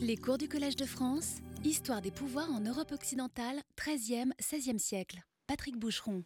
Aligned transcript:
Les 0.00 0.16
cours 0.16 0.38
du 0.38 0.48
Collège 0.48 0.76
de 0.76 0.84
France, 0.84 1.36
Histoire 1.64 2.00
des 2.00 2.10
pouvoirs 2.10 2.50
en 2.50 2.60
Europe 2.60 2.92
occidentale, 2.92 3.56
13e, 3.76 4.30
16e 4.40 4.78
siècle. 4.78 5.18
Patrick 5.46 5.76
Boucheron. 5.78 6.22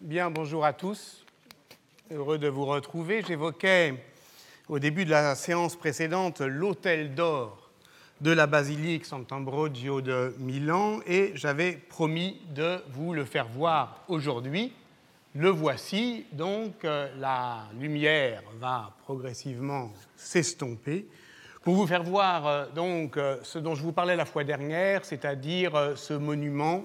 Bien, 0.00 0.30
bonjour 0.30 0.64
à 0.64 0.72
tous. 0.72 1.24
Heureux 2.10 2.38
de 2.38 2.48
vous 2.48 2.64
retrouver. 2.64 3.22
J'évoquais 3.26 3.94
au 4.68 4.78
début 4.78 5.04
de 5.04 5.10
la 5.10 5.34
séance 5.34 5.76
précédente 5.76 6.40
l'hôtel 6.40 7.14
d'or 7.14 7.70
de 8.20 8.32
la 8.32 8.46
basilique 8.46 9.04
Sant'Ambrogio 9.04 10.00
de 10.00 10.34
Milan 10.38 11.00
et 11.06 11.32
j'avais 11.34 11.72
promis 11.72 12.40
de 12.54 12.80
vous 12.90 13.12
le 13.12 13.24
faire 13.24 13.48
voir 13.48 14.04
aujourd'hui. 14.08 14.72
Le 15.34 15.50
voici, 15.50 16.24
donc 16.32 16.84
euh, 16.84 17.08
la 17.18 17.68
lumière 17.78 18.42
va 18.58 18.96
progressivement 19.04 19.92
s'estomper 20.16 21.06
pour 21.66 21.74
vous 21.74 21.88
faire 21.88 22.04
voir 22.04 22.46
euh, 22.46 22.64
donc 22.76 23.16
euh, 23.16 23.38
ce 23.42 23.58
dont 23.58 23.74
je 23.74 23.82
vous 23.82 23.90
parlais 23.90 24.14
la 24.14 24.24
fois 24.24 24.44
dernière, 24.44 25.04
c'est-à-dire 25.04 25.94
ce 25.96 26.14
monument 26.14 26.84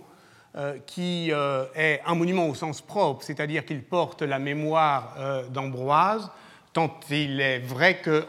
qui 0.86 1.30
est 1.30 2.02
un 2.06 2.16
monument 2.16 2.50
au 2.50 2.56
sens 2.56 2.82
propre, 2.82 3.24
c'est-à-dire 3.24 3.64
qu'il 3.64 3.84
porte 3.84 4.22
la 4.22 4.38
mémoire 4.38 5.16
d'Ambroise, 5.50 6.30
tant 6.74 7.00
il 7.10 7.40
est 7.40 7.60
vrai 7.60 8.00
que 8.00 8.26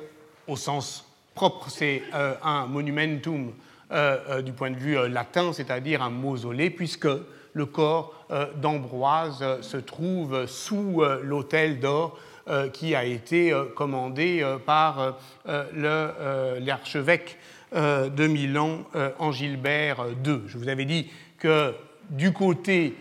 au 0.47 0.55
sens 0.55 1.05
propre, 1.35 1.69
c'est 1.69 2.03
un 2.45 2.67
monumentum 2.67 3.53
du 4.45 4.53
point 4.53 4.71
de 4.71 4.77
vue 4.77 5.09
latin, 5.09 5.53
c'est-à-dire 5.53 6.01
un 6.01 6.11
mausolée, 6.11 6.71
puisque 6.71 7.09
le 7.55 7.67
corps 7.67 8.15
d'Ambroise 8.55 9.61
se 9.61 9.79
trouve 9.79 10.47
sous 10.47 11.03
l'autel 11.25 11.81
d'or 11.81 12.17
qui 12.73 12.95
a 12.95 13.05
été 13.05 13.53
commandé 13.77 14.45
par 14.67 15.17
l'archevêque 15.47 17.39
de 17.75 18.27
Milan, 18.27 18.85
Angilbert 19.19 20.07
II. 20.25 20.41
Je 20.47 20.59
vous 20.59 20.69
avais 20.69 20.85
dit 20.85 21.11
que 21.39 21.75
du 22.11 22.33
côté 22.33 22.95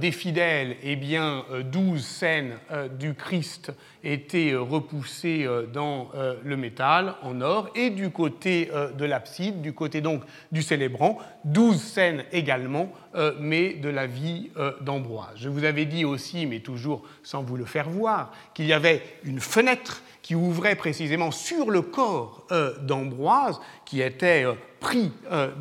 des 0.00 0.10
fidèles, 0.10 0.76
eh 0.82 0.96
bien, 0.96 1.44
douze 1.64 2.04
scènes 2.04 2.58
du 2.98 3.14
Christ 3.14 3.72
étaient 4.02 4.54
repoussées 4.54 5.46
dans 5.72 6.10
le 6.44 6.56
métal 6.56 7.14
en 7.22 7.40
or, 7.40 7.70
et 7.74 7.90
du 7.90 8.10
côté 8.10 8.70
de 8.96 9.04
l'abside, 9.04 9.62
du 9.62 9.72
côté 9.72 10.00
donc 10.00 10.22
du 10.50 10.62
célébrant, 10.62 11.18
douze 11.44 11.80
scènes 11.80 12.24
également, 12.32 12.90
mais 13.38 13.74
de 13.74 13.88
la 13.88 14.06
vie 14.06 14.50
d'Ambroise. 14.80 15.34
Je 15.36 15.48
vous 15.48 15.64
avais 15.64 15.84
dit 15.84 16.04
aussi, 16.04 16.46
mais 16.46 16.60
toujours 16.60 17.02
sans 17.22 17.42
vous 17.42 17.56
le 17.56 17.64
faire 17.64 17.88
voir, 17.88 18.32
qu'il 18.54 18.66
y 18.66 18.72
avait 18.72 19.02
une 19.24 19.40
fenêtre 19.40 20.02
qui 20.22 20.34
ouvrait 20.34 20.74
précisément 20.74 21.30
sur 21.30 21.70
le 21.70 21.82
corps 21.82 22.46
d'Ambroise, 22.82 23.60
qui 23.84 24.00
était 24.00 24.44
pris 24.80 25.12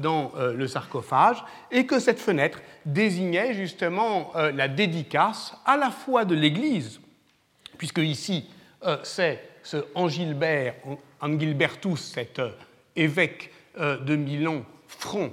dans 0.01 0.31
le 0.37 0.67
sarcophage, 0.67 1.43
et 1.71 1.85
que 1.85 1.99
cette 1.99 2.19
fenêtre 2.19 2.61
désignait 2.85 3.53
justement 3.53 4.31
la 4.35 4.67
dédicace 4.67 5.53
à 5.65 5.77
la 5.77 5.91
fois 5.91 6.25
de 6.25 6.35
l'Église, 6.35 6.99
puisque 7.77 7.99
ici 7.99 8.49
c'est 9.03 9.43
ce 9.63 9.77
Angilbert, 9.93 10.75
Angilbertus, 11.21 11.99
cet 11.99 12.41
évêque 12.95 13.51
de 13.77 14.15
Milan, 14.15 14.63
franc, 14.87 15.29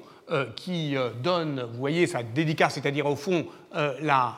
qui 0.56 0.97
donne, 1.23 1.62
vous 1.73 1.78
voyez, 1.78 2.06
sa 2.06 2.23
dédicace, 2.23 2.75
c'est-à-dire 2.75 3.06
au 3.06 3.17
fond 3.17 3.47
la, 3.73 4.37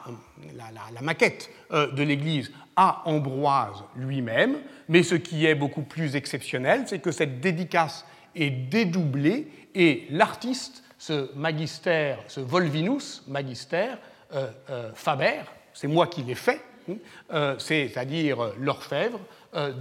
la, 0.57 1.01
maquette 1.01 1.51
de 1.73 2.03
l'Église 2.03 2.53
à 2.77 3.03
Ambroise 3.07 3.83
lui-même, 3.97 4.59
mais 4.89 5.03
ce 5.03 5.17
qui 5.17 5.47
est 5.47 5.57
beaucoup 5.57 5.83
plus 5.83 6.15
exceptionnel, 6.15 6.85
c'est 6.87 7.01
que 7.01 7.11
cette 7.11 7.41
dédicace 7.41 8.07
est 8.34 8.51
dédoublée 8.51 9.48
et 9.75 10.07
l'artiste, 10.11 10.83
ce 10.98 11.34
magister, 11.37 12.17
ce 12.27 12.41
Volvinus 12.41 13.23
magister, 13.29 13.95
euh, 14.34 14.48
euh, 14.69 14.91
Faber, 14.95 15.43
c'est 15.73 15.87
moi 15.87 16.06
qui 16.06 16.22
l'ai 16.22 16.34
fait, 16.34 16.61
hein, 16.91 16.94
euh, 17.33 17.59
c'est-à-dire 17.59 18.53
l'orfèvre, 18.59 19.21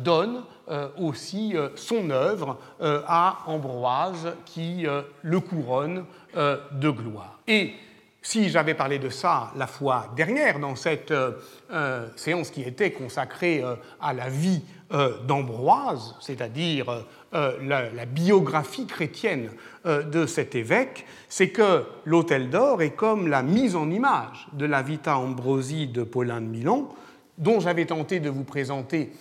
donne 0.03 0.43
aussi 0.97 1.53
son 1.75 2.09
œuvre 2.09 2.57
à 2.79 3.39
Ambroise 3.47 4.33
qui 4.45 4.85
le 5.21 5.39
couronne 5.41 6.05
de 6.33 6.89
gloire. 6.89 7.41
Et 7.45 7.73
si 8.21 8.47
j'avais 8.49 8.75
parlé 8.75 8.97
de 8.97 9.09
ça 9.09 9.51
la 9.57 9.67
fois 9.67 10.13
dernière 10.15 10.59
dans 10.59 10.77
cette 10.77 11.13
séance 12.15 12.49
qui 12.49 12.61
était 12.61 12.91
consacrée 12.91 13.61
à 13.99 14.13
la 14.13 14.29
vie 14.29 14.63
d'Ambroise, 15.25 16.15
c'est-à-dire 16.21 17.05
la, 17.33 17.89
la, 17.89 18.05
biographie 18.05 18.87
chrétienne 18.87 19.49
de 19.85 20.25
cet 20.25 20.55
évêque, 20.55 21.05
c'est 21.29 21.49
que 21.49 21.83
l'Hôtel 22.05 22.49
d'Or 22.49 22.81
est 22.81 22.95
comme 22.95 23.27
la 23.27 23.43
mise 23.43 23.75
en 23.75 23.89
image 23.89 24.47
de 24.53 24.65
la 24.65 24.81
Vita 24.81 25.17
Ambrosi 25.17 25.87
de 25.87 26.03
Paulin 26.03 26.41
de 26.41 26.47
Milan, 26.47 26.89
dont 27.37 27.59
j'avais 27.59 27.85
tenté 27.85 28.19
de 28.19 28.29
vous 28.29 28.43
présenter 28.43 29.11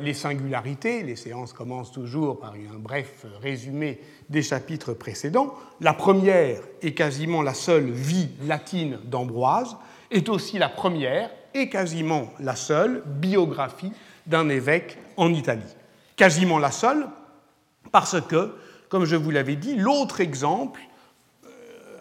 les 0.00 0.14
singularités. 0.14 1.02
Les 1.02 1.16
séances 1.16 1.52
commencent 1.52 1.92
toujours 1.92 2.38
par 2.38 2.52
un 2.52 2.78
bref 2.78 3.24
résumé 3.40 4.00
des 4.28 4.42
chapitres 4.42 4.92
précédents. 4.92 5.54
La 5.80 5.94
première 5.94 6.60
est 6.82 6.94
quasiment 6.94 7.42
la 7.42 7.54
seule 7.54 7.90
vie 7.90 8.28
latine 8.46 8.98
d'Ambroise, 9.04 9.76
est 10.10 10.28
aussi 10.28 10.58
la 10.58 10.68
première 10.68 11.30
et 11.54 11.68
quasiment 11.68 12.32
la 12.40 12.56
seule 12.56 13.02
biographie 13.06 13.92
d'un 14.26 14.48
évêque 14.48 14.98
en 15.16 15.32
Italie. 15.32 15.62
Quasiment 16.16 16.58
la 16.58 16.70
seule, 16.70 17.06
parce 17.90 18.20
que, 18.20 18.54
comme 18.88 19.04
je 19.04 19.16
vous 19.16 19.30
l'avais 19.30 19.56
dit, 19.56 19.74
l'autre 19.76 20.20
exemple, 20.20 20.80
euh, 21.44 21.48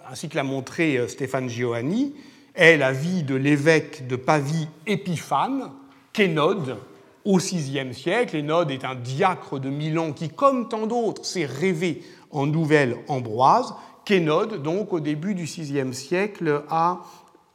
ainsi 0.09 0.29
que 0.29 0.35
l'a 0.35 0.43
montré 0.43 0.97
euh, 0.97 1.07
Stéphane 1.07 1.49
Giovanni, 1.49 2.13
est 2.55 2.77
la 2.77 2.91
vie 2.91 3.23
de 3.23 3.35
l'évêque 3.35 4.07
de 4.07 4.15
Pavie 4.15 4.67
Épiphane, 4.85 5.71
qu'Énode, 6.13 6.77
au 7.23 7.37
VIe 7.37 7.93
siècle. 7.93 8.35
Énode 8.35 8.71
est 8.71 8.83
un 8.83 8.95
diacre 8.95 9.59
de 9.59 9.69
Milan 9.69 10.11
qui, 10.11 10.29
comme 10.29 10.67
tant 10.67 10.87
d'autres, 10.87 11.25
s'est 11.25 11.45
rêvé 11.45 12.03
en 12.31 12.45
nouvelle 12.45 12.97
ambroise, 13.07 13.73
qu'Énode, 14.05 14.61
donc 14.61 14.93
au 14.93 14.99
début 14.99 15.35
du 15.35 15.43
VIe 15.43 15.93
siècle, 15.93 16.63
a 16.69 17.01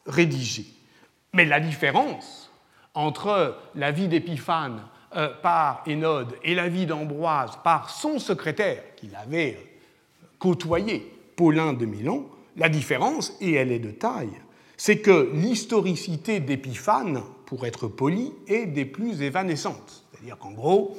rédigé. 0.06 0.66
Mais 1.34 1.44
la 1.44 1.60
différence 1.60 2.50
entre 2.94 3.56
la 3.75 3.91
vie 3.91 4.08
d'Épiphane 4.08 4.81
euh, 5.16 5.28
par 5.43 5.82
Énode 5.87 6.37
et 6.44 6.54
la 6.54 6.69
vie 6.69 6.87
d'Ambroise 6.87 7.59
par 7.65 7.91
son 7.91 8.19
secrétaire, 8.19 8.82
qu'il 8.97 9.15
avait 9.15 9.59
côtoyé, 10.38 11.12
Paulin 11.37 11.72
de 11.72 11.87
Milan, 11.87 12.27
la 12.56 12.69
différence, 12.69 13.37
et 13.41 13.55
elle 13.55 13.72
est 13.72 13.78
de 13.78 13.91
taille, 13.91 14.38
c'est 14.76 14.99
que 14.99 15.31
l'historicité 15.32 16.41
d'Épiphane, 16.41 17.22
pour 17.47 17.66
être 17.66 17.88
poli, 17.88 18.32
est 18.47 18.66
des 18.66 18.84
plus 18.84 19.22
évanescentes. 19.22 20.05
C'est-à-dire 20.12 20.38
qu'en 20.38 20.53
gros, 20.53 20.97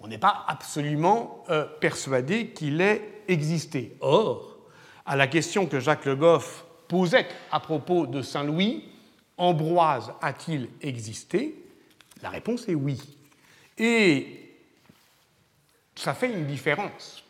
on 0.00 0.08
n'est 0.08 0.18
pas 0.18 0.44
absolument 0.48 1.44
euh, 1.50 1.64
persuadé 1.80 2.48
qu'il 2.48 2.80
ait 2.80 3.22
existé. 3.28 3.96
Or, 4.00 4.58
à 5.06 5.16
la 5.16 5.26
question 5.26 5.66
que 5.66 5.80
Jacques 5.80 6.04
Le 6.04 6.16
Goff 6.16 6.64
posait 6.88 7.26
à 7.50 7.60
propos 7.60 8.06
de 8.06 8.20
Saint 8.20 8.44
Louis, 8.44 8.84
Ambroise 9.36 10.12
a-t-il 10.20 10.68
existé? 10.80 11.54
La 12.22 12.28
réponse 12.28 12.68
est 12.68 12.74
oui. 12.74 13.00
Et 13.78 14.44
ça 15.94 16.14
fait 16.14 16.32
une 16.32 16.46
différence. 16.46 17.24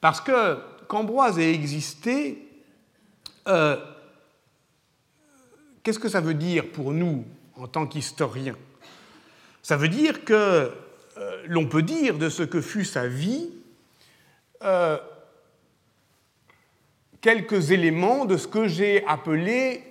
Parce 0.00 0.20
que 0.20 0.58
qu'Ambroise 0.88 1.38
ait 1.38 1.52
existé, 1.52 2.46
euh, 3.48 3.76
qu'est-ce 5.82 5.98
que 5.98 6.08
ça 6.08 6.20
veut 6.20 6.34
dire 6.34 6.70
pour 6.72 6.92
nous 6.92 7.24
en 7.56 7.66
tant 7.66 7.86
qu'historiens? 7.86 8.56
Ça 9.62 9.76
veut 9.76 9.88
dire 9.88 10.24
que 10.24 10.72
euh, 11.18 11.42
l'on 11.46 11.66
peut 11.66 11.82
dire 11.82 12.18
de 12.18 12.28
ce 12.28 12.42
que 12.42 12.60
fut 12.60 12.84
sa 12.84 13.08
vie 13.08 13.50
euh, 14.62 14.98
quelques 17.20 17.72
éléments 17.72 18.24
de 18.24 18.36
ce 18.36 18.46
que 18.46 18.68
j'ai 18.68 19.04
appelé 19.06 19.82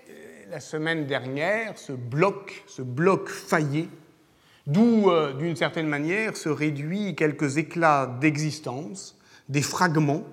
la 0.50 0.60
semaine 0.60 1.06
dernière 1.06 1.78
ce 1.78 1.92
bloc, 1.92 2.64
ce 2.68 2.82
bloc 2.82 3.30
faillé 3.30 3.90
d'où, 4.68 5.10
euh, 5.10 5.34
d'une 5.34 5.56
certaine 5.56 5.88
manière, 5.88 6.38
se 6.38 6.50
réduit 6.50 7.16
quelques 7.16 7.58
éclats 7.58 8.08
d'existence, 8.20 9.18
des 9.50 9.62
fragments 9.62 10.24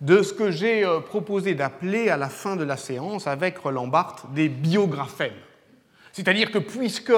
de 0.00 0.22
ce 0.22 0.32
que 0.32 0.50
j'ai 0.50 0.84
euh, 0.84 1.00
proposé 1.00 1.54
d'appeler 1.54 2.08
à 2.08 2.16
la 2.16 2.28
fin 2.28 2.56
de 2.56 2.64
la 2.64 2.76
séance 2.76 3.26
avec 3.26 3.58
Roland 3.58 3.88
Barthes 3.88 4.32
des 4.32 4.48
biographèmes. 4.48 5.32
C'est-à-dire 6.12 6.50
que 6.50 6.58
puisque 6.58 7.12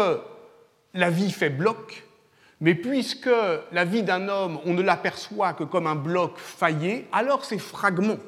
la 0.94 1.10
vie 1.10 1.30
fait 1.30 1.50
bloc, 1.50 2.04
mais 2.60 2.74
puisque 2.74 3.30
la 3.72 3.84
vie 3.84 4.02
d'un 4.02 4.28
homme, 4.28 4.58
on 4.64 4.74
ne 4.74 4.82
l'aperçoit 4.82 5.52
que 5.52 5.64
comme 5.64 5.86
un 5.86 5.96
bloc 5.96 6.32
faillé, 6.36 7.08
alors 7.12 7.44
ces 7.44 7.58
fragments 7.58 8.18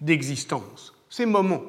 d'existence, 0.00 0.94
ces 1.08 1.26
moments, 1.26 1.62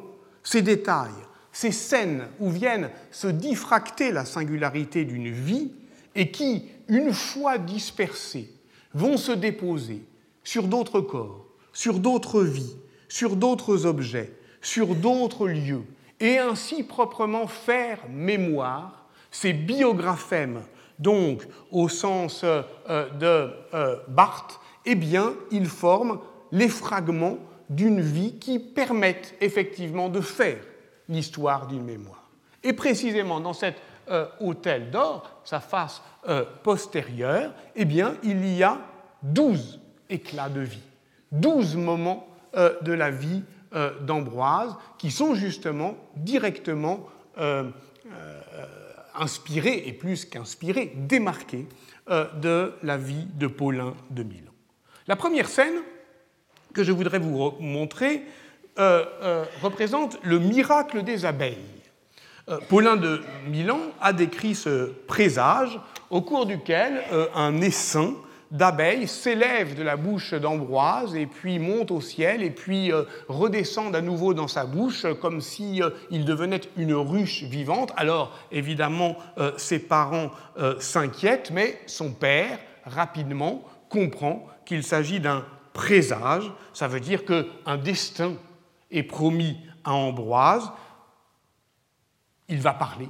ces 0.43 0.61
détails, 0.61 1.11
ces 1.51 1.71
scènes 1.71 2.27
où 2.39 2.49
viennent 2.49 2.89
se 3.11 3.27
diffracter 3.27 4.11
la 4.11 4.25
singularité 4.25 5.05
d'une 5.05 5.29
vie, 5.29 5.71
et 6.15 6.31
qui, 6.31 6.65
une 6.87 7.13
fois 7.13 7.57
dispersés, 7.57 8.49
vont 8.93 9.17
se 9.17 9.31
déposer 9.31 10.03
sur 10.43 10.63
d'autres 10.63 11.01
corps, 11.01 11.45
sur 11.73 11.99
d'autres 11.99 12.41
vies, 12.41 12.75
sur 13.07 13.35
d'autres 13.35 13.85
objets, 13.85 14.33
sur 14.61 14.95
d'autres 14.95 15.47
lieux, 15.47 15.83
et 16.19 16.37
ainsi 16.37 16.83
proprement 16.83 17.47
faire 17.47 17.99
mémoire, 18.09 19.05
ces 19.31 19.53
biographèmes, 19.53 20.63
donc 20.99 21.43
au 21.71 21.89
sens 21.89 22.41
euh, 22.43 22.63
de 22.87 23.51
euh, 23.73 23.95
Barthes, 24.07 24.59
eh 24.85 24.95
bien, 24.95 25.33
ils 25.51 25.67
forment 25.67 26.19
les 26.51 26.69
fragments 26.69 27.37
d'une 27.69 28.01
vie 28.01 28.37
qui 28.37 28.59
permettent 28.59 29.35
effectivement 29.41 30.09
de 30.09 30.21
faire 30.21 30.59
l'histoire 31.07 31.67
d'une 31.67 31.83
mémoire. 31.83 32.29
Et 32.63 32.73
précisément 32.73 33.39
dans 33.39 33.53
cet 33.53 33.75
euh, 34.11 34.25
hôtel 34.39 34.91
d'or, 34.91 35.41
sa 35.43 35.59
face 35.59 36.01
postérieure, 36.61 37.51
eh 37.75 37.85
bien, 37.85 38.13
il 38.21 38.45
y 38.47 38.61
a 38.61 38.77
douze 39.23 39.79
éclats 40.07 40.49
de 40.49 40.61
vie, 40.61 40.83
douze 41.31 41.75
moments 41.75 42.27
de 42.53 42.93
la 42.93 43.09
vie 43.09 43.41
euh, 43.73 43.97
d'Ambroise 44.01 44.75
qui 44.97 45.11
sont 45.11 45.33
justement 45.33 45.95
directement 46.17 47.07
euh, 47.37 47.63
euh, 48.05 48.41
inspirés, 49.15 49.83
et 49.85 49.93
plus 49.93 50.25
qu'inspirés, 50.25 50.91
démarqués 50.93 51.67
de 52.09 52.73
la 52.83 52.97
vie 52.97 53.27
de 53.35 53.47
Paulin 53.47 53.93
de 54.09 54.23
Milan. 54.23 54.51
La 55.07 55.15
première 55.15 55.47
scène 55.47 55.75
que 56.73 56.83
je 56.83 56.91
voudrais 56.91 57.19
vous 57.19 57.53
montrer 57.61 58.23
représente 58.75 60.19
le 60.23 60.39
miracle 60.39 61.03
des 61.03 61.23
abeilles. 61.23 61.55
Paulin 62.69 62.95
de 62.95 63.21
Milan 63.47 63.79
a 64.01 64.13
décrit 64.13 64.55
ce 64.55 64.91
présage 65.07 65.79
au 66.09 66.21
cours 66.21 66.45
duquel 66.45 67.01
un 67.35 67.61
essaim 67.61 68.15
d'abeilles 68.51 69.07
s'élève 69.07 69.75
de 69.75 69.83
la 69.83 69.95
bouche 69.95 70.33
d'Ambroise 70.33 71.15
et 71.15 71.25
puis 71.25 71.57
monte 71.57 71.89
au 71.89 72.01
ciel 72.01 72.43
et 72.43 72.51
puis 72.51 72.91
euh, 72.91 73.03
redescend 73.29 73.95
à 73.95 74.01
nouveau 74.01 74.33
dans 74.33 74.49
sa 74.49 74.65
bouche 74.65 75.05
comme 75.21 75.39
si 75.39 75.81
euh, 75.81 75.89
devenait 76.11 76.61
une 76.77 76.93
ruche 76.93 77.43
vivante. 77.43 77.93
Alors 77.95 78.37
évidemment 78.51 79.15
euh, 79.37 79.53
ses 79.57 79.79
parents 79.79 80.31
s'inquiètent, 80.79 81.51
mais 81.51 81.79
son 81.87 82.11
père 82.11 82.59
rapidement 82.85 83.63
comprend 83.89 84.45
qu'il 84.65 84.83
s'agit 84.83 85.19
d'un 85.19 85.45
présage. 85.73 86.51
Ça 86.73 86.87
veut 86.87 86.99
dire 86.99 87.23
qu'un 87.25 87.77
destin 87.77 88.33
est 88.91 89.03
promis 89.03 89.57
à 89.83 89.93
Ambroise. 89.93 90.71
Il 92.51 92.61
va 92.61 92.73
parler 92.73 93.09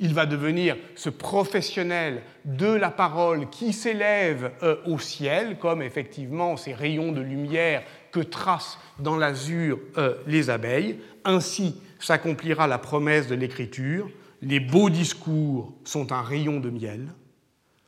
il 0.00 0.14
va 0.14 0.24
devenir 0.24 0.76
ce 0.96 1.10
professionnel 1.10 2.22
de 2.46 2.66
la 2.66 2.90
parole 2.90 3.50
qui 3.50 3.74
s'élève 3.74 4.50
euh, 4.62 4.76
au 4.86 4.98
ciel, 4.98 5.58
comme 5.58 5.82
effectivement 5.82 6.56
ces 6.56 6.72
rayons 6.72 7.12
de 7.12 7.20
lumière 7.20 7.82
que 8.10 8.20
tracent 8.20 8.78
dans 8.98 9.16
l'azur 9.16 9.78
euh, 9.98 10.14
les 10.26 10.48
abeilles. 10.48 10.98
Ainsi 11.24 11.76
s'accomplira 11.98 12.66
la 12.66 12.78
promesse 12.78 13.28
de 13.28 13.34
l'Écriture. 13.34 14.10
Les 14.40 14.58
beaux 14.58 14.88
discours 14.88 15.74
sont 15.84 16.12
un 16.12 16.22
rayon 16.22 16.60
de 16.60 16.70
miel. 16.70 17.08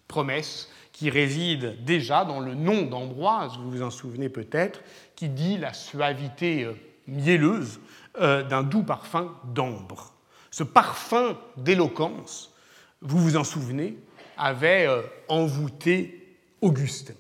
Promesse 0.07 0.71
qui 0.93 1.09
réside 1.09 1.83
déjà 1.83 2.27
dans 2.27 2.41
le 2.41 2.55
nom 2.55 2.83
d'Ambroise, 2.83 3.53
vous 3.57 3.71
vous 3.71 3.83
en 3.83 3.91
souvenez 3.91 4.29
peut-être, 4.29 4.83
qui 5.17 5.31
dit 5.31 5.57
la 5.57 5.73
suavité 5.73 6.65
euh, 6.65 6.75
mielleuse 7.09 7.81
d'un 8.21 8.63
doux 8.63 8.83
parfum 8.83 9.33
d'ambre 9.55 10.12
ce 10.53 10.63
parfum 10.63 11.37
d'éloquence, 11.57 12.53
vous 13.01 13.19
vous 13.19 13.37
en 13.37 13.43
souvenez, 13.43 13.97
avait 14.37 14.87
euh, 14.87 15.03
envoûté 15.29 16.37
Augustin. 16.61 17.15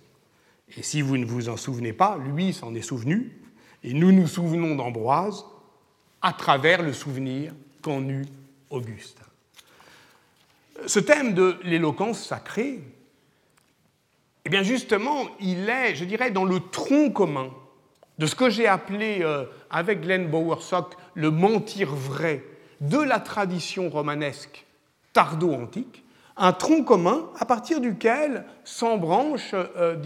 Et 0.77 0.83
si 0.83 1.01
vous 1.01 1.17
ne 1.17 1.25
vous 1.25 1.49
en 1.49 1.57
souvenez 1.57 1.93
pas, 1.93 2.19
lui 2.19 2.53
s'en 2.53 2.75
est 2.75 2.83
souvenu, 2.83 3.41
et 3.83 3.95
nous 3.95 4.13
nous 4.13 4.29
souvenons 4.29 4.77
d'Ambroise 4.77 5.45
à 6.21 6.33
travers 6.33 6.83
le 6.83 6.93
souvenir 6.93 7.53
qu'en 7.81 8.07
eut 8.09 8.27
Augustin. 8.71 9.25
Ce 10.87 11.01
thème 11.01 11.35
de 11.35 11.57
l'éloquence 11.65 12.25
sacrée, 12.25 12.81
eh 14.45 14.51
bien 14.51 14.63
justement, 14.63 15.27
il 15.41 15.69
est, 15.71 15.95
je 15.95 16.05
dirais, 16.05 16.31
dans 16.31 16.45
le 16.45 16.61
tronc 16.61 17.11
commun 17.11 17.51
de 18.19 18.27
ce 18.27 18.35
que 18.35 18.51
j'ai 18.51 18.67
appelé, 18.67 19.21
euh, 19.23 19.47
avec 19.71 20.03
Glenn 20.03 20.29
Bowersock, 20.29 20.95
le 21.15 21.31
mentir 21.31 21.95
vrai 21.95 22.45
de 22.83 22.99
la 22.99 23.21
tradition 23.21 23.89
romanesque 23.89 24.67
tardo-antique, 25.13 26.05
un 26.37 26.53
tronc 26.53 26.83
commun 26.83 27.29
à 27.39 27.45
partir 27.45 27.81
duquel 27.81 28.45
s'embranchent 28.65 29.55
euh, 29.55 29.97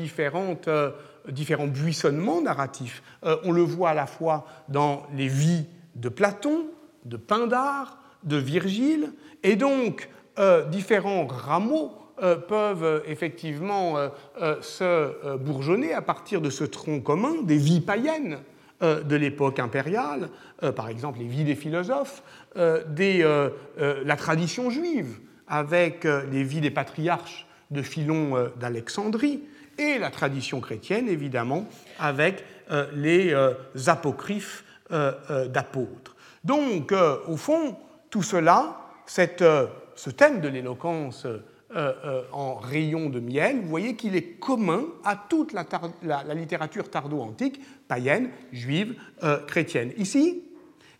euh, 0.66 1.30
différents 1.30 1.66
buissonnements 1.66 2.42
narratifs. 2.42 3.02
Euh, 3.24 3.36
on 3.44 3.52
le 3.52 3.62
voit 3.62 3.90
à 3.90 3.94
la 3.94 4.06
fois 4.06 4.46
dans 4.68 5.04
les 5.14 5.28
vies 5.28 5.66
de 5.94 6.08
Platon, 6.08 6.66
de 7.04 7.16
Pindare, 7.16 7.98
de 8.24 8.36
Virgile, 8.36 9.12
et 9.42 9.56
donc 9.56 10.10
différents 10.68 11.26
rameaux 11.26 11.92
peuvent 12.48 13.02
effectivement 13.06 13.94
se 14.60 15.36
bourgeonner 15.36 15.94
à 15.94 16.02
partir 16.02 16.42
de 16.42 16.50
ce 16.50 16.64
tronc 16.64 17.00
commun 17.00 17.42
des 17.42 17.56
vies 17.56 17.80
païennes 17.80 18.38
de 18.80 19.16
l'époque 19.16 19.58
impériale, 19.58 20.28
par 20.74 20.88
exemple 20.88 21.18
les 21.18 21.26
vies 21.26 21.44
des 21.44 21.54
philosophes, 21.54 22.22
euh, 22.56 22.84
euh, 23.00 23.50
euh, 23.78 24.02
la 24.04 24.16
tradition 24.16 24.70
juive, 24.70 25.18
avec 25.46 26.04
les 26.04 26.42
vies 26.42 26.60
des 26.60 26.70
patriarches 26.70 27.46
de 27.70 27.82
Philon 27.82 28.50
d'Alexandrie, 28.58 29.42
et 29.78 29.98
la 29.98 30.10
tradition 30.10 30.60
chrétienne, 30.60 31.08
évidemment, 31.08 31.68
avec 32.00 32.44
les 32.94 33.32
apocryphes 33.86 34.64
d'apôtres. 34.90 36.16
Donc, 36.42 36.92
au 37.28 37.36
fond, 37.36 37.76
tout 38.10 38.24
cela, 38.24 38.76
ce 39.06 40.10
thème 40.10 40.40
de 40.40 40.48
l'éloquence 40.48 41.28
en 42.32 42.54
rayon 42.54 43.10
de 43.10 43.20
miel, 43.20 43.60
vous 43.60 43.68
voyez 43.68 43.96
qu'il 43.96 44.16
est 44.16 44.38
commun 44.38 44.84
à 45.04 45.16
toute 45.16 45.52
la, 45.52 46.34
littérature 46.34 46.88
tardo-antique, 46.90 47.60
païenne, 47.86 48.30
juive, 48.52 48.94
chrétienne. 49.46 49.92
Ici, 49.98 50.42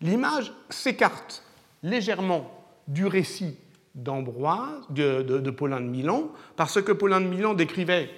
l'image 0.00 0.52
s'écarte 0.68 1.42
légèrement 1.82 2.50
du 2.88 3.06
récit 3.06 3.56
d'Ambroise, 3.94 4.82
de, 4.90 5.50
Paulin 5.50 5.80
de 5.80 5.86
Milan, 5.86 6.30
parce 6.54 6.80
que 6.82 6.92
Paulin 6.92 7.20
de 7.20 7.26
Milan 7.26 7.54
décrivait 7.54 8.10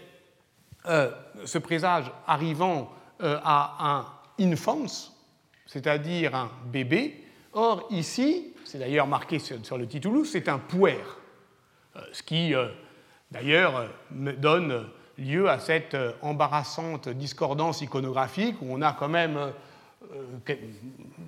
euh, 0.86 1.10
ce 1.44 1.58
présage 1.58 2.10
arrivant 2.26 2.90
euh, 3.22 3.38
à 3.42 4.04
un 4.38 4.50
infans, 4.50 4.86
c'est-à-dire 5.66 6.34
un 6.34 6.50
bébé. 6.66 7.24
Or, 7.52 7.86
ici, 7.90 8.54
c'est 8.64 8.78
d'ailleurs 8.78 9.06
marqué 9.06 9.38
sur, 9.38 9.78
le 9.78 9.86
titulus, 9.86 10.26
c'est 10.26 10.48
un 10.48 10.58
puer, 10.58 10.96
euh, 10.96 11.27
ce 12.12 12.22
qui, 12.22 12.52
d'ailleurs, 13.30 13.86
donne 14.10 14.86
lieu 15.18 15.48
à 15.48 15.58
cette 15.58 15.96
embarrassante 16.22 17.08
discordance 17.08 17.80
iconographique 17.80 18.56
où 18.62 18.66
on 18.70 18.82
a 18.82 18.92
quand 18.92 19.08
même 19.08 19.52
euh, 20.14 20.56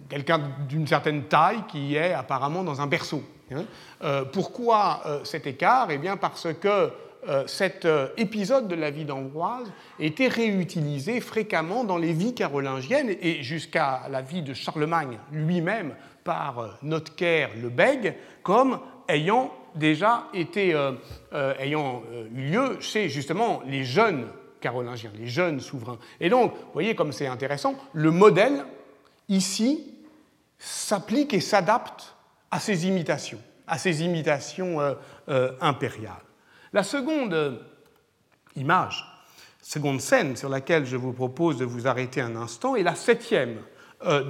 quelqu'un 0.09 0.41
d'une 0.69 0.87
certaine 0.87 1.25
taille 1.25 1.65
qui 1.69 1.97
est 1.97 2.12
apparemment 2.12 2.65
dans 2.65 2.81
un 2.81 2.87
berceau. 2.87 3.23
Hein. 3.53 3.65
Euh, 4.03 4.25
pourquoi 4.25 5.03
euh, 5.07 5.25
cet 5.25 5.47
écart? 5.47 5.91
Eh 5.91 5.99
bien 5.99 6.17
parce 6.17 6.49
que 6.55 6.91
cet 7.47 7.87
épisode 8.17 8.67
de 8.67 8.75
la 8.75 8.91
vie 8.91 9.05
d'Ambroise 9.05 9.71
était 9.99 10.27
réutilisé 10.27 11.21
fréquemment 11.21 11.85
dans 11.85 11.99
les 11.99 12.15
vies 12.15 12.35
carolingiennes 12.35 13.15
et 13.21 13.43
jusqu'à 13.43 14.05
la 14.11 14.23
vie 14.23 14.41
de 14.41 14.55
Charlemagne 14.55 15.19
lui-même 15.31 15.95
par 16.25 16.79
Notker 16.81 17.49
le 17.61 17.69
Bègue 17.69 18.15
comme 18.43 18.81
ayant 19.07 19.53
déjà 19.75 20.29
été, 20.35 20.75
ayant 21.59 22.03
eu 22.35 22.50
lieu 22.50 22.81
chez 22.81 23.09
justement 23.09 23.62
les 23.67 23.85
jeunes 23.85 24.27
carolingiens, 24.61 25.11
les 25.19 25.27
jeunes 25.27 25.61
souverains. 25.61 25.99
Et 26.21 26.29
donc, 26.29 26.53
vous 26.53 26.73
voyez 26.73 26.95
comme 26.95 27.12
c'est 27.12 27.27
intéressant, 27.27 27.75
le 27.93 28.11
modèle, 28.11 28.65
ici, 29.29 29.95
s'applique 30.59 31.35
et 31.35 31.41
s'adapte 31.41 32.15
à 32.50 32.61
ces 32.61 32.87
imitations, 32.87 33.41
à 33.67 33.79
ces 33.79 34.03
imitations 34.05 34.81
euh, 34.81 34.95
euh, 35.29 35.53
impériales. 35.61 36.23
La 36.73 36.83
seconde 36.83 37.35
euh, 37.35 37.59
image, 38.57 39.05
seconde 39.62 40.00
scène 40.00 40.37
sur 40.37 40.49
laquelle 40.49 40.85
je 40.85 40.97
vous 40.97 41.12
propose 41.12 41.59
de 41.59 41.65
vous 41.65 41.89
arrêter 41.89 42.21
un 42.21 42.37
instant 42.37 42.77
est 42.77 42.83
la 42.83 42.95
septième 42.95 43.59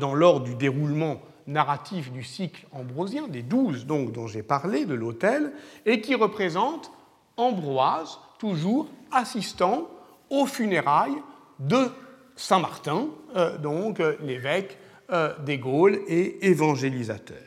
dans 0.00 0.14
l'ordre 0.14 0.46
du 0.46 0.56
déroulement 0.56 1.22
narratif 1.50 2.12
du 2.12 2.22
cycle 2.22 2.66
ambrosien, 2.72 3.28
des 3.28 3.42
douze 3.42 3.86
donc 3.86 4.12
dont 4.12 4.26
j'ai 4.26 4.42
parlé, 4.42 4.84
de 4.86 4.94
l'autel, 4.94 5.52
et 5.86 6.00
qui 6.00 6.14
représente 6.14 6.90
Ambroise, 7.36 8.18
toujours 8.38 8.88
assistant 9.12 9.88
aux 10.28 10.46
funérailles 10.46 11.22
de 11.58 11.88
Saint 12.36 12.58
Martin, 12.58 13.08
euh, 13.36 13.58
donc 13.58 14.00
euh, 14.00 14.16
l'évêque 14.22 14.78
euh, 15.10 15.34
des 15.44 15.58
Gaules 15.58 16.00
et 16.06 16.46
évangélisateur. 16.46 17.38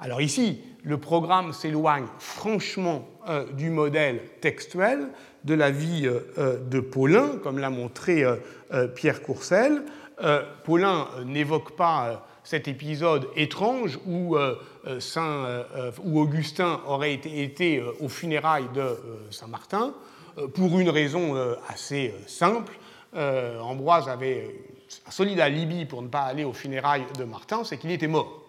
Alors 0.00 0.20
ici, 0.20 0.60
le 0.84 0.98
programme 0.98 1.52
s'éloigne 1.52 2.06
franchement 2.18 3.08
du 3.54 3.68
modèle 3.68 4.20
textuel 4.40 5.08
de 5.42 5.54
la 5.54 5.72
vie 5.72 6.08
de 6.38 6.80
Paulin, 6.80 7.32
comme 7.42 7.58
l'a 7.58 7.68
montré 7.68 8.22
Pierre 8.94 9.22
Courcel. 9.22 9.82
Paulin 10.64 11.08
n'évoque 11.26 11.74
pas 11.74 12.28
cet 12.48 12.66
épisode 12.66 13.28
étrange 13.36 13.98
où, 14.06 14.34
Saint, 15.00 15.64
où 16.02 16.18
Augustin 16.18 16.80
aurait 16.86 17.12
été, 17.12 17.42
été 17.42 17.82
aux 18.00 18.08
funérailles 18.08 18.70
de 18.74 18.96
Saint 19.30 19.48
Martin, 19.48 19.92
pour 20.54 20.78
une 20.78 20.88
raison 20.88 21.36
assez 21.68 22.14
simple. 22.26 22.72
Ambroise 23.14 24.08
avait 24.08 24.54
un 25.06 25.10
solide 25.10 25.40
alibi 25.40 25.84
pour 25.84 26.00
ne 26.00 26.08
pas 26.08 26.22
aller 26.22 26.44
aux 26.44 26.54
funérailles 26.54 27.04
de 27.18 27.24
Martin, 27.24 27.64
c'est 27.64 27.76
qu'il 27.76 27.90
était 27.90 28.06
mort. 28.06 28.48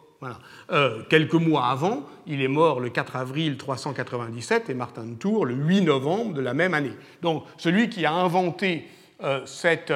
Euh, 0.72 1.03
quelques 1.10 1.34
mois 1.34 1.68
avant, 1.68 2.03
il 2.27 2.41
est 2.41 2.50
mort 2.50 2.79
le 2.79 2.89
4 2.89 3.15
avril 3.15 3.58
397 3.58 4.70
et 4.70 4.74
Martin 4.74 5.06
de 5.06 5.13
Tours 5.15 5.46
le 5.46 5.56
8 5.56 5.82
novembre 5.82 6.34
de 6.34 6.41
la 6.41 6.53
même 6.53 6.74
année. 6.74 6.91
Donc 7.22 7.44
celui 7.58 7.89
qui 7.89 8.06
a 8.06 8.13
inventé 8.13 8.88
euh, 9.24 9.46
cette 9.46 9.94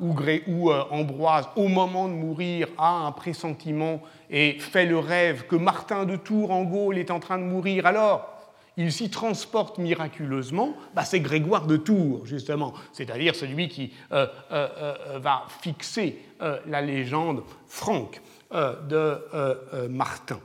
euh, 0.00 0.34
histoire 0.34 0.48
où, 0.48 0.68
où 0.68 0.72
Ambroise, 0.72 1.48
au 1.56 1.68
moment 1.68 2.08
de 2.08 2.14
mourir, 2.14 2.68
a 2.78 3.06
un 3.06 3.12
pressentiment 3.12 4.00
et 4.30 4.58
fait 4.58 4.86
le 4.86 4.98
rêve 4.98 5.46
que 5.46 5.56
Martin 5.56 6.04
de 6.04 6.16
Tours 6.16 6.50
en 6.50 6.64
Gaule 6.64 6.98
est 6.98 7.10
en 7.10 7.20
train 7.20 7.38
de 7.38 7.44
mourir, 7.44 7.86
alors 7.86 8.32
il 8.76 8.92
s'y 8.92 9.08
transporte 9.08 9.78
miraculeusement, 9.78 10.74
bah, 10.94 11.04
c'est 11.04 11.20
Grégoire 11.20 11.66
de 11.66 11.78
Tours, 11.78 12.26
justement, 12.26 12.74
c'est-à-dire 12.92 13.34
celui 13.34 13.68
qui 13.68 13.94
va 14.10 15.44
fixer 15.62 16.18
la 16.40 16.82
légende 16.82 17.42
franque. 17.66 18.20
Euh, 18.54 18.80
de 18.88 18.94
euh, 18.94 19.54
euh, 19.74 19.88
Martin. 19.88 20.38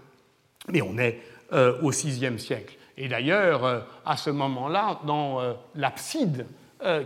Mais 0.70 0.82
on 0.82 0.98
est 0.98 1.20
au 1.84 1.92
VIe 1.92 2.40
siècle. 2.40 2.78
Et 2.98 3.08
d'ailleurs, 3.08 3.86
à 4.06 4.16
ce 4.16 4.30
moment-là, 4.30 5.02
dans 5.06 5.42
l'abside, 5.76 6.48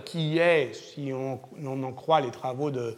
qui 0.05 0.37
est, 0.37 0.73
si 0.73 1.11
on, 1.13 1.83
en 1.83 1.91
croit 1.91 2.21
les 2.21 2.31
travaux 2.31 2.71
de 2.71 2.95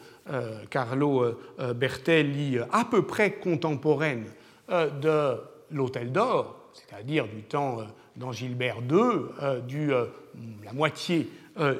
Carlo 0.69 1.39
Bertelli, 1.75 2.59
à 2.71 2.85
peu 2.85 3.03
près 3.03 3.31
contemporaine 3.31 4.25
de 4.69 5.37
l'Hôtel 5.71 6.11
d'Or, 6.11 6.69
c'est-à-dire 6.73 7.27
du 7.27 7.41
temps 7.41 7.79
d'Angilbert 8.15 8.77
II, 8.89 9.61
du, 9.67 9.89
la 9.89 10.73
moitié 10.73 11.29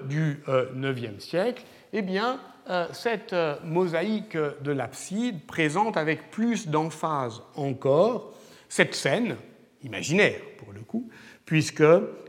du 0.10 0.44
IXe 0.76 1.24
siècle, 1.24 1.64
eh 1.94 2.02
bien, 2.02 2.40
euh, 2.70 2.86
cette 2.92 3.32
euh, 3.32 3.56
mosaïque 3.64 4.36
de 4.36 4.72
l'abside 4.72 5.46
présente 5.46 5.96
avec 5.96 6.32
plus 6.32 6.68
d'emphase 6.68 7.42
encore 7.56 8.34
cette 8.68 8.94
scène, 8.94 9.38
imaginaire 9.84 10.42
pour 10.58 10.74
le 10.74 10.82
coup, 10.82 11.10
puisque 11.46 11.84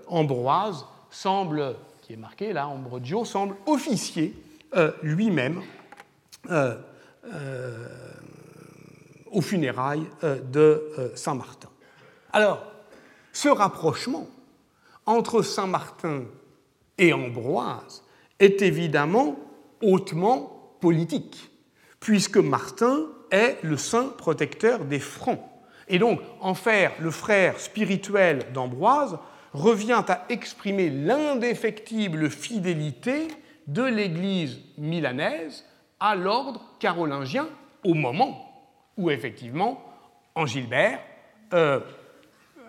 Ambroise 0.06 0.86
semble, 1.10 1.74
qui 2.08 2.14
est 2.14 2.16
marqué 2.16 2.54
là, 2.54 2.66
Ambrogio, 2.68 3.26
semble 3.26 3.54
officier 3.66 4.34
euh, 4.74 4.92
lui-même 5.02 5.60
aux 9.30 9.42
funérailles 9.42 10.06
de 10.22 11.12
Saint 11.14 11.34
Martin. 11.34 11.68
Alors, 12.32 12.64
ce 13.34 13.50
rapprochement 13.50 14.26
entre 15.04 15.42
Saint 15.42 15.66
Martin 15.66 16.22
et 16.96 17.12
Ambroise 17.12 18.02
est 18.38 18.62
évidemment 18.62 19.36
hautement 19.82 20.76
politique, 20.80 21.50
puisque 22.00 22.38
Martin 22.38 23.00
est 23.30 23.58
le 23.62 23.76
saint 23.76 24.08
protecteur 24.16 24.86
des 24.86 25.00
Francs. 25.00 25.42
Et 25.88 25.98
donc, 25.98 26.20
en 26.40 26.54
faire 26.54 26.92
le 27.00 27.10
frère 27.10 27.60
spirituel 27.60 28.46
d'Ambroise 28.54 29.18
revient 29.58 30.04
à 30.08 30.24
exprimer 30.28 30.88
l'indéfectible 30.90 32.30
fidélité 32.30 33.28
de 33.66 33.82
l'Église 33.82 34.60
milanaise 34.78 35.64
à 36.00 36.14
l'ordre 36.14 36.62
carolingien 36.78 37.48
au 37.84 37.94
moment 37.94 38.44
où, 38.96 39.10
effectivement, 39.10 39.82
Angilbert 40.34 41.00
euh, 41.52 41.80
euh, 42.58 42.60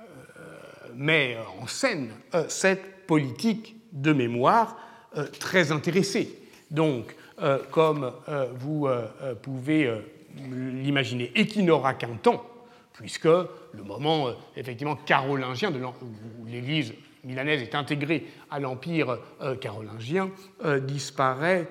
met 0.95 1.37
en 1.61 1.67
scène 1.67 2.11
euh, 2.33 2.45
cette 2.47 3.05
politique 3.05 3.75
de 3.91 4.13
mémoire 4.13 4.77
très 5.39 5.71
intéressée. 5.71 6.37
Donc, 6.69 7.15
comme 7.71 8.11
vous 8.53 8.87
pouvez 9.41 9.91
l'imaginer, 10.37 11.31
et 11.33 11.47
qui 11.47 11.63
n'aura 11.63 11.95
qu'un 11.95 12.13
temps, 12.21 12.45
puisque 12.99 13.23
le 13.23 13.83
moment 13.85 14.27
effectivement 14.57 14.97
carolingien 14.97 15.71
de 15.71 15.79
où 15.79 16.45
l'Église 16.45 16.93
milanaise 17.23 17.61
est 17.61 17.73
intégrée 17.73 18.27
à 18.51 18.59
l'empire 18.59 19.19
carolingien 19.61 20.29
disparaît 20.81 21.69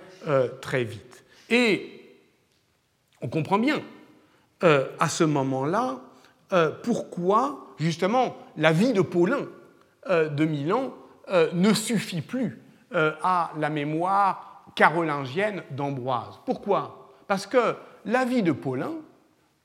très 0.62 0.85
vite. 0.85 1.26
Et 1.50 2.16
on 3.20 3.28
comprend 3.28 3.58
bien 3.58 3.82
à 4.62 5.08
ce 5.11 5.25
moment-là 5.25 6.00
pourquoi 6.82 7.75
justement 7.78 8.35
la 8.56 8.73
vie 8.73 8.94
de 8.94 9.02
Paulin 9.02 9.49
de 10.08 10.44
Milan 10.47 10.94
ne 11.52 11.75
suffit 11.75 12.23
plus 12.23 12.62
à 12.94 13.52
la 13.58 13.68
mémoire 13.68 14.64
carolingienne 14.75 15.62
d'Ambroise. 15.73 16.40
Pourquoi? 16.47 17.12
Parce 17.26 17.47
que 17.47 17.75
la 18.06 18.25
vie 18.25 18.42
de 18.42 18.52
Paulin, 18.52 18.92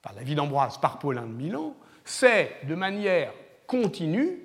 enfin 0.03 0.15
la 0.15 0.24
vie 0.24 0.36
d'Ambroise 0.36 0.77
par 0.79 1.00
Paulin 1.00 1.24
de 1.24 1.33
Milan, 1.33 1.75
c'est 2.03 2.57
de 2.67 2.75
manière 2.75 3.33
continue 3.67 4.39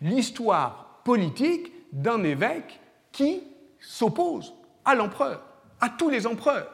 l'histoire 0.00 1.00
politique 1.04 1.72
d'un 1.92 2.24
évêque 2.24 2.80
qui 3.12 3.42
s'oppose 3.78 4.54
à 4.84 4.94
l'empereur, 4.94 5.42
à 5.80 5.88
tous 5.88 6.10
les 6.10 6.26
empereurs, 6.26 6.68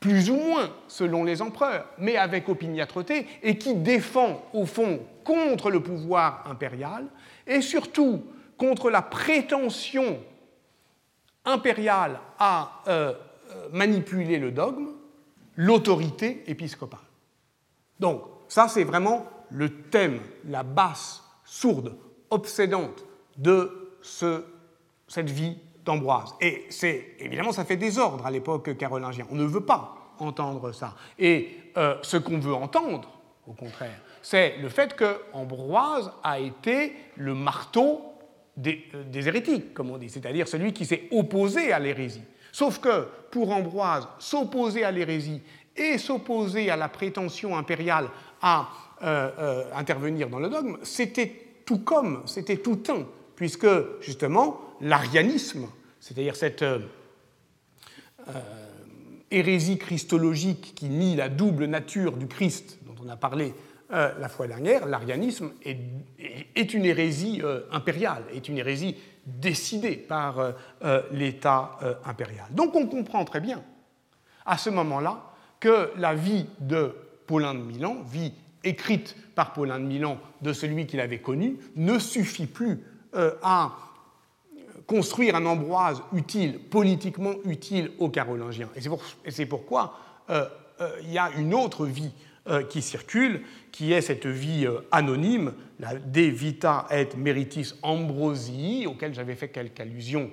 plus 0.00 0.30
ou 0.30 0.36
moins 0.36 0.70
selon 0.88 1.24
les 1.24 1.42
empereurs, 1.42 1.86
mais 1.98 2.16
avec 2.16 2.48
opiniâtreté, 2.48 3.26
et 3.42 3.58
qui 3.58 3.74
défend 3.74 4.42
au 4.52 4.64
fond 4.64 5.00
contre 5.24 5.70
le 5.70 5.80
pouvoir 5.80 6.44
impérial, 6.50 7.06
et 7.46 7.60
surtout 7.60 8.24
contre 8.56 8.90
la 8.90 9.02
prétention 9.02 10.18
impériale 11.44 12.18
à 12.38 12.82
euh, 12.88 13.12
euh, 13.50 13.68
manipuler 13.72 14.38
le 14.38 14.50
dogme, 14.50 14.88
l'autorité 15.56 16.44
épiscopale. 16.46 17.00
Donc, 18.02 18.22
ça, 18.48 18.66
c'est 18.66 18.82
vraiment 18.82 19.24
le 19.50 19.84
thème, 19.84 20.20
la 20.44 20.64
basse, 20.64 21.22
sourde, 21.44 21.96
obsédante 22.30 23.04
de 23.38 23.94
ce, 24.02 24.44
cette 25.06 25.30
vie 25.30 25.56
d'Ambroise. 25.84 26.34
Et 26.40 26.66
c'est 26.68 27.14
évidemment, 27.20 27.52
ça 27.52 27.64
fait 27.64 27.76
désordre 27.76 28.26
à 28.26 28.30
l'époque 28.30 28.76
carolingienne. 28.76 29.26
On 29.30 29.36
ne 29.36 29.44
veut 29.44 29.64
pas 29.64 30.14
entendre 30.18 30.72
ça. 30.72 30.96
Et 31.16 31.56
euh, 31.76 31.96
ce 32.02 32.16
qu'on 32.16 32.38
veut 32.38 32.54
entendre, 32.54 33.08
au 33.46 33.52
contraire, 33.52 34.00
c'est 34.20 34.56
le 34.58 34.68
fait 34.68 34.94
que 34.96 35.20
Ambroise 35.32 36.10
a 36.24 36.40
été 36.40 36.94
le 37.16 37.34
marteau 37.34 38.02
euh, 38.66 39.04
des, 39.10 39.28
hérétiques, 39.28 39.74
comme 39.74 39.90
on 39.90 39.98
dit, 39.98 40.10
c'est-à-dire 40.10 40.48
celui 40.48 40.72
qui 40.72 40.86
s'est 40.86 41.04
opposé 41.12 41.72
à 41.72 41.78
l'hérésie. 41.78 42.22
Sauf 42.50 42.80
que 42.80 43.06
pour 43.30 43.50
Ambroise, 43.50 44.08
s'opposer 44.18 44.84
à 44.84 44.90
l'hérésie 44.90 45.40
et 45.76 45.98
s'opposer 45.98 46.70
à 46.70 46.76
la 46.76 46.88
prétention 46.88 47.56
impériale 47.56 48.08
à 48.40 48.68
euh, 49.02 49.30
euh, 49.38 49.64
intervenir 49.74 50.28
dans 50.28 50.38
le 50.38 50.48
dogme, 50.48 50.78
c'était 50.82 51.32
tout 51.64 51.78
comme, 51.78 52.22
c'était 52.26 52.58
tout 52.58 52.82
un, 52.88 53.06
puisque 53.36 53.68
justement 54.00 54.60
l'arianisme, 54.80 55.68
c'est-à-dire 56.00 56.36
cette 56.36 56.64
hérésie 59.30 59.78
christologique 59.78 60.74
qui 60.76 60.86
nie 60.86 61.16
la 61.16 61.28
double 61.28 61.64
nature 61.64 62.16
du 62.16 62.26
Christ 62.26 62.78
dont 62.86 62.94
on 63.04 63.08
a 63.08 63.16
parlé 63.16 63.54
euh, 63.92 64.10
la 64.18 64.28
fois 64.30 64.46
dernière, 64.46 64.86
l'arianisme 64.86 65.52
est, 65.62 66.72
une 66.72 66.84
hérésie 66.86 67.40
euh, 67.44 67.60
impériale, 67.70 68.24
est 68.34 68.48
une 68.48 68.56
hérésie 68.56 68.96
décidée 69.26 69.96
par 69.96 70.38
euh, 70.38 71.02
l'État 71.12 71.78
impérial. 72.06 72.46
Donc 72.52 72.74
on 72.74 72.86
comprend 72.86 73.24
très 73.26 73.40
bien, 73.40 73.62
à 74.46 74.56
ce 74.56 74.70
moment-là, 74.70 75.31
que 75.62 75.90
la 75.96 76.14
vie 76.14 76.44
de 76.58 76.92
Paulin 77.26 77.54
de 77.54 77.60
Milan, 77.60 78.02
vie 78.04 78.34
écrite 78.64 79.16
par 79.34 79.52
Paulin 79.52 79.78
de 79.78 79.84
Milan 79.84 80.18
de 80.40 80.52
celui 80.52 80.86
qu'il 80.86 81.00
avait 81.00 81.20
connu, 81.20 81.56
ne 81.76 81.98
suffit 81.98 82.46
plus 82.46 82.80
à 83.42 83.72
construire 84.86 85.36
un 85.36 85.46
Ambroise 85.46 86.02
utile, 86.12 86.58
politiquement 86.58 87.34
utile 87.44 87.92
aux 87.98 88.08
Carolingiens. 88.08 88.68
Et 88.74 89.30
c'est 89.30 89.46
pourquoi 89.46 89.94
il 90.28 91.12
y 91.12 91.18
a 91.18 91.30
une 91.38 91.54
autre 91.54 91.86
vie 91.86 92.12
euh, 92.48 92.64
qui 92.64 92.82
circule, 92.82 93.42
qui 93.70 93.92
est 93.92 94.00
cette 94.00 94.26
vie 94.26 94.66
euh, 94.66 94.80
anonyme, 94.90 95.52
la 95.78 95.94
De 95.94 96.22
Vita 96.22 96.88
et 96.90 97.06
Meritis 97.16 97.74
Ambrosii, 97.82 98.84
auquel 98.88 99.14
j'avais 99.14 99.36
fait 99.36 99.46
quelques 99.46 99.78
allusions 99.78 100.28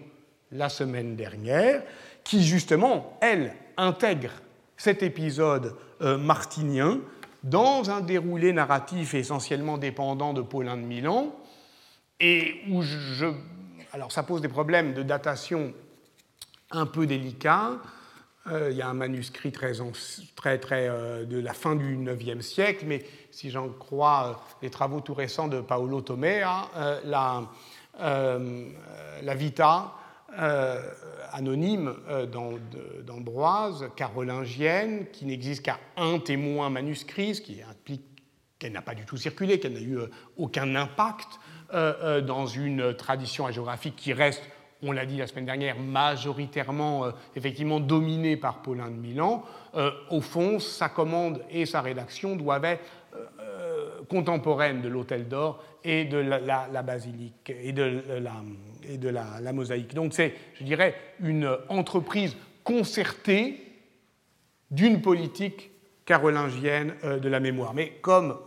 la 0.52 0.70
semaine 0.70 1.16
dernière, 1.16 1.84
qui 2.24 2.44
justement, 2.44 3.16
elle, 3.22 3.54
intègre 3.78 4.32
cet 4.80 5.04
épisode 5.04 5.76
euh, 6.02 6.18
martinien 6.18 7.00
dans 7.44 7.92
un 7.92 8.00
déroulé 8.00 8.54
narratif 8.54 9.14
essentiellement 9.14 9.78
dépendant 9.78 10.34
de 10.34 10.42
Paulin 10.42 10.78
de 10.78 10.82
Milan, 10.82 11.36
et 12.20 12.62
où 12.70 12.82
je 12.82 13.28
alors 13.92 14.12
ça 14.12 14.24
pose 14.24 14.42
des 14.42 14.48
problèmes 14.48 14.94
de 14.94 15.04
datation 15.04 15.74
un 16.72 16.86
peu 16.86 17.06
délicats. 17.08 17.72
il 18.52 18.76
y 18.76 18.82
a 18.82 18.88
un 18.88 18.94
manuscrit 18.94 19.52
très, 19.52 19.74
très, 20.36 20.60
très 20.60 20.88
de 21.26 21.40
la 21.40 21.54
fin 21.54 21.76
du 21.76 21.98
IXe 22.20 22.46
siècle, 22.46 22.86
mais 22.88 23.06
si 23.32 23.50
j'en 23.50 23.70
crois 23.70 24.44
les 24.62 24.70
travaux 24.70 25.02
tout 25.02 25.14
récents 25.14 25.48
de 25.48 25.60
Paolo 25.62 26.02
Tomea, 26.02 26.70
la, 27.06 27.44
la 28.00 29.36
Vita 29.36 29.94
euh, 30.38 30.82
anonyme 31.32 31.94
euh, 32.10 32.26
d'Ambroise, 33.04 33.90
carolingienne, 33.96 35.08
qui 35.12 35.26
n'existe 35.26 35.64
qu'à 35.64 35.80
un 35.98 36.20
témoin 36.20 36.70
manuscrit, 36.70 37.36
ce 37.36 37.42
qui 37.42 37.62
implique 37.62 38.04
qu'elle 38.58 38.74
n'a 38.74 38.82
pas 38.82 38.96
du 38.96 39.06
tout 39.06 39.18
circulé, 39.18 39.60
qu'elle 39.60 39.74
n'a 39.74 39.82
eu 39.82 39.98
euh, 39.98 40.08
aucun 40.38 40.76
impact 40.76 41.40
dans 41.72 42.48
une 42.48 42.96
tradition 42.96 43.46
hagiographique 43.46 43.96
qui 43.96 44.12
reste, 44.12 44.42
on 44.82 44.92
l'a 44.92 45.06
dit 45.06 45.18
la 45.18 45.28
semaine 45.28 45.46
dernière, 45.46 45.78
majoritairement 45.78 47.12
effectivement 47.36 47.80
dominée 47.80 48.38
par 48.38 48.64
Paulin 48.64 48.90
de 48.90 48.96
Milan. 48.96 49.44
au 50.10 50.20
fond, 50.20 50.58
sa 50.58 50.90
commande 50.90 51.44
et 51.52 51.68
sa 51.68 51.82
rédaction 51.82 52.36
doivent 52.36 52.66
être 52.66 52.84
contemporaines 54.10 54.82
de 54.82 54.90
l'Hôtel 54.90 55.28
d'Or 55.28 55.64
et 55.84 56.06
de 56.06 56.18
la, 56.18 56.82
basilique 56.82 57.52
et 57.56 57.72
de 57.72 58.02
la, 58.20 58.34
et 58.88 58.98
de 58.98 59.10
la, 59.10 59.54
mosaïque. 59.54 59.94
Donc 59.94 60.14
c'est, 60.14 60.34
je 60.56 60.64
dirais, 60.64 60.96
une 61.20 61.50
entreprise 61.70 62.36
concertée 62.64 63.66
d'une 64.72 65.02
politique 65.02 65.72
carolingienne 66.06 66.96
euh, 67.04 67.20
de 67.20 67.30
la 67.30 67.40
mémoire. 67.40 67.74
Mais 67.74 68.00
comme, 68.02 68.38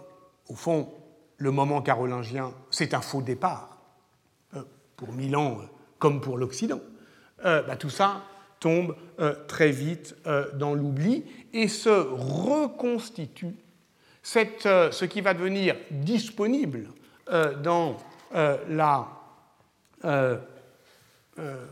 au 0.49 0.55
fond, 0.55 0.93
le 1.39 1.51
moment 1.51 1.83
carolingien, 1.83 2.53
c'est 2.71 2.95
un 2.95 3.01
faux 3.01 3.23
départ, 3.23 3.79
euh, 4.55 4.63
pour 4.97 5.13
Milan 5.13 5.59
euh, 5.61 5.67
comme 5.99 6.21
pour 6.21 6.37
l'Occident, 6.37 6.81
bah, 7.45 7.75
tout 7.77 7.91
ça 7.91 8.23
tombe 8.61 8.95
très 9.49 9.71
vite 9.73 10.15
dans 10.55 10.75
l'oubli 10.75 11.25
et 11.53 11.67
se 11.67 11.89
reconstitue 11.89 13.57
ce 14.23 15.05
qui 15.05 15.21
va 15.21 15.35
devenir 15.35 15.75
disponible 15.91 16.89
dans 17.63 17.97
la 18.33 19.09
euh, 20.05 20.37
euh, 21.39 21.65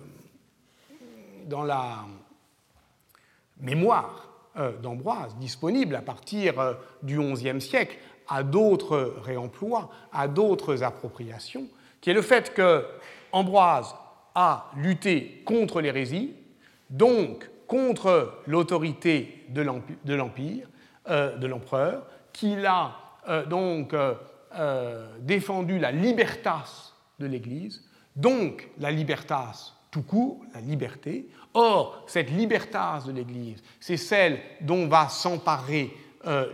dans 1.46 1.64
la 1.64 2.06
mémoire 3.58 4.28
euh, 4.56 4.72
d'Ambroise, 4.78 5.36
disponible 5.36 5.94
à 5.96 6.00
partir 6.00 6.76
du 7.02 7.18
XIe 7.18 7.60
siècle, 7.60 7.98
à 8.28 8.42
d'autres 8.42 9.14
réemplois, 9.22 9.90
à 10.12 10.28
d'autres 10.28 10.82
appropriations, 10.82 11.66
qui 12.00 12.10
est 12.10 12.14
le 12.14 12.22
fait 12.22 12.54
que 12.54 12.86
Ambroise 13.32 13.94
a 14.34 14.70
lutté 14.76 15.42
contre 15.44 15.80
l'hérésie, 15.80 16.34
donc 16.88 17.50
contre 17.66 18.40
l'autorité 18.46 19.44
de 19.48 19.62
l'Empire, 20.14 20.68
de 21.08 21.46
l'empereur, 21.46 22.06
qu'il 22.32 22.64
a 22.66 22.96
donc 23.48 23.94
défendu 25.20 25.78
la 25.78 25.92
libertas 25.92 26.92
de 27.18 27.26
l'Église, 27.26 27.84
donc 28.16 28.68
la 28.78 28.90
libertas 28.90 29.74
tout 29.90 30.02
court, 30.02 30.40
la 30.54 30.60
liberté. 30.60 31.26
Or, 31.54 32.04
cette 32.06 32.30
libertas 32.30 33.04
de 33.06 33.12
l'Église, 33.12 33.62
c'est 33.80 33.96
celle 33.96 34.40
dont 34.60 34.86
va 34.86 35.08
s'emparer 35.08 35.90
euh, 36.26 36.46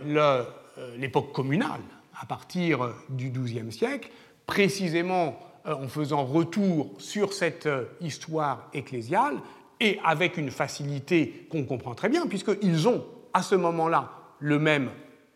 euh, 0.77 0.97
l'époque 0.97 1.31
communale 1.33 1.81
à 2.19 2.25
partir 2.25 2.95
du 3.09 3.29
XIIe 3.29 3.71
siècle, 3.71 4.09
précisément 4.45 5.37
euh, 5.67 5.75
en 5.75 5.87
faisant 5.87 6.25
retour 6.25 6.93
sur 6.97 7.33
cette 7.33 7.69
histoire 8.01 8.69
ecclésiale 8.73 9.37
et 9.79 9.99
avec 10.03 10.37
une 10.37 10.49
facilité 10.49 11.47
qu'on 11.51 11.63
comprend 11.63 11.93
très 11.93 12.09
bien, 12.09 12.25
puisqu'ils 12.25 12.87
ont 12.87 13.05
à 13.33 13.43
ce 13.43 13.53
moment-là 13.53 14.11
le 14.39 14.57
même 14.57 14.89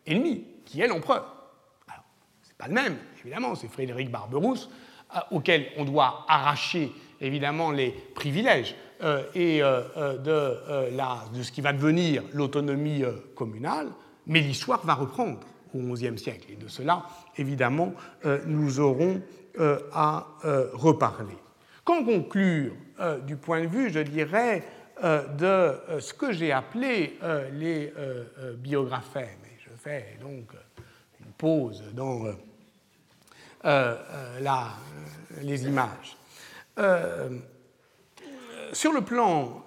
ennemi, 0.08 0.43
qui 0.65 0.82
est 0.82 0.88
l'empereur. 0.88 1.52
Alors, 1.88 2.06
ce 2.41 2.50
n'est 2.50 2.56
pas 2.58 2.67
le 2.67 2.74
même, 2.74 2.98
évidemment, 3.19 3.54
c'est 3.54 3.67
Frédéric 3.67 4.10
Barberousse, 4.10 4.69
euh, 5.15 5.19
auquel 5.32 5.67
on 5.78 5.86
doit 5.86 6.26
arracher 6.28 6.91
évidemment 7.19 7.71
les 7.71 7.91
privilèges 8.15 8.76
euh, 9.04 9.24
et 9.36 9.62
euh, 9.62 10.17
de, 10.17 11.38
de, 11.38 11.43
ce 11.43 11.52
qui 11.52 11.62
va 11.62 11.74
devenir 11.74 12.24
l'autonomie 12.34 13.04
communale, 13.36 13.88
mais 14.28 14.39
l'histoire 14.41 14.86
va 14.86 14.93
reprendre 14.93 15.39
au 15.74 15.80
XIe 15.93 16.17
siècle. 16.17 16.47
Et 16.52 16.56
de 16.56 16.67
cela, 16.67 17.04
évidemment, 17.38 17.93
nous 18.45 18.80
aurons 18.80 19.21
à 19.93 20.28
reparler. 20.74 21.38
Qu'en 21.86 22.04
conclure 22.04 22.74
du 23.26 23.38
point 23.38 23.62
de 23.62 23.67
vue, 23.67 23.89
je 23.89 24.00
dirais, 24.00 24.63
de 25.02 26.00
ce 26.00 26.13
que 26.13 26.34
j'ai 26.34 26.52
appelé 26.52 27.17
les 27.54 27.93
biographèmes 28.58 29.39
Et 29.45 29.60
je 29.63 29.69
fais 29.78 30.17
donc 30.21 30.54
une 31.26 31.32
pause 31.38 31.84
dans 31.93 32.26
euh, 32.26 32.30
euh, 32.30 32.34
la, 33.63 34.67
les 35.41 35.63
images. 35.65 36.17
Euh, 36.80 37.30
sur 38.74 38.93
le 38.93 39.02
plan 39.02 39.65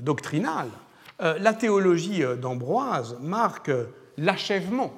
doctrinal, 0.00 0.68
la 1.18 1.52
théologie 1.54 2.22
d'Ambroise 2.40 3.18
marque 3.20 3.70
l'achèvement 4.16 4.92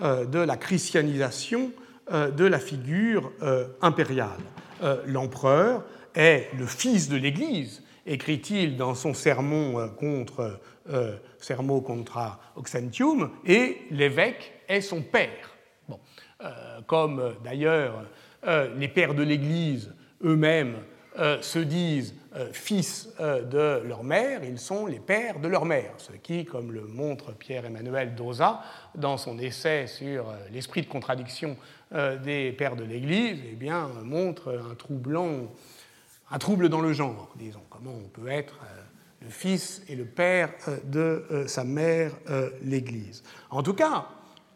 de 0.00 0.38
la 0.38 0.56
christianisation 0.56 1.72
de 2.10 2.44
la 2.44 2.60
figure 2.60 3.32
impériale. 3.82 4.38
L'empereur 5.06 5.84
est 6.14 6.48
le 6.56 6.66
fils 6.66 7.08
de 7.08 7.16
l'Église, 7.16 7.82
écrit-il 8.06 8.76
dans 8.76 8.94
son 8.94 9.12
sermon 9.12 9.88
contre 9.98 10.60
contra 11.84 12.40
Oxentium, 12.56 13.30
et 13.44 13.78
l'évêque 13.90 14.52
est 14.68 14.80
son 14.80 15.02
père. 15.02 15.58
Euh, 15.90 15.94
comme 16.86 17.20
euh, 17.20 17.32
d'ailleurs 17.42 18.04
euh, 18.46 18.74
les 18.76 18.88
pères 18.88 19.14
de 19.14 19.22
l'Église 19.22 19.92
eux-mêmes 20.22 20.76
se 21.40 21.58
disent 21.58 22.14
fils 22.52 23.08
de 23.18 23.82
leur 23.84 24.04
mère, 24.04 24.44
ils 24.44 24.60
sont 24.60 24.86
les 24.86 25.00
pères 25.00 25.40
de 25.40 25.48
leur 25.48 25.64
mère, 25.64 25.94
ce 25.96 26.12
qui, 26.12 26.44
comme 26.44 26.70
le 26.70 26.82
montre 26.82 27.32
Pierre-Emmanuel 27.32 28.14
Dosa 28.14 28.62
dans 28.94 29.16
son 29.16 29.36
essai 29.40 29.88
sur 29.88 30.32
l'esprit 30.52 30.82
de 30.82 30.86
contradiction 30.86 31.56
des 32.22 32.52
pères 32.52 32.76
de 32.76 32.84
l'Église, 32.84 33.40
eh 33.50 33.56
bien, 33.56 33.88
montre 34.04 34.60
un, 34.64 34.70
un 36.30 36.38
trouble 36.38 36.68
dans 36.68 36.80
le 36.80 36.92
genre, 36.92 37.32
disons, 37.34 37.62
comment 37.68 37.94
on 37.96 38.08
peut 38.08 38.28
être 38.28 38.54
le 39.20 39.28
fils 39.28 39.82
et 39.88 39.96
le 39.96 40.04
père 40.04 40.50
de 40.84 41.24
sa 41.48 41.64
mère, 41.64 42.12
l'Église. 42.62 43.24
En 43.50 43.64
tout 43.64 43.74
cas, 43.74 44.06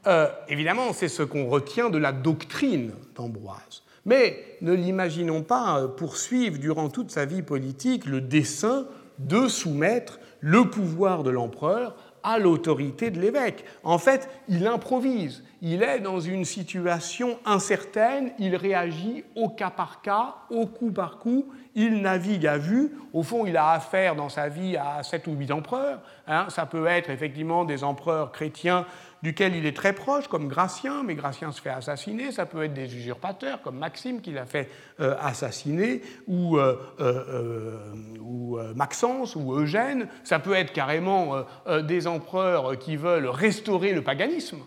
euh, 0.06 0.28
évidemment, 0.48 0.92
c'est 0.92 1.08
ce 1.08 1.22
qu'on 1.22 1.46
retient 1.46 1.90
de 1.90 1.98
la 1.98 2.12
doctrine 2.12 2.92
d'Ambroise. 3.14 3.82
Mais 4.04 4.56
ne 4.60 4.72
l'imaginons 4.72 5.42
pas 5.42 5.78
euh, 5.78 5.88
poursuivre 5.88 6.58
durant 6.58 6.88
toute 6.88 7.10
sa 7.10 7.24
vie 7.24 7.42
politique 7.42 8.06
le 8.06 8.20
dessein 8.20 8.86
de 9.18 9.46
soumettre 9.46 10.18
le 10.40 10.68
pouvoir 10.68 11.22
de 11.22 11.30
l'empereur 11.30 11.94
à 12.24 12.38
l'autorité 12.38 13.10
de 13.10 13.20
l'évêque. 13.20 13.64
En 13.82 13.98
fait, 13.98 14.28
il 14.48 14.66
improvise, 14.66 15.44
il 15.60 15.82
est 15.82 16.00
dans 16.00 16.20
une 16.20 16.44
situation 16.44 17.38
incertaine, 17.44 18.32
il 18.38 18.54
réagit 18.56 19.24
au 19.34 19.48
cas 19.48 19.70
par 19.70 20.02
cas, 20.02 20.36
au 20.50 20.66
coup 20.66 20.90
par 20.90 21.18
coup, 21.18 21.46
il 21.74 22.00
navigue 22.00 22.46
à 22.46 22.58
vue. 22.58 22.92
Au 23.12 23.22
fond, 23.22 23.46
il 23.46 23.56
a 23.56 23.70
affaire 23.70 24.14
dans 24.14 24.28
sa 24.28 24.48
vie 24.48 24.76
à 24.76 25.02
sept 25.02 25.26
ou 25.26 25.32
huit 25.32 25.50
empereurs. 25.50 26.00
Hein. 26.26 26.46
Ça 26.48 26.66
peut 26.66 26.86
être 26.86 27.10
effectivement 27.10 27.64
des 27.64 27.82
empereurs 27.82 28.32
chrétiens 28.32 28.86
duquel 29.22 29.54
il 29.54 29.66
est 29.66 29.76
très 29.76 29.92
proche, 29.92 30.26
comme 30.26 30.48
Gratien, 30.48 31.02
mais 31.04 31.14
Gratien 31.14 31.52
se 31.52 31.60
fait 31.60 31.70
assassiner. 31.70 32.32
Ça 32.32 32.44
peut 32.44 32.64
être 32.64 32.74
des 32.74 32.94
usurpateurs, 32.96 33.62
comme 33.62 33.78
Maxime, 33.78 34.20
qui 34.20 34.32
l'a 34.32 34.46
fait 34.46 34.68
euh, 35.00 35.14
assassiner, 35.20 36.02
ou, 36.26 36.58
euh, 36.58 36.76
euh, 37.00 37.78
ou 38.20 38.58
Maxence, 38.74 39.36
ou 39.36 39.54
Eugène. 39.54 40.08
Ça 40.24 40.38
peut 40.38 40.54
être 40.54 40.72
carrément 40.72 41.44
des 41.82 42.06
empereurs 42.06 42.78
qui 42.78 42.96
veulent 42.96 43.28
restaurer 43.28 43.92
le 43.92 44.02
paganisme, 44.02 44.58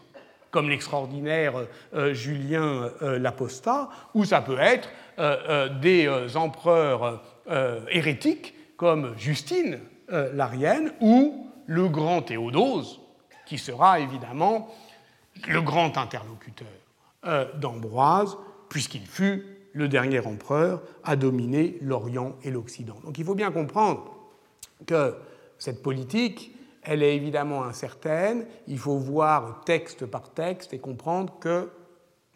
comme 0.51 0.69
l'extraordinaire 0.69 1.53
Julien 2.11 2.89
l'Apostat, 3.01 3.89
ou 4.13 4.25
ça 4.25 4.41
peut 4.41 4.59
être 4.59 4.89
des 5.81 6.09
empereurs 6.35 7.21
hérétiques, 7.89 8.55
comme 8.77 9.13
Justine 9.17 9.79
l'Arienne, 10.09 10.91
ou 10.99 11.47
le 11.67 11.87
grand 11.87 12.21
Théodose, 12.21 13.04
qui 13.45 13.57
sera 13.57 13.99
évidemment 13.99 14.69
le 15.47 15.61
grand 15.61 15.97
interlocuteur 15.97 16.67
euh, 17.25 17.51
d'Ambroise, 17.55 18.37
puisqu'il 18.69 19.05
fut 19.05 19.45
le 19.73 19.87
dernier 19.87 20.25
empereur 20.25 20.81
à 21.03 21.15
dominer 21.15 21.77
l'Orient 21.81 22.35
et 22.43 22.51
l'Occident. 22.51 22.95
Donc 23.03 23.17
il 23.17 23.25
faut 23.25 23.35
bien 23.35 23.51
comprendre 23.51 24.11
que 24.85 25.15
cette 25.57 25.81
politique, 25.83 26.55
elle 26.83 27.03
est 27.03 27.15
évidemment 27.15 27.63
incertaine, 27.63 28.45
il 28.67 28.77
faut 28.77 28.97
voir 28.97 29.63
texte 29.65 30.05
par 30.05 30.31
texte 30.33 30.73
et 30.73 30.79
comprendre 30.79 31.37
que 31.39 31.69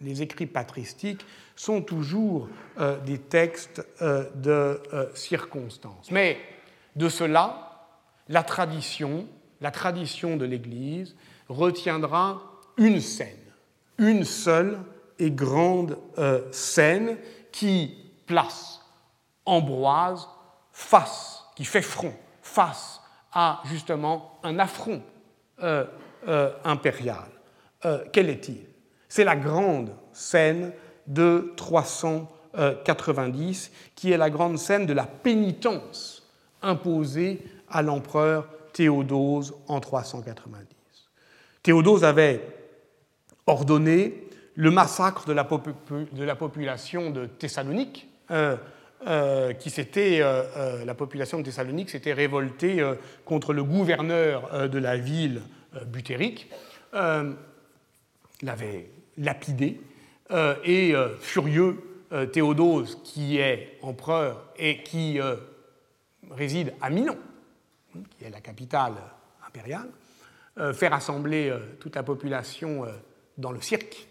les 0.01 0.21
écrits 0.21 0.47
patristiques 0.47 1.25
sont 1.55 1.81
toujours 1.81 2.47
des 3.05 3.17
textes 3.17 3.85
de 3.99 4.81
circonstance. 5.13 6.09
Mais 6.09 6.37
de 6.95 7.09
cela, 7.09 7.87
la 8.29 8.43
tradition, 8.43 9.27
la 9.61 9.71
tradition 9.71 10.37
de 10.37 10.45
l'Église 10.45 11.15
retiendra 11.47 12.41
une 12.77 13.01
scène, 13.01 13.35
une 13.97 14.23
seule 14.23 14.79
et 15.17 15.31
grande 15.31 15.97
scène 16.51 17.17
qui 17.51 17.97
place 18.25 18.79
Ambroise 19.45 20.27
face, 20.71 21.43
qui 21.55 21.65
fait 21.65 21.81
front 21.81 22.13
face 22.41 23.01
à 23.33 23.61
justement 23.65 24.39
un 24.43 24.59
affront 24.59 25.01
euh, 25.63 25.85
euh, 26.27 26.51
impérial. 26.63 27.25
Euh, 27.85 28.03
quel 28.13 28.29
est-il? 28.29 28.65
C'est 29.07 29.23
la 29.23 29.35
grande 29.35 29.91
scène 30.13 30.71
de 31.07 31.53
390, 31.57 33.71
qui 33.95 34.11
est 34.11 34.17
la 34.17 34.29
grande 34.29 34.57
scène 34.57 34.85
de 34.85 34.93
la 34.93 35.05
pénitence 35.05 36.27
imposée 36.61 37.41
à 37.69 37.81
l'empereur 37.81 38.47
Théodose 38.73 39.55
en 39.67 39.79
390. 39.79 40.67
Théodose 41.63 42.03
avait 42.03 42.41
ordonné 43.47 44.29
le 44.55 44.71
massacre 44.71 45.25
de 45.25 45.33
la, 45.33 46.35
population 46.35 47.11
de 47.11 47.25
Thessalonique, 47.25 48.07
euh, 49.07 49.53
qui 49.53 49.69
s'était, 49.69 50.19
euh, 50.19 50.43
euh, 50.57 50.83
la 50.83 50.93
population 50.93 51.37
de 51.37 51.43
Thessalonique 51.43 51.89
s'était 51.89 52.11
révoltée 52.11 52.85
contre 53.23 53.53
le 53.53 53.63
gouverneur 53.63 54.67
de 54.67 54.77
la 54.77 54.97
ville 54.97 55.41
butérique, 55.85 56.51
l'avait 58.41 58.89
lapidé, 59.17 59.79
et 60.65 60.93
furieux, 61.21 61.77
Théodose, 62.33 62.99
qui 63.05 63.37
est 63.37 63.77
empereur 63.81 64.51
et 64.57 64.83
qui 64.83 65.19
réside 66.31 66.73
à 66.81 66.89
Milan, 66.89 67.15
qui 68.17 68.25
est 68.25 68.29
la 68.29 68.41
capitale 68.41 68.93
impériale, 69.45 69.89
fait 70.73 70.87
rassembler 70.87 71.53
toute 71.79 71.95
la 71.95 72.03
population 72.03 72.85
dans 73.37 73.51
le 73.51 73.61
cirque 73.61 74.07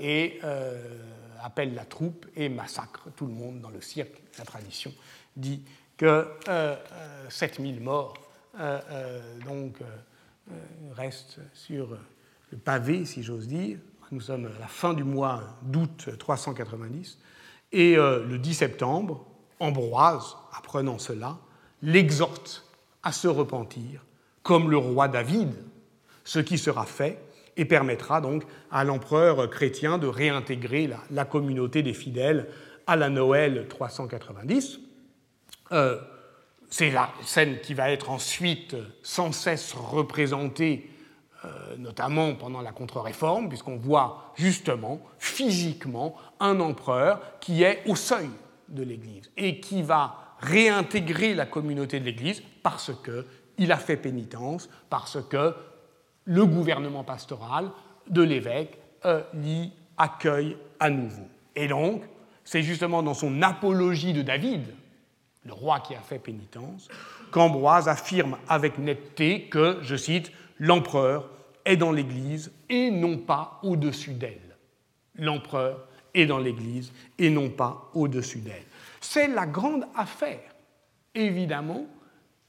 et 0.00 0.40
appelle 1.42 1.74
la 1.74 1.84
troupe 1.84 2.26
et 2.36 2.48
massacre 2.48 3.10
tout 3.16 3.26
le 3.26 3.32
monde 3.32 3.60
dans 3.60 3.70
le 3.70 3.80
cirque. 3.80 4.22
La 4.38 4.44
tradition 4.44 4.92
dit 5.36 5.62
que 5.96 6.26
7000 7.28 7.74
euh, 7.74 7.78
euh, 7.78 7.84
morts 7.84 8.14
euh, 8.58 9.20
donc, 9.46 9.78
restent 10.94 11.38
sur 11.54 11.96
le 12.50 12.58
pavé, 12.58 13.04
si 13.04 13.22
j'ose 13.22 13.46
dire. 13.46 13.78
Nous 14.10 14.20
sommes 14.20 14.46
à 14.46 14.60
la 14.60 14.66
fin 14.66 14.92
du 14.92 15.04
mois 15.04 15.42
d'août 15.62 16.10
390. 16.18 17.18
Et 17.72 17.96
le 17.96 18.36
10 18.36 18.54
septembre, 18.54 19.26
Ambroise, 19.58 20.36
apprenant 20.52 20.98
cela, 20.98 21.38
l'exhorte 21.80 22.66
à 23.02 23.12
se 23.12 23.28
repentir, 23.28 24.04
comme 24.42 24.70
le 24.70 24.76
roi 24.76 25.08
David, 25.08 25.54
ce 26.24 26.38
qui 26.38 26.58
sera 26.58 26.86
fait 26.86 27.18
et 27.56 27.64
permettra 27.64 28.20
donc 28.20 28.44
à 28.70 28.84
l'empereur 28.84 29.48
chrétien 29.50 29.98
de 29.98 30.06
réintégrer 30.06 30.90
la, 31.10 31.24
communauté 31.24 31.82
des 31.82 31.92
fidèles 31.92 32.48
à 32.86 32.96
la 32.96 33.10
Noël 33.10 33.66
390. 33.68 34.80
Euh, 35.72 36.00
c'est 36.70 36.90
la 36.90 37.10
scène 37.24 37.60
qui 37.60 37.74
va 37.74 37.90
être 37.90 38.10
ensuite 38.10 38.74
sans 39.02 39.32
cesse 39.32 39.74
représentée, 39.74 40.90
euh, 41.44 41.76
notamment 41.76 42.34
pendant 42.34 42.62
la 42.62 42.72
contre-réforme, 42.72 43.48
puisqu'on 43.48 43.76
voit 43.76 44.32
justement 44.36 45.00
physiquement 45.18 46.16
un 46.40 46.60
empereur 46.60 47.20
qui 47.40 47.62
est 47.62 47.82
au 47.86 47.96
seuil 47.96 48.30
de 48.72 48.82
l'Église 48.82 49.30
et 49.36 49.60
qui 49.60 49.82
va 49.82 50.36
réintégrer 50.38 51.34
la 51.34 51.46
communauté 51.46 52.00
de 52.00 52.04
l'Église 52.04 52.42
parce 52.62 52.90
qu'il 53.04 53.72
a 53.72 53.76
fait 53.76 53.96
pénitence, 53.96 54.68
parce 54.90 55.18
que 55.28 55.54
le 56.24 56.46
gouvernement 56.46 57.04
pastoral 57.04 57.70
de 58.08 58.22
l'évêque 58.22 58.78
euh, 59.04 59.22
l'y 59.34 59.72
accueille 59.96 60.56
à 60.80 60.90
nouveau. 60.90 61.28
Et 61.54 61.68
donc, 61.68 62.02
c'est 62.44 62.62
justement 62.62 63.02
dans 63.02 63.14
son 63.14 63.42
apologie 63.42 64.12
de 64.12 64.22
David, 64.22 64.62
le 65.44 65.52
roi 65.52 65.80
qui 65.80 65.94
a 65.94 66.00
fait 66.00 66.18
pénitence, 66.18 66.88
qu'Ambroise 67.30 67.88
affirme 67.88 68.36
avec 68.48 68.78
netteté 68.78 69.44
que, 69.48 69.78
je 69.82 69.96
cite, 69.96 70.32
l'empereur 70.58 71.28
est 71.64 71.76
dans 71.76 71.92
l'Église 71.92 72.52
et 72.68 72.90
non 72.90 73.18
pas 73.18 73.60
au-dessus 73.62 74.14
d'elle. 74.14 74.56
L'empereur 75.14 75.86
est 76.14 76.26
dans 76.26 76.38
l'Église 76.38 76.92
et 77.18 77.30
non 77.30 77.50
pas 77.50 77.90
au-dessus 77.94 78.38
d'elle. 78.38 78.64
C'est 79.00 79.28
la 79.28 79.46
grande 79.46 79.86
affaire, 79.96 80.54
évidemment, 81.14 81.86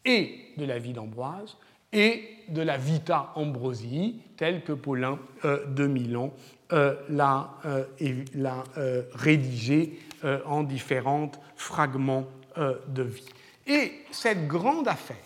et 0.06 0.54
de 0.58 0.65
la 0.65 0.80
vie 0.80 0.93
d'Ambroise, 0.93 1.58
et 1.93 2.39
de 2.49 2.62
la 2.62 2.78
Vita 2.78 3.32
Ambrosi, 3.36 4.19
telle 4.36 4.63
que 4.63 4.73
Paulin 4.73 5.19
euh, 5.45 5.65
de 5.67 5.86
Milan 5.86 6.34
euh, 6.73 6.95
l'a 7.10 7.52
euh, 7.65 9.04
rédigée 9.13 9.99
en 10.45 10.63
différents 10.63 11.30
fragments 11.58 12.26
de 12.56 13.04
vie. 13.04 13.28
Et 13.67 13.91
cette 14.10 14.47
grande 14.47 14.88
affaire, 14.88 15.17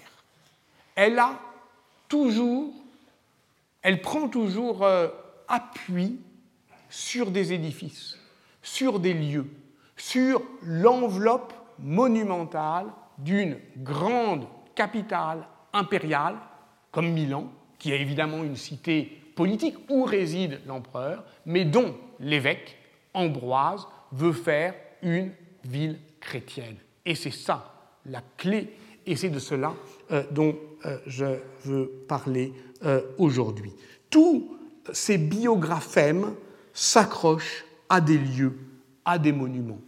elle 0.95 1.19
a 1.19 1.39
toujours, 2.08 2.73
elle 3.84 4.02
prend 4.02 4.28
toujours 4.28 4.84
appui 5.47 6.19
sur 6.89 7.30
des 7.30 7.54
édifices, 7.54 8.17
sur 8.68 9.00
des 9.00 9.14
lieux, 9.14 9.48
sur 9.96 10.42
l'enveloppe 10.62 11.54
monumentale 11.80 12.88
d'une 13.18 13.58
grande 13.78 14.46
capitale 14.76 15.48
impériale 15.72 16.36
comme 16.92 17.10
Milan, 17.10 17.50
qui 17.80 17.94
est 17.94 18.02
évidemment 18.02 18.44
une 18.44 18.58
cité 18.58 19.22
politique 19.36 19.78
où 19.90 20.04
réside 20.04 20.60
l'empereur, 20.68 21.24
mais 21.46 21.64
dont 21.64 21.96
l'évêque, 22.20 22.78
Ambroise, 23.14 23.88
veut 24.12 24.34
faire 24.34 24.76
une 25.02 25.32
ville 25.64 26.00
chrétienne. 26.20 26.76
Et 27.06 27.16
c'est 27.16 27.32
ça 27.32 27.74
la 28.06 28.22
clé, 28.38 28.74
et 29.06 29.16
c'est 29.16 29.30
de 29.30 29.40
cela 29.40 29.74
euh, 30.12 30.24
dont 30.32 30.56
euh, 30.86 30.98
je 31.08 31.40
veux 31.64 31.88
parler 32.08 32.54
euh, 32.84 33.02
aujourd'hui. 33.18 33.72
Tous 34.10 34.58
ces 34.92 35.18
biographèmes 35.18 36.36
s'accrochent 36.74 37.66
à 37.89 38.02
des 38.02 38.17
lieux, 38.17 38.58
à 39.06 39.17
des 39.17 39.32
monuments, 39.32 39.82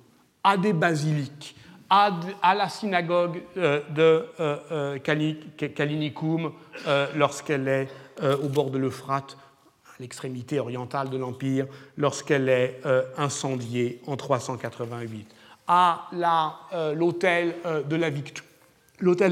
à 0.44 0.58
des 0.58 0.74
basiliques, 0.74 1.56
à, 1.90 2.56
la 2.56 2.70
synagogue 2.70 3.42
euh, 3.58 3.82
de 3.90 4.26
euh, 4.40 4.58
euh, 4.72 5.00
Kalinikum 5.00 6.52
lorsqu'elle 7.16 7.68
est 7.68 7.88
au 8.22 8.50
bord 8.50 8.70
de 8.70 8.78
l'Euphrate, 8.78 9.38
à 9.88 9.92
l'extrémité 10.00 10.60
orientale 10.60 11.10
de 11.10 11.18
l'Empire, 11.18 11.66
lorsqu'elle 11.98 12.50
est 12.50 12.82
incendiée 13.18 14.02
en 14.08 14.18
388, 14.18 15.28
à 15.68 16.10
l'hôtel 16.96 17.56
de 17.88 17.96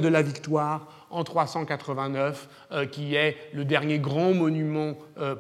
la 0.08 0.22
Victoire 0.22 0.88
en 1.10 1.24
389, 1.24 2.50
qui 2.92 3.16
est 3.16 3.38
le 3.54 3.66
dernier 3.66 4.00
grand 4.00 4.34
monument 4.34 4.96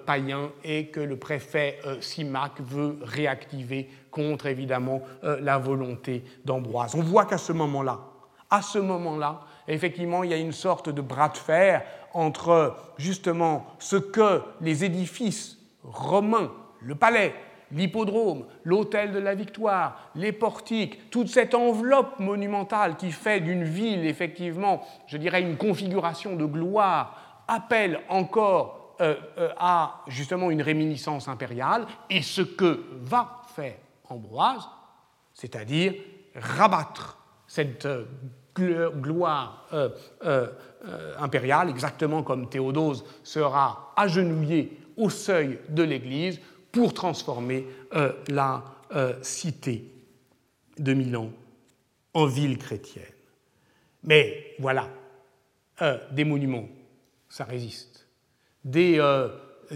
païen 0.05 0.51
et 0.63 0.87
que 0.87 0.99
le 0.99 1.17
préfet 1.17 1.79
Simac 1.99 2.53
veut 2.61 2.97
réactiver 3.01 3.89
contre 4.17 4.47
évidemment 4.47 5.01
euh, 5.23 5.39
la 5.41 5.59
volonté 5.59 6.23
d'Ambroise. 6.43 6.95
On 6.95 7.03
voit 7.03 7.25
qu'à 7.25 7.37
ce 7.37 7.53
moment-là, 7.53 7.99
à 8.49 8.63
ce 8.63 8.79
moment-là, 8.79 9.41
effectivement, 9.67 10.23
il 10.23 10.31
y 10.31 10.33
a 10.33 10.37
une 10.37 10.53
sorte 10.53 10.89
de 10.89 11.01
bras 11.01 11.29
de 11.29 11.37
fer 11.37 11.83
entre 12.15 12.75
justement 12.97 13.67
ce 13.77 13.95
que 13.95 14.41
les 14.59 14.83
édifices 14.83 15.59
romains, 15.83 16.51
le 16.81 16.95
palais, 16.95 17.35
l'hippodrome, 17.71 18.45
l'hôtel 18.63 19.11
de 19.11 19.19
la 19.19 19.35
Victoire, 19.35 20.11
les 20.15 20.31
portiques, 20.31 21.09
toute 21.09 21.27
cette 21.27 21.53
enveloppe 21.53 22.19
monumentale 22.19 22.95
qui 22.95 23.11
fait 23.11 23.39
d'une 23.39 23.63
ville, 23.63 24.05
effectivement, 24.05 24.85
je 25.07 25.17
dirais 25.17 25.41
une 25.41 25.57
configuration 25.57 26.35
de 26.35 26.45
gloire, 26.45 27.43
appelle 27.47 28.01
encore 28.09 28.95
euh, 28.99 29.15
euh, 29.37 29.49
à 29.57 30.01
justement 30.07 30.51
une 30.51 30.61
réminiscence 30.61 31.27
impériale, 31.27 31.85
et 32.09 32.21
ce 32.21 32.41
que 32.41 32.85
va 33.01 33.41
faire 33.55 33.75
Ambroise, 34.09 34.69
c'est-à-dire 35.33 35.93
rabattre 36.33 37.17
cette 37.45 37.85
euh, 37.85 38.05
gloire 38.57 39.67
impériale, 41.19 41.69
exactement 41.69 42.23
comme 42.23 42.49
Théodose 42.49 43.03
sera 43.21 43.93
agenouillé 43.95 44.79
au 44.95 45.09
seuil 45.09 45.59
de 45.69 45.83
l'Église 45.83 46.39
pour 46.77 46.93
transformer 46.93 47.65
la 48.27 48.63
cité 49.23 49.83
de 50.77 50.93
Milan 50.93 51.31
en 52.13 52.25
ville 52.27 52.59
chrétienne. 52.59 53.03
Mais 54.03 54.55
voilà, 54.59 54.87
des 56.11 56.23
monuments, 56.23 56.69
ça 57.29 57.45
résiste. 57.45 58.07
Des 58.63 59.01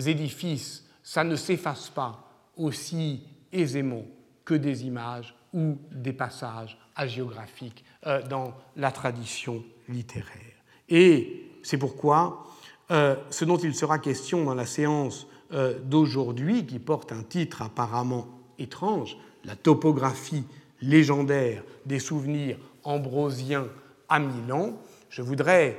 édifices, 0.06 0.86
ça 1.02 1.24
ne 1.24 1.36
s'efface 1.36 1.90
pas 1.90 2.24
aussi 2.56 3.24
aisément 3.52 4.06
que 4.46 4.54
des 4.54 4.86
images 4.86 5.36
ou 5.54 5.78
des 5.92 6.14
passages 6.14 6.78
hagiographiques 6.96 7.84
euh, 8.06 8.22
dans 8.28 8.54
la 8.76 8.92
tradition 8.92 9.64
littéraire. 9.90 10.56
Et 10.90 11.50
c'est 11.64 11.78
pourquoi 11.78 12.46
euh, 12.92 13.16
ce 13.30 13.46
dont 13.46 13.58
il 13.58 13.76
sera 13.76 14.00
question 14.00 14.44
dans 14.44 14.56
la 14.56 14.66
séance 14.66 15.26
euh, 15.26 15.31
d'aujourd'hui, 15.84 16.66
qui 16.66 16.80
porte 16.80 17.12
un 17.12 17.24
titre 17.24 17.62
apparemment 17.62 18.28
étrange, 18.58 19.18
la 19.44 19.56
topographie 19.56 20.44
légendaire 20.82 21.64
des 21.86 22.00
souvenirs 22.00 22.58
ambrosiens 22.84 23.68
à 24.08 24.20
Milan, 24.20 24.82
je 25.10 25.22
voudrais 25.22 25.78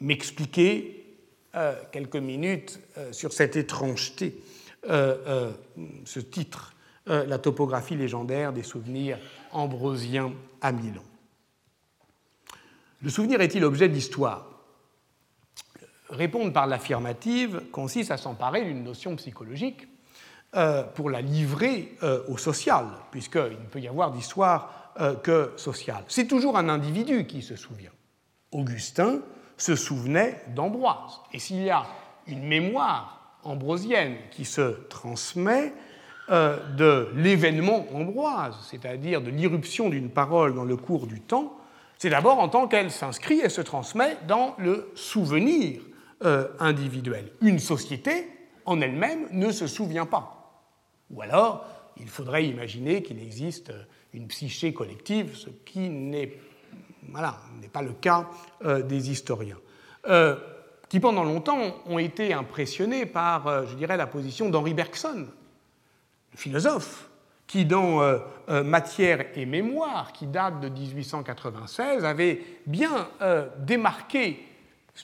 m'expliquer 0.00 1.04
quelques 1.90 2.16
minutes 2.16 2.80
sur 3.10 3.32
cette 3.32 3.56
étrangeté, 3.56 4.40
ce 4.84 6.20
titre 6.20 6.76
euh, 7.08 7.24
la 7.24 7.38
topographie 7.38 7.94
légendaire 7.94 8.52
des 8.52 8.64
souvenirs 8.64 9.18
ambrosiens 9.52 10.32
à 10.60 10.72
Milan. 10.72 11.04
Le 13.00 13.10
souvenir 13.10 13.40
est-il 13.40 13.64
objet 13.64 13.88
d'histoire? 13.88 14.55
Répondre 16.08 16.52
par 16.52 16.66
l'affirmative 16.66 17.62
consiste 17.72 18.10
à 18.10 18.16
s'emparer 18.16 18.64
d'une 18.64 18.84
notion 18.84 19.16
psychologique 19.16 19.88
euh, 20.54 20.82
pour 20.82 21.10
la 21.10 21.20
livrer 21.20 21.96
euh, 22.02 22.22
au 22.28 22.38
social, 22.38 22.86
puisqu'il 23.10 23.58
ne 23.60 23.68
peut 23.70 23.80
y 23.80 23.88
avoir 23.88 24.10
d'histoire 24.12 24.72
que 25.22 25.52
sociale. 25.56 26.02
C'est 26.08 26.26
toujours 26.26 26.56
un 26.56 26.70
individu 26.70 27.26
qui 27.26 27.42
se 27.42 27.54
souvient. 27.54 27.90
Augustin 28.50 29.20
se 29.58 29.76
souvenait 29.76 30.42
d'Ambroise. 30.54 31.20
Et 31.34 31.38
s'il 31.38 31.62
y 31.62 31.68
a 31.68 31.84
une 32.26 32.42
mémoire 32.42 33.36
ambrosienne 33.44 34.16
qui 34.30 34.46
se 34.46 34.86
transmet, 34.88 35.74
euh, 36.28 36.58
de 36.76 37.08
l'événement 37.14 37.86
ambroise, 37.94 38.56
c'est-à-dire 38.68 39.20
de 39.22 39.30
l'irruption 39.30 39.88
d'une 39.88 40.10
parole 40.10 40.56
dans 40.56 40.64
le 40.64 40.76
cours 40.76 41.06
du 41.06 41.20
temps, 41.20 41.56
c'est 41.98 42.10
d'abord 42.10 42.40
en 42.40 42.48
tant 42.48 42.66
qu'elle 42.66 42.90
s'inscrit 42.90 43.38
et 43.38 43.48
se 43.48 43.60
transmet 43.60 44.16
dans 44.26 44.56
le 44.58 44.90
souvenir 44.96 45.80
euh, 46.24 46.48
individuel. 46.58 47.32
Une 47.40 47.58
société, 47.58 48.28
en 48.64 48.80
elle-même, 48.80 49.28
ne 49.32 49.50
se 49.50 49.66
souvient 49.66 50.06
pas. 50.06 50.62
Ou 51.10 51.22
alors, 51.22 51.64
il 51.98 52.08
faudrait 52.08 52.46
imaginer 52.46 53.02
qu'il 53.02 53.22
existe 53.22 53.72
une 54.12 54.26
psyché 54.28 54.72
collective, 54.72 55.34
ce 55.36 55.50
qui 55.64 55.88
n'est 55.88 56.38
voilà, 57.08 57.38
pas 57.72 57.82
le 57.82 57.92
cas 57.92 58.28
euh, 58.64 58.82
des 58.82 59.10
historiens, 59.10 59.58
qui 60.88 61.00
pendant 61.00 61.24
longtemps 61.24 61.76
ont 61.86 61.98
été 61.98 62.32
impressionnés 62.32 63.06
par, 63.06 63.66
je 63.66 63.74
dirais, 63.74 63.96
la 63.96 64.06
position 64.06 64.50
d'Henri 64.50 64.72
Bergson, 64.72 65.26
philosophe, 66.34 67.08
qui 67.46 67.64
dans 67.64 68.02
euh, 68.02 68.18
euh, 68.48 68.64
Matière 68.64 69.26
et 69.36 69.46
Mémoire, 69.46 70.12
qui 70.12 70.26
date 70.26 70.60
de 70.60 70.68
1896, 70.68 72.04
avait 72.04 72.42
bien 72.66 73.08
euh, 73.22 73.48
démarqué 73.58 74.44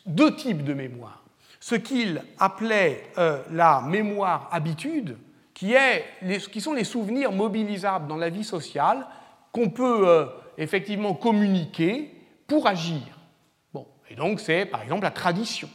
deux 0.06 0.34
types 0.36 0.64
de 0.64 0.74
mémoire. 0.74 1.22
Ce 1.60 1.74
qu'il 1.74 2.22
appelait 2.38 3.04
la 3.50 3.82
mémoire 3.82 4.48
habitude, 4.50 5.16
qui, 5.54 5.74
est 5.74 6.04
qui 6.50 6.60
sont 6.60 6.72
les 6.72 6.84
souvenirs 6.84 7.30
mobilisables 7.30 8.08
dans 8.08 8.16
la 8.16 8.30
vie 8.30 8.42
sociale 8.42 9.06
qu'on 9.52 9.70
peut 9.70 10.28
effectivement 10.58 11.14
communiquer 11.14 12.12
pour 12.48 12.66
agir. 12.66 13.02
Bon, 13.72 13.86
et 14.10 14.16
donc 14.16 14.40
c'est 14.40 14.66
par 14.66 14.82
exemple 14.82 15.04
la 15.04 15.10
tradition. 15.10 15.68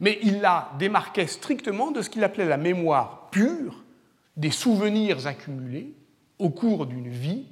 Mais 0.00 0.18
il 0.22 0.40
la 0.40 0.70
démarquait 0.78 1.26
strictement 1.26 1.90
de 1.90 2.02
ce 2.02 2.10
qu'il 2.10 2.24
appelait 2.24 2.46
la 2.46 2.56
mémoire 2.56 3.28
pure, 3.30 3.82
des 4.36 4.50
souvenirs 4.50 5.26
accumulés 5.26 5.92
au 6.38 6.50
cours 6.50 6.86
d'une 6.86 7.08
vie 7.08 7.46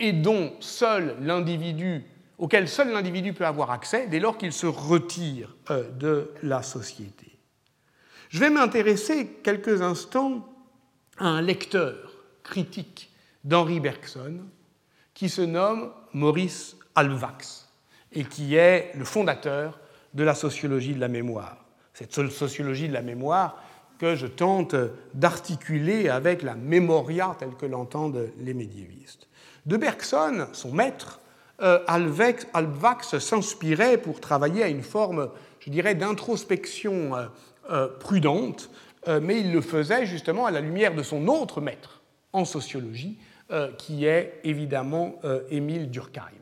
et 0.00 0.12
dont 0.12 0.52
seul 0.60 1.16
l'individu, 1.20 2.04
auquel 2.38 2.68
seul 2.68 2.92
l'individu 2.92 3.32
peut 3.32 3.46
avoir 3.46 3.70
accès 3.70 4.06
dès 4.06 4.20
lors 4.20 4.38
qu'il 4.38 4.52
se 4.52 4.66
retire 4.66 5.54
euh, 5.70 5.88
de 5.90 6.30
la 6.42 6.62
société. 6.62 7.38
Je 8.28 8.40
vais 8.40 8.50
m'intéresser 8.50 9.28
quelques 9.42 9.82
instants 9.82 10.48
à 11.18 11.26
un 11.26 11.40
lecteur 11.40 12.12
critique 12.42 13.10
d'Henri 13.44 13.80
Bergson 13.80 14.40
qui 15.12 15.28
se 15.28 15.42
nomme 15.42 15.92
Maurice 16.12 16.76
Alvax 16.94 17.68
et 18.12 18.24
qui 18.24 18.56
est 18.56 18.92
le 18.96 19.04
fondateur 19.04 19.78
de 20.14 20.24
la 20.24 20.34
sociologie 20.34 20.94
de 20.94 21.00
la 21.00 21.08
mémoire. 21.08 21.64
Cette 21.92 22.12
sociologie 22.12 22.88
de 22.88 22.92
la 22.92 23.02
mémoire 23.02 23.62
que 23.98 24.16
je 24.16 24.26
tente 24.26 24.74
d'articuler 25.14 26.08
avec 26.08 26.42
la 26.42 26.54
mémoria 26.54 27.36
telle 27.38 27.54
que 27.54 27.66
l'entendent 27.66 28.30
les 28.40 28.54
médiévistes. 28.54 29.28
De 29.66 29.76
Bergson, 29.76 30.48
son 30.52 30.72
maître, 30.72 31.20
euh, 31.62 31.78
Alvax 31.86 33.18
s'inspirait 33.18 33.98
pour 33.98 34.20
travailler 34.20 34.62
à 34.62 34.68
une 34.68 34.82
forme, 34.82 35.30
je 35.60 35.70
dirais, 35.70 35.94
d'introspection 35.94 37.14
euh, 37.14 37.26
euh, 37.70 37.88
prudente, 37.98 38.70
mais 39.20 39.40
il 39.40 39.52
le 39.52 39.60
faisait 39.60 40.06
justement 40.06 40.46
à 40.46 40.50
la 40.50 40.62
lumière 40.62 40.94
de 40.94 41.02
son 41.02 41.28
autre 41.28 41.60
maître 41.60 42.00
en 42.32 42.46
sociologie, 42.46 43.18
qui 43.76 44.06
est 44.06 44.40
évidemment 44.44 45.16
Émile 45.50 45.90
Durkheim. 45.90 46.32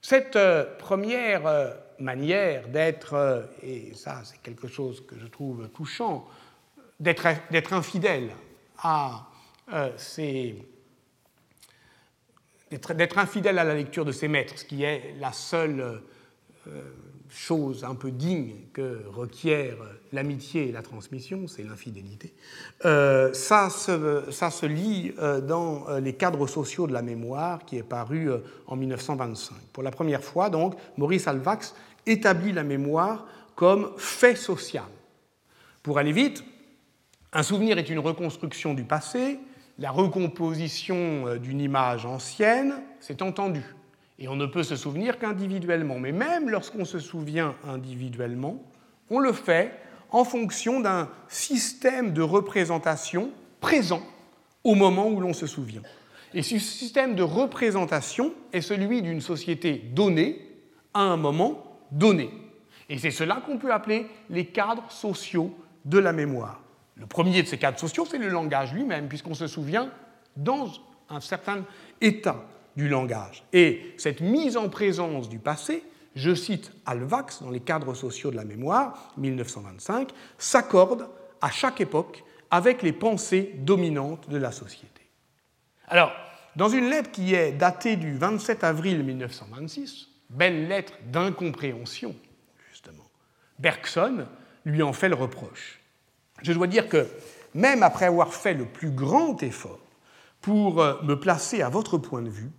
Cette 0.00 0.38
première 0.78 1.74
manière 1.98 2.68
d'être, 2.68 3.48
et 3.64 3.90
ça 3.96 4.20
c'est 4.22 4.40
quelque 4.42 4.68
chose 4.68 5.04
que 5.04 5.18
je 5.18 5.26
trouve 5.26 5.70
touchant, 5.70 6.24
d'être 7.00 7.72
infidèle 7.72 8.30
à 8.78 9.26
euh, 9.72 9.90
d'être 12.94 13.18
infidèle 13.18 13.58
à 13.58 13.64
la 13.64 13.74
lecture 13.74 14.04
de 14.04 14.12
ses 14.12 14.28
maîtres, 14.28 14.58
ce 14.58 14.64
qui 14.64 14.82
est 14.82 15.14
la 15.20 15.32
seule 15.32 16.00
euh, 16.66 16.80
chose 17.28 17.84
un 17.84 17.94
peu 17.94 18.10
digne 18.10 18.54
que 18.72 19.02
requiert 19.08 19.76
l'amitié 20.12 20.68
et 20.68 20.72
la 20.72 20.82
transmission, 20.82 21.46
c'est 21.48 21.62
l'infidélité. 21.62 22.34
Euh, 22.84 23.32
ça, 23.32 23.70
se, 23.70 24.24
ça, 24.30 24.50
se, 24.50 24.66
lit 24.66 25.14
dans 25.46 25.86
Les 25.98 26.12
cadres 26.12 26.46
sociaux 26.46 26.86
de 26.86 26.92
la 26.92 27.02
mémoire, 27.02 27.64
qui 27.64 27.78
est 27.78 27.82
paru 27.82 28.28
en 28.66 28.76
1925. 28.76 29.56
Pour 29.72 29.82
la 29.82 29.90
première 29.90 30.22
fois, 30.22 30.50
donc, 30.50 30.74
Maurice 30.98 31.26
Alvax 31.26 31.74
établit 32.06 32.52
la 32.52 32.64
mémoire 32.64 33.26
comme 33.54 33.92
fait 33.96 34.36
social. 34.36 34.84
Pour 35.82 35.98
aller 35.98 36.12
vite, 36.12 36.44
un 37.32 37.42
souvenir 37.42 37.78
est 37.78 37.88
une 37.88 37.98
reconstruction 37.98 38.74
du 38.74 38.84
passé, 38.84 39.38
la 39.78 39.90
recomposition 39.90 41.26
euh, 41.26 41.38
d'une 41.38 41.60
image 41.60 42.06
ancienne, 42.06 42.74
c'est 43.00 43.22
entendu. 43.22 43.62
Et 44.18 44.28
on 44.28 44.36
ne 44.36 44.46
peut 44.46 44.62
se 44.62 44.76
souvenir 44.76 45.18
qu'individuellement. 45.18 45.98
Mais 45.98 46.12
même 46.12 46.48
lorsqu'on 46.48 46.84
se 46.84 46.98
souvient 46.98 47.56
individuellement, 47.66 48.62
on 49.10 49.18
le 49.18 49.32
fait 49.32 49.72
en 50.10 50.24
fonction 50.24 50.80
d'un 50.80 51.08
système 51.28 52.12
de 52.12 52.22
représentation 52.22 53.30
présent 53.60 54.02
au 54.64 54.74
moment 54.74 55.08
où 55.08 55.20
l'on 55.20 55.32
se 55.32 55.46
souvient. 55.46 55.82
Et 56.34 56.42
ce 56.42 56.58
système 56.58 57.14
de 57.14 57.22
représentation 57.22 58.32
est 58.52 58.60
celui 58.60 59.02
d'une 59.02 59.20
société 59.20 59.74
donnée 59.92 60.40
à 60.94 61.00
un 61.00 61.16
moment 61.16 61.80
donné. 61.90 62.30
Et 62.88 62.98
c'est 62.98 63.10
cela 63.10 63.42
qu'on 63.44 63.58
peut 63.58 63.72
appeler 63.72 64.06
les 64.30 64.46
cadres 64.46 64.90
sociaux 64.90 65.54
de 65.84 65.98
la 65.98 66.12
mémoire. 66.12 66.61
Le 66.96 67.06
premier 67.06 67.42
de 67.42 67.48
ces 67.48 67.58
cadres 67.58 67.78
sociaux, 67.78 68.06
c'est 68.08 68.18
le 68.18 68.28
langage 68.28 68.72
lui-même, 68.72 69.08
puisqu'on 69.08 69.34
se 69.34 69.46
souvient 69.46 69.90
dans 70.36 70.70
un 71.08 71.20
certain 71.20 71.64
état 72.00 72.44
du 72.76 72.88
langage. 72.88 73.44
Et 73.52 73.94
cette 73.98 74.20
mise 74.20 74.56
en 74.56 74.68
présence 74.68 75.28
du 75.28 75.38
passé, 75.38 75.84
je 76.14 76.34
cite 76.34 76.72
Alvax 76.86 77.42
dans 77.42 77.50
les 77.50 77.60
cadres 77.60 77.94
sociaux 77.94 78.30
de 78.30 78.36
la 78.36 78.44
mémoire, 78.44 79.12
1925, 79.16 80.10
s'accorde 80.38 81.08
à 81.40 81.50
chaque 81.50 81.80
époque 81.80 82.24
avec 82.50 82.82
les 82.82 82.92
pensées 82.92 83.54
dominantes 83.58 84.28
de 84.28 84.36
la 84.36 84.52
société. 84.52 84.88
Alors, 85.88 86.12
dans 86.54 86.68
une 86.68 86.88
lettre 86.90 87.10
qui 87.10 87.34
est 87.34 87.52
datée 87.52 87.96
du 87.96 88.16
27 88.16 88.62
avril 88.62 89.02
1926, 89.02 90.08
belle 90.28 90.68
lettre 90.68 90.92
d'incompréhension, 91.06 92.14
justement, 92.70 93.04
Bergson 93.58 94.26
lui 94.64 94.82
en 94.82 94.92
fait 94.92 95.08
le 95.08 95.14
reproche 95.14 95.81
je 96.42 96.52
dois 96.52 96.66
dire 96.66 96.88
que 96.88 97.06
même 97.54 97.82
après 97.82 98.06
avoir 98.06 98.34
fait 98.34 98.54
le 98.54 98.66
plus 98.66 98.90
grand 98.90 99.42
effort 99.42 99.78
pour 100.40 100.80
euh, 100.80 101.00
me 101.02 101.18
placer 101.18 101.62
à 101.62 101.68
votre 101.68 101.98
point 101.98 102.22
de 102.22 102.30
vue, 102.30 102.50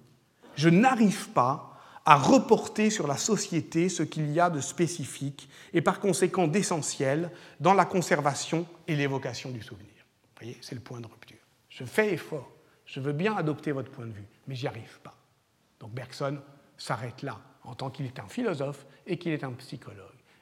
je 0.55 0.69
n'arrive 0.69 1.29
pas 1.29 1.73
à 2.05 2.15
reporter 2.15 2.89
sur 2.89 3.07
la 3.07 3.17
société 3.17 3.89
ce 3.89 4.03
qu'il 4.03 4.31
y 4.31 4.39
a 4.39 4.49
de 4.49 4.59
spécifique 4.59 5.49
et 5.73 5.81
par 5.81 5.99
conséquent 5.99 6.47
d'essentiel 6.47 7.31
dans 7.59 7.73
la 7.73 7.85
conservation 7.85 8.65
et 8.87 8.95
l'évocation 8.95 9.51
du 9.51 9.61
souvenir. 9.61 9.89
Vous 9.97 10.45
voyez, 10.45 10.57
c'est 10.61 10.75
le 10.75 10.81
point 10.81 10.99
de 10.99 11.07
rupture. 11.07 11.37
Je 11.69 11.85
fais 11.85 12.13
effort, 12.13 12.51
je 12.85 12.99
veux 12.99 13.13
bien 13.13 13.35
adopter 13.35 13.71
votre 13.71 13.89
point 13.89 14.05
de 14.05 14.11
vue, 14.11 14.27
mais 14.47 14.55
j'y 14.55 14.67
arrive 14.67 14.99
pas. 15.01 15.15
Donc 15.79 15.91
Bergson 15.91 16.39
s'arrête 16.77 17.21
là, 17.21 17.39
en 17.63 17.73
tant 17.73 17.89
qu'il 17.89 18.05
est 18.05 18.19
un 18.19 18.27
philosophe 18.27 18.85
et 19.07 19.17
qu'il 19.17 19.31
est 19.31 19.43
un 19.43 19.53
psychologue. 19.53 19.97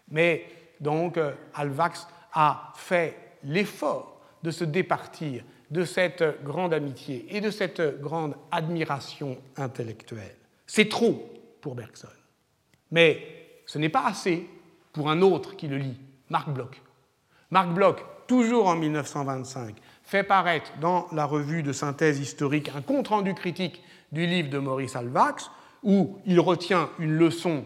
Mais 0.10 0.47
donc 0.80 1.17
euh, 1.17 1.34
Alvax 1.54 2.08
a 2.34 2.73
fait 2.75 3.31
l'effort 3.43 4.21
de 4.43 4.51
se 4.51 4.63
départir 4.63 5.43
de 5.69 5.86
cette 5.86 6.43
grande 6.43 6.73
amitié 6.73 7.25
et 7.30 7.41
de 7.41 7.49
cette 7.49 8.01
grande 8.01 8.36
admiration 8.51 9.38
intellectuelle. 9.56 10.36
C'est 10.67 10.89
trop 10.89 11.32
pour 11.62 11.75
Bergson. 11.75 12.08
Mais 12.91 13.62
ce 13.65 13.77
n'est 13.77 13.89
pas 13.89 14.06
assez 14.06 14.47
pour 14.91 15.10
un 15.10 15.21
autre 15.21 15.56
qui 15.56 15.67
le 15.67 15.77
lit, 15.77 15.97
Marc 16.30 16.49
Bloch. 16.49 16.82
Marc 17.51 17.69
Bloch, 17.73 18.04
toujours 18.27 18.67
en 18.67 18.75
1925, 18.75 19.75
fait 20.04 20.23
paraître 20.23 20.71
dans 20.82 21.08
la 21.13 21.25
revue 21.25 21.63
de 21.63 21.71
synthèse 21.71 22.19
historique 22.19 22.69
un 22.75 22.82
compte-rendu 22.82 23.34
critique 23.34 23.82
du 24.12 24.25
livre 24.25 24.49
de 24.49 24.58
Maurice 24.58 24.95
Alvax, 24.95 25.49
où 25.84 26.19
il 26.25 26.39
retient 26.39 26.89
une 26.99 27.13
leçon 27.13 27.63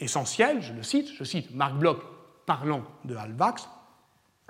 essentielle, 0.00 0.60
je 0.60 0.72
le 0.72 0.82
cite, 0.82 1.08
je 1.14 1.24
cite 1.24 1.54
Marc 1.54 1.74
Bloch 1.74 2.00
parlant 2.46 2.82
de 3.04 3.16
Alvax, 3.16 3.68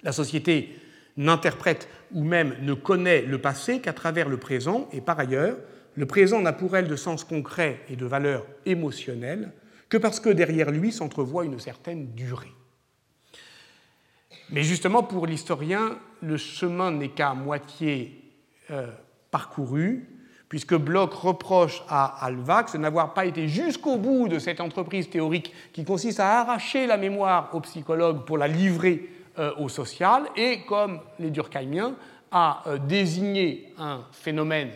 la 0.02 0.12
société 0.12 0.74
n'interprète 1.16 1.88
ou 2.12 2.24
même 2.24 2.54
ne 2.62 2.74
connaît 2.74 3.22
le 3.22 3.38
passé 3.40 3.80
qu'à 3.80 3.92
travers 3.92 4.28
le 4.28 4.38
présent, 4.38 4.88
et 4.92 5.00
par 5.00 5.18
ailleurs, 5.18 5.56
le 5.94 6.06
présent 6.06 6.40
n'a 6.40 6.52
pour 6.52 6.76
elle 6.76 6.88
de 6.88 6.96
sens 6.96 7.24
concret 7.24 7.80
et 7.88 7.96
de 7.96 8.06
valeur 8.06 8.46
émotionnelle 8.66 9.52
que 9.88 9.96
parce 9.96 10.20
que 10.20 10.30
derrière 10.30 10.70
lui 10.70 10.92
s'entrevoit 10.92 11.44
une 11.44 11.58
certaine 11.58 12.14
durée. 12.14 12.52
Mais 14.50 14.62
justement, 14.62 15.02
pour 15.02 15.26
l'historien, 15.26 15.98
le 16.22 16.36
chemin 16.36 16.90
n'est 16.90 17.10
qu'à 17.10 17.34
moitié 17.34 18.32
euh, 18.70 18.86
parcouru, 19.30 20.08
puisque 20.48 20.74
Bloch 20.74 21.12
reproche 21.12 21.82
à 21.88 22.24
Alvax 22.24 22.72
de 22.72 22.78
n'avoir 22.78 23.12
pas 23.12 23.26
été 23.26 23.48
jusqu'au 23.48 23.96
bout 23.96 24.28
de 24.28 24.38
cette 24.38 24.60
entreprise 24.60 25.10
théorique 25.10 25.52
qui 25.72 25.84
consiste 25.84 26.20
à 26.20 26.40
arracher 26.40 26.86
la 26.86 26.96
mémoire 26.96 27.50
au 27.54 27.60
psychologue 27.60 28.24
pour 28.24 28.38
la 28.38 28.48
livrer 28.48 29.10
au 29.58 29.68
social, 29.68 30.24
et 30.36 30.62
comme 30.66 31.00
les 31.18 31.30
Durkheimiens, 31.30 31.94
à 32.30 32.62
euh, 32.66 32.78
désigner 32.78 33.72
un 33.78 34.02
phénomène 34.12 34.70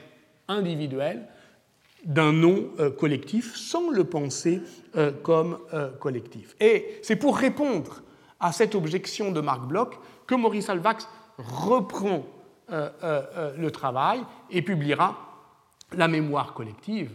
individuel 0.49 1.27
d'un 2.05 2.33
nom 2.33 2.71
euh, 2.81 2.91
collectif 2.91 3.55
sans 3.57 3.91
le 3.91 4.05
penser 4.05 4.63
comme 5.23 5.59
collectif. 6.01 6.55
Et 6.61 6.99
c'est 7.03 7.17
pour 7.17 7.39
répondre 7.39 8.03
à 8.41 8.53
cette 8.53 8.75
objection 8.75 9.33
de 9.33 9.41
Marc 9.41 9.63
Bloch 9.63 9.95
que 10.27 10.35
Maurice 10.35 10.69
Alvax 10.69 11.09
reprend 11.39 12.27
le 12.69 13.71
travail 13.71 14.21
et 14.51 14.61
publiera 14.61 15.33
la 15.97 16.09
mémoire 16.09 16.55
collective, 16.55 17.11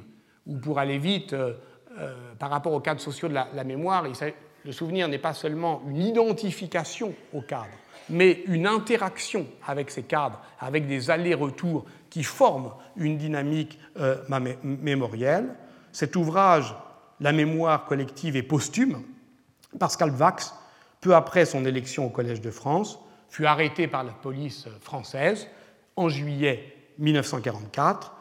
ou 0.45 0.57
pour 0.57 0.79
aller 0.79 0.97
vite, 0.97 1.33
euh, 1.33 1.53
euh, 1.99 2.13
par 2.39 2.49
rapport 2.49 2.73
aux 2.73 2.79
cadres 2.79 3.01
sociaux 3.01 3.27
de 3.27 3.33
la, 3.33 3.63
mémoire, 3.63 4.05
le 4.65 4.71
souvenir 4.71 5.07
n'est 5.07 5.17
pas 5.17 5.33
seulement 5.33 5.81
une 5.87 6.01
identification 6.01 7.13
au 7.33 7.41
cadre, 7.41 7.73
mais 8.09 8.43
une 8.47 8.67
interaction 8.67 9.47
avec 9.65 9.91
ces 9.91 10.03
cadres, 10.03 10.41
avec 10.59 10.87
des 10.87 11.09
allers-retours 11.09 11.85
qui 12.09 12.23
forment 12.23 12.71
une 12.95 13.17
dynamique 13.17 13.79
euh, 13.99 14.17
mémorielle. 14.63 15.55
Cet 15.91 16.15
ouvrage, 16.15 16.75
La 17.19 17.31
mémoire 17.31 17.85
collective, 17.85 18.35
est 18.35 18.43
posthume, 18.43 19.01
parce 19.79 19.97
qu'Alvax, 19.97 20.53
peu 21.01 21.15
après 21.15 21.45
son 21.45 21.65
élection 21.65 22.05
au 22.05 22.09
Collège 22.09 22.41
de 22.41 22.51
France, 22.51 22.99
fut 23.29 23.45
arrêté 23.45 23.87
par 23.87 24.03
la 24.03 24.11
police 24.11 24.67
française 24.81 25.47
en 25.95 26.09
juillet 26.09 26.75
1944 26.99 28.13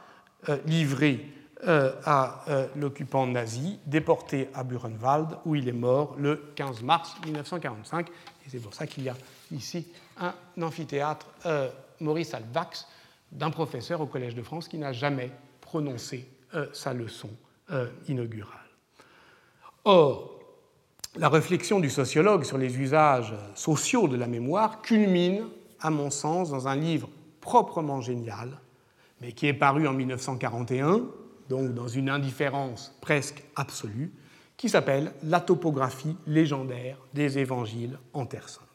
euh, 0.48 0.58
livré 0.66 1.20
euh, 1.20 1.35
à 1.64 2.44
euh, 2.48 2.66
l'occupant 2.76 3.26
nazi, 3.26 3.78
déporté 3.86 4.48
à 4.54 4.62
Buchenwald, 4.62 5.38
où 5.44 5.54
il 5.54 5.68
est 5.68 5.72
mort 5.72 6.14
le 6.18 6.52
15 6.54 6.82
mars 6.82 7.16
1945. 7.24 8.08
Et 8.08 8.12
c'est 8.48 8.60
pour 8.60 8.74
ça 8.74 8.86
qu'il 8.86 9.04
y 9.04 9.08
a 9.08 9.16
ici 9.52 9.86
un 10.18 10.34
amphithéâtre 10.60 11.26
Maurice 12.00 12.34
Alvax 12.34 12.86
d'un 13.32 13.50
professeur 13.50 14.00
au 14.00 14.06
Collège 14.06 14.34
de 14.34 14.42
France 14.42 14.68
qui 14.68 14.78
n'a 14.78 14.92
jamais 14.92 15.30
prononcé 15.60 16.28
sa 16.72 16.94
leçon 16.94 17.30
inaugurale. 18.08 18.52
Or, 19.84 20.38
la 21.16 21.28
réflexion 21.28 21.80
du 21.80 21.90
sociologue 21.90 22.44
sur 22.44 22.56
les 22.56 22.78
usages 22.78 23.34
sociaux 23.54 24.08
de 24.08 24.16
la 24.16 24.26
mémoire 24.26 24.80
culmine, 24.82 25.44
à 25.80 25.90
mon 25.90 26.10
sens, 26.10 26.50
dans 26.50 26.68
un 26.68 26.76
livre 26.76 27.08
proprement 27.40 28.00
génial 28.00 28.58
mais 29.20 29.32
qui 29.32 29.46
est 29.46 29.54
paru 29.54 29.86
en 29.86 29.92
1941, 29.92 31.02
donc 31.48 31.74
dans 31.74 31.88
une 31.88 32.08
indifférence 32.08 32.96
presque 33.00 33.42
absolue, 33.54 34.12
qui 34.56 34.68
s'appelle 34.68 35.12
La 35.22 35.40
topographie 35.40 36.16
légendaire 36.26 36.96
des 37.14 37.38
évangiles 37.38 37.98
en 38.12 38.26
Terre 38.26 38.48
Sainte. 38.48 38.66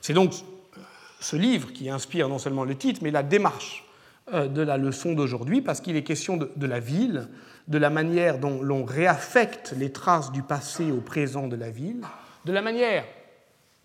C'est 0.00 0.12
donc 0.12 0.32
euh, 0.32 0.80
ce 1.20 1.36
livre 1.36 1.72
qui 1.72 1.90
inspire 1.90 2.28
non 2.28 2.38
seulement 2.38 2.64
le 2.64 2.76
titre, 2.76 3.00
mais 3.02 3.10
la 3.10 3.22
démarche 3.22 3.84
euh, 4.32 4.46
de 4.46 4.62
la 4.62 4.76
leçon 4.76 5.14
d'aujourd'hui, 5.14 5.62
parce 5.62 5.80
qu'il 5.80 5.96
est 5.96 6.04
question 6.04 6.36
de, 6.36 6.66
la 6.66 6.80
ville, 6.80 7.28
de 7.68 7.78
la 7.78 7.90
manière 7.90 8.38
dont 8.38 8.62
l'on 8.62 8.84
réaffecte 8.84 9.74
les 9.76 9.90
traces 9.90 10.30
du 10.32 10.42
passé 10.42 10.92
au 10.92 11.00
présent 11.00 11.48
de 11.48 11.56
la 11.56 11.70
ville, 11.70 12.02
de 12.44 12.52
la 12.52 12.62
manière 12.62 13.04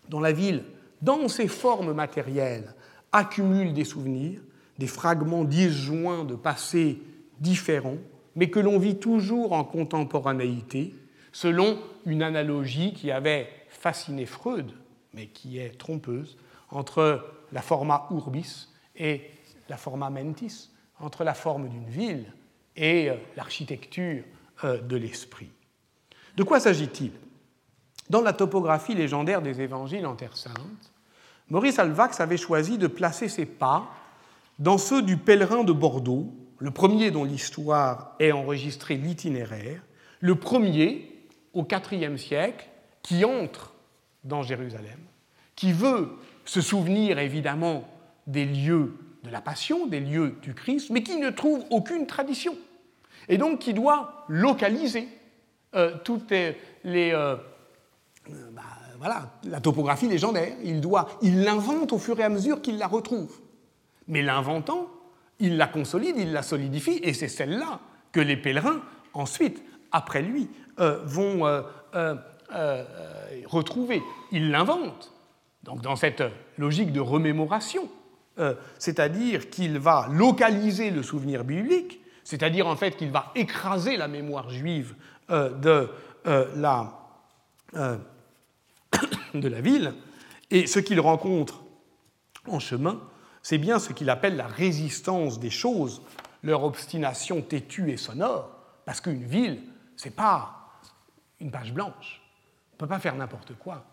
dont 0.08 0.20
la 0.20 0.32
ville, 0.32 0.62
dans 1.02 1.28
ses 1.28 1.48
formes 1.48 1.92
matérielles, 1.92 2.74
accumule 3.12 3.72
des 3.72 3.84
souvenirs, 3.84 4.40
des 4.78 4.86
fragments 4.86 5.44
disjoints 5.44 6.24
de 6.24 6.34
passés 6.34 7.00
différents, 7.40 7.98
mais 8.34 8.50
que 8.50 8.60
l'on 8.60 8.78
vit 8.78 8.96
toujours 8.96 9.52
en 9.52 9.64
contemporanéité, 9.64 10.94
selon 11.32 11.78
une 12.04 12.22
analogie 12.22 12.92
qui 12.92 13.10
avait 13.10 13.48
fasciné 13.68 14.26
Freud, 14.26 14.72
mais 15.14 15.26
qui 15.26 15.58
est 15.58 15.78
trompeuse, 15.78 16.36
entre 16.70 17.24
la 17.52 17.62
forma 17.62 18.06
urbis 18.10 18.68
et 18.96 19.22
la 19.68 19.76
forma 19.76 20.10
mentis, 20.10 20.70
entre 21.00 21.24
la 21.24 21.34
forme 21.34 21.68
d'une 21.68 21.88
ville 21.88 22.32
et 22.76 23.10
euh, 23.10 23.16
l'architecture 23.36 24.24
euh, 24.64 24.80
de 24.80 24.96
l'esprit. 24.96 25.50
De 26.36 26.42
quoi 26.42 26.60
s'agit-il? 26.60 27.12
Dans 28.10 28.22
la 28.22 28.32
topographie 28.32 28.94
légendaire 28.94 29.42
des 29.42 29.60
évangiles 29.60 30.06
en 30.06 30.14
Terre 30.14 30.36
Sainte, 30.36 30.92
Maurice 31.48 31.78
Alvax 31.78 32.20
avait 32.20 32.36
choisi 32.36 32.78
de 32.78 32.86
placer 32.86 33.28
ses 33.28 33.46
pas 33.46 33.88
dans 34.58 34.78
ceux 34.78 35.02
du 35.02 35.16
pèlerin 35.16 35.64
de 35.64 35.72
Bordeaux, 35.72 36.32
le 36.58 36.70
premier 36.70 37.10
dont 37.10 37.24
l'histoire 37.24 38.14
est 38.18 38.32
enregistrée 38.32 38.96
l'itinéraire, 38.96 39.82
le 40.20 40.34
premier 40.34 41.12
au 41.52 41.66
IVe 41.66 42.16
siècle 42.16 42.66
qui 43.02 43.24
entre 43.24 43.74
dans 44.24 44.42
Jérusalem, 44.42 44.98
qui 45.54 45.72
veut 45.72 46.10
se 46.44 46.60
souvenir 46.60 47.18
évidemment 47.18 47.88
des 48.26 48.44
lieux 48.44 48.94
de 49.22 49.30
la 49.30 49.40
Passion, 49.40 49.86
des 49.86 50.00
lieux 50.00 50.36
du 50.42 50.54
Christ, 50.54 50.90
mais 50.90 51.02
qui 51.02 51.16
ne 51.16 51.30
trouve 51.30 51.64
aucune 51.70 52.06
tradition, 52.06 52.56
et 53.28 53.38
donc 53.38 53.60
qui 53.60 53.74
doit 53.74 54.24
localiser 54.28 55.08
euh, 55.74 55.96
toutes 56.04 56.30
les, 56.30 57.12
euh, 57.12 57.36
bah, 58.52 58.62
voilà, 58.98 59.30
la 59.44 59.60
topographie 59.60 60.08
légendaire. 60.08 60.54
Il 60.62 60.80
doit, 60.80 61.08
il 61.22 61.42
l'invente 61.42 61.92
au 61.92 61.98
fur 61.98 62.18
et 62.20 62.24
à 62.24 62.28
mesure 62.28 62.62
qu'il 62.62 62.78
la 62.78 62.86
retrouve. 62.86 63.32
Mais 64.08 64.22
l'inventant, 64.22 64.88
il 65.38 65.56
la 65.56 65.66
consolide, 65.66 66.16
il 66.18 66.32
la 66.32 66.42
solidifie, 66.42 67.00
et 67.02 67.12
c'est 67.12 67.28
celle-là 67.28 67.80
que 68.12 68.20
les 68.20 68.36
pèlerins, 68.36 68.80
ensuite, 69.12 69.62
après 69.92 70.22
lui, 70.22 70.48
euh, 70.78 71.00
vont 71.04 71.46
euh, 71.46 71.62
euh, 71.94 72.84
retrouver. 73.46 74.02
Il 74.32 74.50
l'invente, 74.50 75.12
donc 75.62 75.82
dans 75.82 75.96
cette 75.96 76.22
logique 76.58 76.92
de 76.92 77.00
remémoration, 77.00 77.88
c'est-à-dire 78.78 79.48
qu'il 79.48 79.78
va 79.78 80.08
localiser 80.10 80.90
le 80.90 81.02
souvenir 81.02 81.42
biblique, 81.42 82.02
c'est-à-dire 82.22 82.66
en 82.66 82.76
fait 82.76 82.94
qu'il 82.94 83.10
va 83.10 83.32
écraser 83.34 83.96
la 83.96 84.08
mémoire 84.08 84.50
juive 84.50 84.94
de, 85.30 85.88
la, 86.26 86.92
de 87.72 89.48
la 89.48 89.60
ville, 89.62 89.94
et 90.50 90.66
ce 90.66 90.80
qu'il 90.80 91.00
rencontre 91.00 91.62
en 92.46 92.58
chemin, 92.58 93.00
c'est 93.48 93.58
bien 93.58 93.78
ce 93.78 93.92
qu'il 93.92 94.10
appelle 94.10 94.34
la 94.34 94.48
résistance 94.48 95.38
des 95.38 95.50
choses, 95.50 96.02
leur 96.42 96.64
obstination 96.64 97.42
têtue 97.42 97.92
et 97.92 97.96
sonore, 97.96 98.50
parce 98.84 99.00
qu'une 99.00 99.22
ville, 99.22 99.62
c'est 99.94 100.16
pas 100.16 100.80
une 101.38 101.52
page 101.52 101.72
blanche. 101.72 102.22
On 102.72 102.74
ne 102.74 102.78
peut 102.78 102.88
pas 102.88 102.98
faire 102.98 103.14
n'importe 103.14 103.54
quoi. 103.54 103.84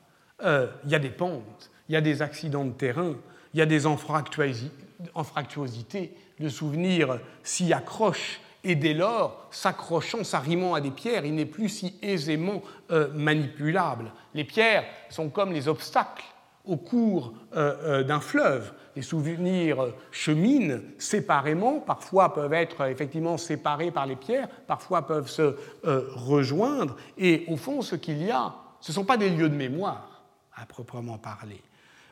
Euh, 0.41 0.71
il 0.85 0.89
y 0.89 0.95
a 0.95 0.99
des 0.99 1.11
pentes, 1.11 1.69
il 1.87 1.93
y 1.93 1.95
a 1.95 2.01
des 2.01 2.23
accidents 2.23 2.65
de 2.65 2.71
terrain, 2.71 3.13
il 3.53 3.59
y 3.59 3.61
a 3.61 3.67
des 3.67 3.85
anfractuosités. 3.85 6.17
Le 6.39 6.49
souvenir 6.49 7.19
s'y 7.43 7.73
accroche 7.73 8.41
et 8.63 8.73
dès 8.73 8.95
lors, 8.95 9.49
s'accrochant, 9.51 10.23
s'arrimant 10.23 10.73
à 10.73 10.81
des 10.81 10.89
pierres, 10.89 11.25
il 11.25 11.35
n'est 11.35 11.45
plus 11.45 11.69
si 11.69 11.93
aisément 12.01 12.63
euh, 12.89 13.13
manipulable. 13.13 14.13
Les 14.33 14.45
pierres 14.45 14.85
sont 15.11 15.29
comme 15.29 15.53
les 15.53 15.67
obstacles 15.67 16.25
au 16.65 16.77
cours 16.77 17.33
euh, 17.55 18.03
d'un 18.03 18.19
fleuve 18.19 18.73
les 18.95 19.01
souvenirs 19.01 19.87
cheminent 20.11 20.79
séparément, 20.97 21.79
parfois 21.79 22.33
peuvent 22.33 22.53
être 22.53 22.85
effectivement 22.85 23.37
séparés 23.37 23.91
par 23.91 24.05
les 24.05 24.15
pierres, 24.15 24.47
parfois 24.67 25.07
peuvent 25.07 25.29
se 25.29 25.55
euh, 25.85 26.09
rejoindre, 26.13 26.95
et 27.17 27.45
au 27.47 27.57
fond, 27.57 27.81
ce 27.81 27.95
qu'il 27.95 28.21
y 28.23 28.31
a, 28.31 28.55
ce 28.81 28.91
ne 28.91 28.95
sont 28.95 29.05
pas 29.05 29.17
des 29.17 29.29
lieux 29.29 29.49
de 29.49 29.55
mémoire, 29.55 30.23
à 30.55 30.65
proprement 30.65 31.17
parler, 31.17 31.61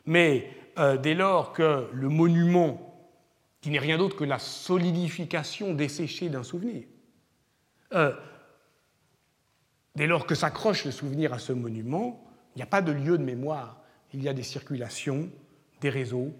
Mais 0.06 0.50
euh, 0.78 0.96
dès 0.96 1.14
lors 1.14 1.52
que 1.52 1.86
le 1.92 2.08
monument, 2.08 2.88
qui 3.60 3.70
n'est 3.70 3.78
rien 3.78 3.98
d'autre 3.98 4.16
que 4.16 4.24
la 4.24 4.40
solidification 4.40 5.74
desséchée 5.74 6.28
d'un 6.28 6.42
souvenir, 6.42 6.82
euh, 7.92 8.12
dès 9.94 10.08
lors 10.08 10.26
que 10.26 10.34
s'accroche 10.34 10.84
le 10.84 10.90
souvenir 10.90 11.32
à 11.32 11.38
ce 11.38 11.52
monument, 11.52 12.24
il 12.54 12.58
n'y 12.58 12.62
a 12.62 12.66
pas 12.66 12.82
de 12.82 12.90
lieu 12.90 13.16
de 13.16 13.22
mémoire. 13.22 13.81
Il 14.14 14.22
y 14.22 14.28
a 14.28 14.34
des 14.34 14.42
circulations, 14.42 15.28
des 15.80 15.90
réseaux, 15.90 16.32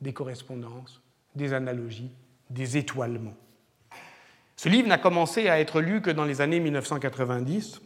des 0.00 0.12
correspondances, 0.12 1.00
des 1.34 1.52
analogies, 1.52 2.10
des 2.48 2.76
étoilements. 2.76 3.36
Ce 4.56 4.68
livre 4.68 4.88
n'a 4.88 4.98
commencé 4.98 5.48
à 5.48 5.60
être 5.60 5.80
lu 5.80 6.02
que 6.02 6.10
dans 6.10 6.24
les 6.24 6.40
années 6.40 6.60
1990, 6.60 7.80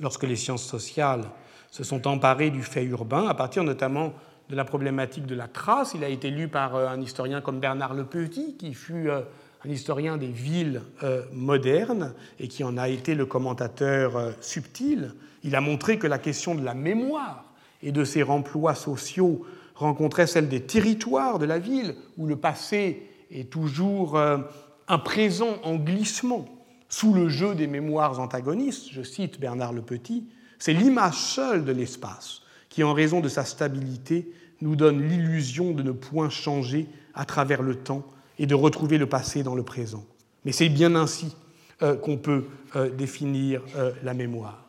lorsque 0.00 0.24
les 0.24 0.36
sciences 0.36 0.64
sociales 0.64 1.24
se 1.70 1.84
sont 1.84 2.06
emparées 2.06 2.50
du 2.50 2.62
fait 2.62 2.84
urbain, 2.84 3.26
à 3.26 3.34
partir 3.34 3.64
notamment 3.64 4.14
de 4.48 4.56
la 4.56 4.64
problématique 4.64 5.26
de 5.26 5.34
la 5.34 5.48
crasse. 5.48 5.94
Il 5.94 6.04
a 6.04 6.08
été 6.08 6.30
lu 6.30 6.48
par 6.48 6.76
euh, 6.76 6.88
un 6.88 7.00
historien 7.00 7.40
comme 7.40 7.60
Bernard 7.60 7.94
Le 7.94 8.04
Petit, 8.04 8.56
qui 8.56 8.74
fut 8.74 9.08
euh, 9.08 9.22
un 9.64 9.70
historien 9.70 10.16
des 10.16 10.28
villes 10.28 10.82
euh, 11.02 11.24
modernes 11.32 12.14
et 12.38 12.48
qui 12.48 12.64
en 12.64 12.76
a 12.76 12.88
été 12.88 13.14
le 13.14 13.26
commentateur 13.26 14.32
subtil. 14.40 15.14
Il 15.42 15.54
a 15.54 15.60
montré 15.60 15.98
que 15.98 16.06
la 16.06 16.18
question 16.18 16.54
de 16.54 16.64
la 16.64 16.74
mémoire 16.74 17.44
et 17.82 17.92
de 17.92 18.04
ses 18.04 18.22
remplois 18.22 18.74
sociaux 18.74 19.44
rencontrait 19.74 20.26
celle 20.26 20.48
des 20.48 20.62
territoires 20.62 21.38
de 21.38 21.46
la 21.46 21.58
ville, 21.58 21.94
où 22.16 22.26
le 22.26 22.36
passé 22.36 23.02
est 23.30 23.50
toujours 23.50 24.18
un 24.18 24.98
présent 24.98 25.58
en 25.62 25.76
glissement 25.76 26.46
sous 26.88 27.12
le 27.12 27.28
jeu 27.28 27.54
des 27.54 27.66
mémoires 27.66 28.18
antagonistes. 28.18 28.88
Je 28.90 29.02
cite 29.02 29.38
Bernard 29.38 29.72
Le 29.72 29.82
Petit, 29.82 30.26
c'est 30.58 30.72
l'image 30.72 31.14
seule 31.14 31.64
de 31.64 31.72
l'espace 31.72 32.42
qui, 32.68 32.82
en 32.82 32.92
raison 32.92 33.20
de 33.20 33.28
sa 33.28 33.44
stabilité, 33.44 34.32
nous 34.60 34.76
donne 34.76 35.06
l'illusion 35.08 35.72
de 35.72 35.82
ne 35.82 35.92
point 35.92 36.30
changer 36.30 36.88
à 37.14 37.24
travers 37.24 37.62
le 37.62 37.76
temps 37.76 38.04
et 38.38 38.46
de 38.46 38.54
retrouver 38.54 38.98
le 38.98 39.06
passé 39.06 39.42
dans 39.42 39.54
le 39.54 39.62
présent. 39.62 40.04
Mais 40.44 40.52
c'est 40.52 40.68
bien 40.68 40.94
ainsi 40.94 41.34
euh, 41.82 41.96
qu'on 41.96 42.16
peut 42.16 42.44
euh, 42.76 42.90
définir 42.90 43.62
euh, 43.76 43.92
la 44.02 44.14
mémoire. 44.14 44.64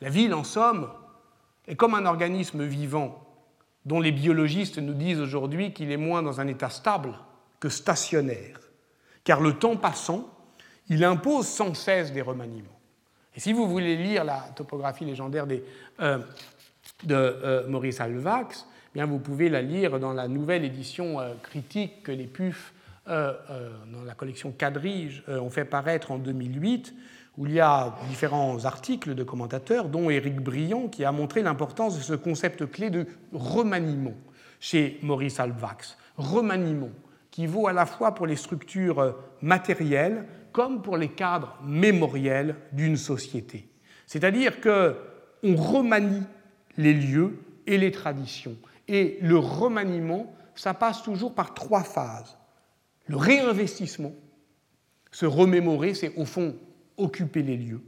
La 0.00 0.08
ville, 0.08 0.34
en 0.34 0.44
somme, 0.44 0.88
est 1.70 1.76
comme 1.76 1.94
un 1.94 2.04
organisme 2.04 2.64
vivant 2.64 3.26
dont 3.86 4.00
les 4.00 4.12
biologistes 4.12 4.78
nous 4.78 4.92
disent 4.92 5.20
aujourd'hui 5.20 5.72
qu'il 5.72 5.90
est 5.90 5.96
moins 5.96 6.22
dans 6.22 6.40
un 6.40 6.46
état 6.46 6.68
stable 6.68 7.14
que 7.60 7.68
stationnaire, 7.68 8.60
car 9.24 9.40
le 9.40 9.54
temps 9.54 9.76
passant, 9.76 10.28
il 10.88 11.04
impose 11.04 11.46
sans 11.46 11.72
cesse 11.74 12.12
des 12.12 12.20
remaniements. 12.20 12.78
Et 13.34 13.40
si 13.40 13.52
vous 13.52 13.68
voulez 13.68 13.96
lire 13.96 14.24
la 14.24 14.40
topographie 14.56 15.04
légendaire 15.04 15.46
des, 15.46 15.62
de 17.04 17.64
Maurice 17.68 18.00
Alvax, 18.00 18.66
bien, 18.94 19.06
vous 19.06 19.18
pouvez 19.18 19.48
la 19.48 19.62
lire 19.62 19.98
dans 20.00 20.12
la 20.12 20.28
nouvelle 20.28 20.64
édition 20.64 21.20
euh, 21.20 21.34
critique 21.42 22.02
que 22.02 22.12
les 22.12 22.26
PUF, 22.26 22.72
euh, 23.08 23.32
euh, 23.50 23.70
dans 23.92 24.02
la 24.02 24.14
collection 24.14 24.52
Quadrige, 24.52 25.22
ont 25.28 25.50
fait 25.50 25.64
paraître 25.64 26.10
en 26.10 26.18
2008, 26.18 26.94
où 27.40 27.46
il 27.46 27.52
y 27.52 27.60
a 27.60 27.96
différents 28.10 28.66
articles 28.66 29.14
de 29.14 29.24
commentateurs, 29.24 29.88
dont 29.88 30.10
Éric 30.10 30.40
Briand, 30.40 30.88
qui 30.88 31.06
a 31.06 31.10
montré 31.10 31.40
l'importance 31.40 31.96
de 31.96 32.02
ce 32.02 32.12
concept 32.12 32.70
clé 32.70 32.90
de 32.90 33.06
remaniement 33.32 34.12
chez 34.60 34.98
Maurice 35.00 35.40
Alvax. 35.40 35.96
Remaniement, 36.18 36.90
qui 37.30 37.46
vaut 37.46 37.66
à 37.66 37.72
la 37.72 37.86
fois 37.86 38.14
pour 38.14 38.26
les 38.26 38.36
structures 38.36 39.16
matérielles 39.40 40.26
comme 40.52 40.82
pour 40.82 40.98
les 40.98 41.08
cadres 41.08 41.56
mémoriels 41.64 42.56
d'une 42.72 42.98
société. 42.98 43.70
C'est-à-dire 44.06 44.60
qu'on 44.60 45.56
remanie 45.56 46.24
les 46.76 46.92
lieux 46.92 47.38
et 47.66 47.78
les 47.78 47.90
traditions. 47.90 48.56
Et 48.86 49.16
le 49.22 49.38
remaniement, 49.38 50.34
ça 50.54 50.74
passe 50.74 51.02
toujours 51.02 51.34
par 51.34 51.54
trois 51.54 51.84
phases. 51.84 52.36
Le 53.06 53.16
réinvestissement, 53.16 54.12
se 55.10 55.24
remémorer, 55.24 55.94
c'est 55.94 56.14
au 56.16 56.26
fond 56.26 56.54
occuper 57.00 57.42
les 57.42 57.56
lieux. 57.56 57.82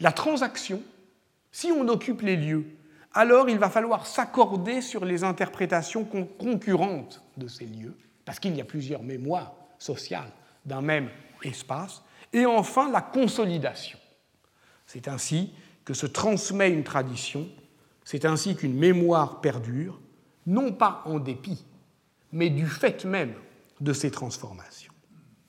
La 0.00 0.12
transaction, 0.12 0.82
si 1.52 1.72
on 1.72 1.88
occupe 1.88 2.22
les 2.22 2.36
lieux, 2.36 2.66
alors 3.12 3.48
il 3.48 3.58
va 3.58 3.70
falloir 3.70 4.06
s'accorder 4.06 4.82
sur 4.82 5.04
les 5.04 5.24
interprétations 5.24 6.04
concurrentes 6.04 7.22
de 7.36 7.48
ces 7.48 7.64
lieux, 7.64 7.96
parce 8.24 8.38
qu'il 8.38 8.54
y 8.54 8.60
a 8.60 8.64
plusieurs 8.64 9.02
mémoires 9.02 9.54
sociales 9.78 10.30
d'un 10.66 10.82
même 10.82 11.08
espace. 11.42 12.02
Et 12.32 12.44
enfin, 12.44 12.90
la 12.90 13.00
consolidation. 13.00 13.98
C'est 14.86 15.08
ainsi 15.08 15.52
que 15.84 15.94
se 15.94 16.06
transmet 16.06 16.70
une 16.70 16.84
tradition, 16.84 17.48
c'est 18.04 18.24
ainsi 18.24 18.54
qu'une 18.54 18.74
mémoire 18.74 19.40
perdure, 19.40 19.98
non 20.46 20.72
pas 20.72 21.02
en 21.06 21.18
dépit, 21.18 21.64
mais 22.32 22.50
du 22.50 22.66
fait 22.66 23.04
même 23.04 23.34
de 23.80 23.92
ces 23.92 24.10
transformations. 24.10 24.92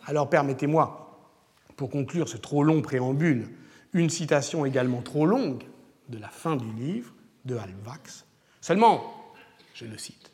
Alors 0.06 0.30
permettez-moi, 0.30 1.07
pour 1.78 1.90
conclure 1.90 2.28
ce 2.28 2.36
trop 2.38 2.64
long 2.64 2.82
préambule, 2.82 3.48
une 3.94 4.10
citation 4.10 4.66
également 4.66 5.02
trop 5.02 5.26
longue 5.26 5.64
de 6.10 6.18
la 6.18 6.28
fin 6.28 6.58
du 6.58 6.70
livre 6.74 7.14
de 7.46 7.56
Halbwachs. 7.56 8.26
Seulement, 8.60 9.34
je 9.74 9.86
le 9.86 9.98
cite, 9.98 10.32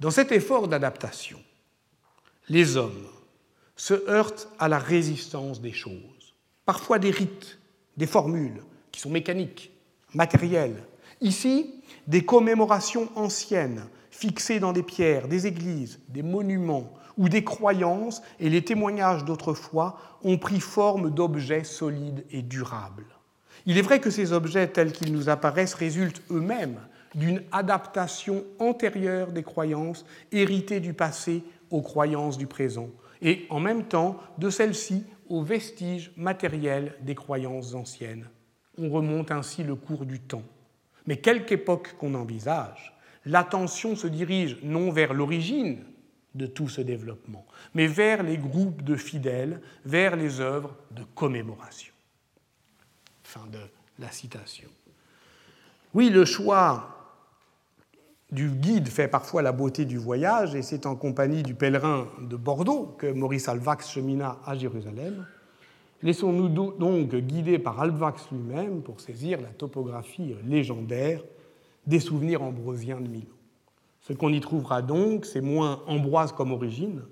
dans 0.00 0.10
cet 0.10 0.32
effort 0.32 0.66
d'adaptation, 0.66 1.38
les 2.48 2.76
hommes 2.76 3.06
se 3.76 3.94
heurtent 4.08 4.48
à 4.58 4.68
la 4.68 4.78
résistance 4.78 5.60
des 5.60 5.72
choses, 5.72 6.34
parfois 6.64 6.98
des 6.98 7.10
rites, 7.10 7.58
des 7.96 8.06
formules 8.06 8.62
qui 8.90 9.00
sont 9.00 9.10
mécaniques, 9.10 9.70
matérielles. 10.14 10.82
Ici, 11.20 11.74
des 12.06 12.24
commémorations 12.24 13.10
anciennes 13.14 13.86
fixés 14.10 14.58
dans 14.58 14.72
des 14.72 14.82
pierres, 14.82 15.28
des 15.28 15.46
églises, 15.46 16.00
des 16.08 16.22
monuments 16.22 16.92
ou 17.18 17.28
des 17.28 17.44
croyances, 17.44 18.22
et 18.40 18.48
les 18.48 18.64
témoignages 18.64 19.24
d'autrefois 19.24 19.98
ont 20.22 20.38
pris 20.38 20.60
forme 20.60 21.10
d'objets 21.10 21.64
solides 21.64 22.24
et 22.30 22.42
durables. 22.42 23.06
Il 23.66 23.76
est 23.76 23.82
vrai 23.82 24.00
que 24.00 24.08
ces 24.08 24.32
objets 24.32 24.68
tels 24.68 24.92
qu'ils 24.92 25.12
nous 25.12 25.28
apparaissent 25.28 25.74
résultent 25.74 26.22
eux-mêmes 26.30 26.78
d'une 27.14 27.42
adaptation 27.52 28.44
antérieure 28.58 29.32
des 29.32 29.42
croyances 29.42 30.06
héritées 30.32 30.80
du 30.80 30.94
passé 30.94 31.42
aux 31.70 31.82
croyances 31.82 32.38
du 32.38 32.46
présent, 32.46 32.88
et 33.20 33.46
en 33.50 33.60
même 33.60 33.84
temps 33.84 34.16
de 34.38 34.48
celles-ci 34.48 35.04
aux 35.28 35.42
vestiges 35.42 36.12
matériels 36.16 36.94
des 37.02 37.14
croyances 37.14 37.74
anciennes. 37.74 38.28
On 38.78 38.88
remonte 38.88 39.32
ainsi 39.32 39.64
le 39.64 39.74
cours 39.74 40.06
du 40.06 40.20
temps. 40.20 40.44
Mais 41.06 41.16
quelque 41.16 41.52
époque 41.52 41.96
qu'on 41.98 42.14
envisage, 42.14 42.96
l'attention 43.24 43.96
se 43.96 44.06
dirige 44.06 44.58
non 44.62 44.90
vers 44.90 45.14
l'origine 45.14 45.84
de 46.34 46.46
tout 46.46 46.68
ce 46.68 46.80
développement, 46.80 47.46
mais 47.74 47.86
vers 47.86 48.22
les 48.22 48.38
groupes 48.38 48.82
de 48.82 48.96
fidèles, 48.96 49.60
vers 49.84 50.16
les 50.16 50.40
œuvres 50.40 50.74
de 50.90 51.02
commémoration. 51.14 51.92
Fin 53.22 53.46
de 53.46 53.58
la 53.98 54.10
citation. 54.10 54.68
Oui, 55.94 56.10
le 56.10 56.24
choix 56.24 56.94
du 58.30 58.50
guide 58.50 58.88
fait 58.88 59.08
parfois 59.08 59.40
la 59.40 59.52
beauté 59.52 59.84
du 59.84 59.96
voyage, 59.96 60.54
et 60.54 60.62
c'est 60.62 60.86
en 60.86 60.96
compagnie 60.96 61.42
du 61.42 61.54
pèlerin 61.54 62.08
de 62.20 62.36
Bordeaux 62.36 62.94
que 62.98 63.06
Maurice 63.10 63.48
Alvax 63.48 63.90
chemina 63.90 64.38
à 64.44 64.54
Jérusalem. 64.54 65.26
Laissons-nous 66.02 66.48
donc 66.48 67.14
guider 67.14 67.58
par 67.58 67.80
Alvax 67.80 68.30
lui-même 68.30 68.82
pour 68.82 69.00
saisir 69.00 69.40
la 69.40 69.48
topographie 69.48 70.36
légendaire 70.46 71.22
des 71.86 72.00
souvenirs 72.00 72.42
ambrosiens 72.42 73.00
de 73.00 73.08
Milan. 73.08 73.37
Ce 74.08 74.14
qu'on 74.14 74.32
y 74.32 74.40
trouvera 74.40 74.80
donc, 74.80 75.26
c'est 75.26 75.42
moins 75.42 75.82
Ambroise 75.86 76.32
comme 76.32 76.52
origine 76.52 77.02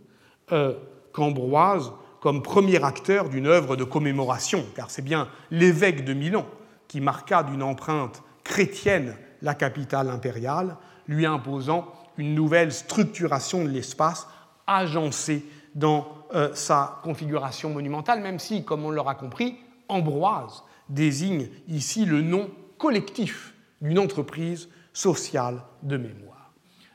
euh, 0.52 0.74
qu'Ambroise 1.12 1.92
comme 2.20 2.42
premier 2.42 2.82
acteur 2.82 3.28
d'une 3.28 3.46
œuvre 3.46 3.76
de 3.76 3.84
commémoration, 3.84 4.64
car 4.74 4.90
c'est 4.90 5.02
bien 5.02 5.28
l'évêque 5.50 6.04
de 6.04 6.14
Milan 6.14 6.46
qui 6.88 7.00
marqua 7.00 7.42
d'une 7.42 7.62
empreinte 7.62 8.22
chrétienne 8.42 9.14
la 9.42 9.54
capitale 9.54 10.08
impériale, 10.08 10.76
lui 11.06 11.26
imposant 11.26 11.86
une 12.16 12.34
nouvelle 12.34 12.72
structuration 12.72 13.62
de 13.62 13.68
l'espace 13.68 14.26
agencée 14.66 15.44
dans 15.74 16.08
euh, 16.34 16.54
sa 16.54 17.00
configuration 17.02 17.70
monumentale, 17.70 18.22
même 18.22 18.38
si, 18.38 18.64
comme 18.64 18.84
on 18.84 18.90
l'aura 18.90 19.14
compris, 19.14 19.56
Ambroise 19.88 20.64
désigne 20.88 21.48
ici 21.68 22.06
le 22.06 22.22
nom 22.22 22.50
collectif 22.78 23.54
d'une 23.80 23.98
entreprise 23.98 24.68
sociale 24.92 25.62
de 25.82 25.96
mémoire. 25.96 26.35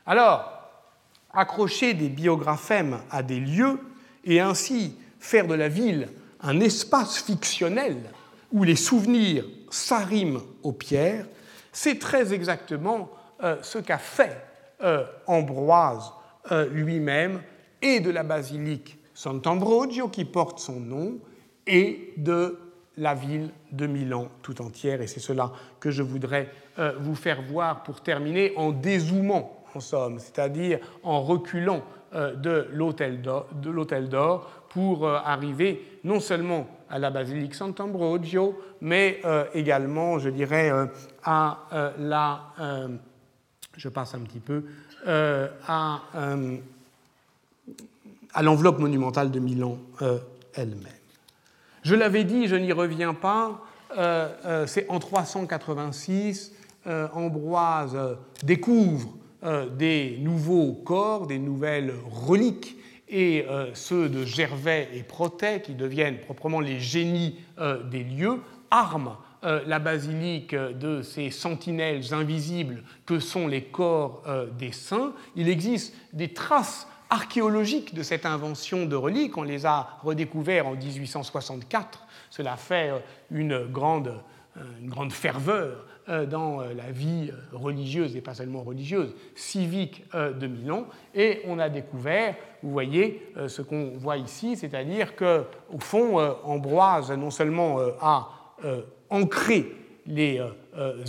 Alors, 0.06 0.52
accrocher 1.32 1.94
des 1.94 2.08
biographèmes 2.08 2.98
à 3.10 3.22
des 3.22 3.40
lieux 3.40 3.78
et 4.24 4.40
ainsi 4.40 4.96
faire 5.18 5.46
de 5.46 5.54
la 5.54 5.68
ville 5.68 6.08
un 6.40 6.60
espace 6.60 7.22
fictionnel 7.22 7.96
où 8.52 8.64
les 8.64 8.76
souvenirs 8.76 9.44
s'arriment 9.70 10.42
aux 10.62 10.72
pierres, 10.72 11.26
c'est 11.72 11.98
très 11.98 12.34
exactement 12.34 13.10
euh, 13.42 13.56
ce 13.62 13.78
qu'a 13.78 13.98
fait 13.98 14.36
euh, 14.82 15.04
Ambroise 15.26 16.12
euh, 16.50 16.68
lui-même 16.68 17.40
et 17.80 18.00
de 18.00 18.10
la 18.10 18.24
basilique 18.24 18.98
Sant'Ambrogio 19.14 20.08
qui 20.08 20.24
porte 20.24 20.58
son 20.58 20.80
nom 20.80 21.18
et 21.66 22.12
de 22.16 22.58
la 22.96 23.14
ville 23.14 23.50
de 23.70 23.86
Milan 23.86 24.28
tout 24.42 24.60
entière. 24.60 25.00
Et 25.00 25.06
c'est 25.06 25.20
cela 25.20 25.52
que 25.80 25.90
je 25.90 26.02
voudrais 26.02 26.50
vous 27.00 27.14
faire 27.14 27.42
voir 27.42 27.82
pour 27.82 28.00
terminer 28.02 28.52
en 28.56 28.70
dézoomant 28.70 29.61
en 29.74 29.80
somme, 29.80 30.18
c'est-à-dire 30.18 30.78
en 31.02 31.22
reculant 31.22 31.82
de 32.12 32.68
l'hôtel 32.72 33.22
d'or 33.22 34.50
pour 34.68 35.08
arriver 35.08 35.98
non 36.04 36.20
seulement 36.20 36.66
à 36.90 36.98
la 36.98 37.10
basilique 37.10 37.54
Sant'Ambrogio, 37.54 38.58
mais 38.82 39.22
également, 39.54 40.18
je 40.18 40.28
dirais, 40.28 40.70
à 41.24 41.92
la... 41.98 42.40
je 43.76 43.88
passe 43.88 44.14
un 44.14 44.20
petit 44.20 44.40
peu, 44.40 44.64
à, 45.06 46.02
à 48.34 48.42
l'enveloppe 48.42 48.78
monumentale 48.78 49.30
de 49.30 49.40
Milan 49.40 49.78
elle-même. 50.54 50.92
Je 51.82 51.94
l'avais 51.94 52.24
dit, 52.24 52.46
je 52.46 52.56
n'y 52.56 52.72
reviens 52.72 53.14
pas, 53.14 53.60
euh, 53.98 54.28
euh, 54.46 54.66
c'est 54.66 54.88
en 54.88 54.98
386, 54.98 56.52
euh, 56.86 57.08
Ambroise 57.12 57.96
découvre 58.42 59.08
des 59.76 60.18
nouveaux 60.20 60.72
corps, 60.72 61.26
des 61.26 61.38
nouvelles 61.38 61.92
reliques, 62.10 62.76
et 63.08 63.44
ceux 63.74 64.08
de 64.08 64.24
Gervais 64.24 64.88
et 64.94 65.02
Protet, 65.02 65.60
qui 65.60 65.74
deviennent 65.74 66.18
proprement 66.18 66.60
les 66.60 66.80
génies 66.80 67.38
des 67.90 68.04
lieux, 68.04 68.40
arment 68.70 69.18
la 69.42 69.78
basilique 69.78 70.54
de 70.54 71.02
ces 71.02 71.30
sentinelles 71.30 72.14
invisibles 72.14 72.82
que 73.04 73.18
sont 73.18 73.48
les 73.48 73.64
corps 73.64 74.22
des 74.58 74.72
saints. 74.72 75.12
Il 75.36 75.48
existe 75.48 75.94
des 76.12 76.32
traces 76.32 76.86
archéologiques 77.12 77.94
de 77.94 78.02
cette 78.02 78.24
invention 78.24 78.86
de 78.86 78.96
reliques. 78.96 79.36
On 79.36 79.42
les 79.42 79.66
a 79.66 79.98
redécouverts 80.02 80.66
en 80.66 80.74
1864. 80.74 82.06
Cela 82.30 82.56
fait 82.56 82.88
euh, 82.88 82.98
une 83.30 83.66
grande, 83.66 84.14
euh, 84.56 84.60
une 84.80 84.88
grande 84.88 85.12
ferveur 85.12 85.76
euh, 85.76 85.91
dans 86.08 86.60
la 86.60 86.90
vie 86.90 87.30
religieuse, 87.52 88.16
et 88.16 88.20
pas 88.20 88.34
seulement 88.34 88.62
religieuse, 88.62 89.14
civique 89.34 90.04
de 90.14 90.46
Milan. 90.46 90.86
Et 91.14 91.40
on 91.46 91.58
a 91.58 91.68
découvert, 91.68 92.34
vous 92.62 92.70
voyez, 92.70 93.32
ce 93.46 93.62
qu'on 93.62 93.92
voit 93.96 94.16
ici, 94.16 94.56
c'est-à-dire 94.56 95.14
qu'au 95.14 95.78
fond, 95.78 96.18
Ambroise 96.44 97.12
non 97.12 97.30
seulement 97.30 97.78
a 98.00 98.28
ancré 99.10 99.72
les 100.06 100.40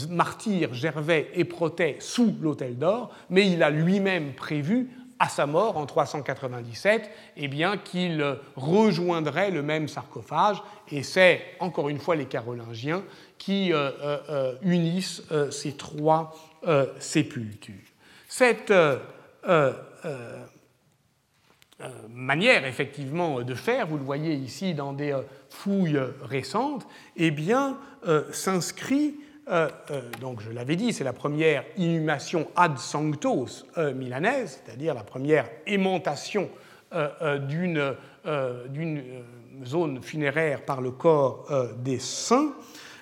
martyrs 0.10 0.74
Gervais 0.74 1.32
et 1.34 1.46
Protet 1.46 1.98
sous 2.00 2.36
l'autel 2.42 2.78
d'or, 2.78 3.10
mais 3.30 3.50
il 3.50 3.64
a 3.64 3.70
lui-même 3.70 4.34
prévu 4.34 4.90
à 5.20 5.30
sa 5.30 5.46
mort 5.46 5.78
en 5.78 5.86
397, 5.86 7.10
eh 7.38 7.48
bien 7.48 7.78
qu'il 7.78 8.26
rejoindrait 8.56 9.52
le 9.52 9.62
même 9.62 9.88
sarcophage, 9.88 10.62
et 10.92 11.02
c'est 11.02 11.42
encore 11.60 11.88
une 11.88 12.00
fois 12.00 12.16
les 12.16 12.26
Carolingiens 12.26 13.04
qui 13.44 13.74
euh, 13.74 13.92
euh, 14.02 14.18
euh, 14.30 14.54
unissent 14.62 15.22
ces 15.52 15.74
trois 15.74 16.34
sépultures. 17.00 17.74
Cette 18.30 18.74
manière 22.10 22.66
effectivement 22.66 23.42
de 23.42 23.54
faire, 23.54 23.86
vous 23.88 23.98
le 23.98 24.04
voyez 24.04 24.34
ici 24.34 24.74
dans 24.74 24.94
des 24.94 25.14
fouilles 25.50 26.00
récentes, 26.22 26.88
eh 27.18 27.32
bien 27.32 27.78
s'inscrit 28.32 29.16
donc 30.22 30.40
je 30.40 30.52
l'avais 30.52 30.78
dit, 30.78 30.94
c'est 30.94 31.04
la 31.04 31.12
première 31.12 31.66
inhumation 31.76 32.48
ad 32.56 32.78
sanctos 32.78 33.66
milanaise, 33.94 34.62
c'est-à-dire 34.64 34.94
la 34.94 35.04
première 35.04 35.50
aimantation 35.68 36.50
d'une 37.50 37.94
zone 39.66 40.02
funéraire 40.02 40.64
par 40.64 40.80
le 40.80 40.92
corps 40.92 41.52
des 41.80 42.00
saints. 42.00 42.54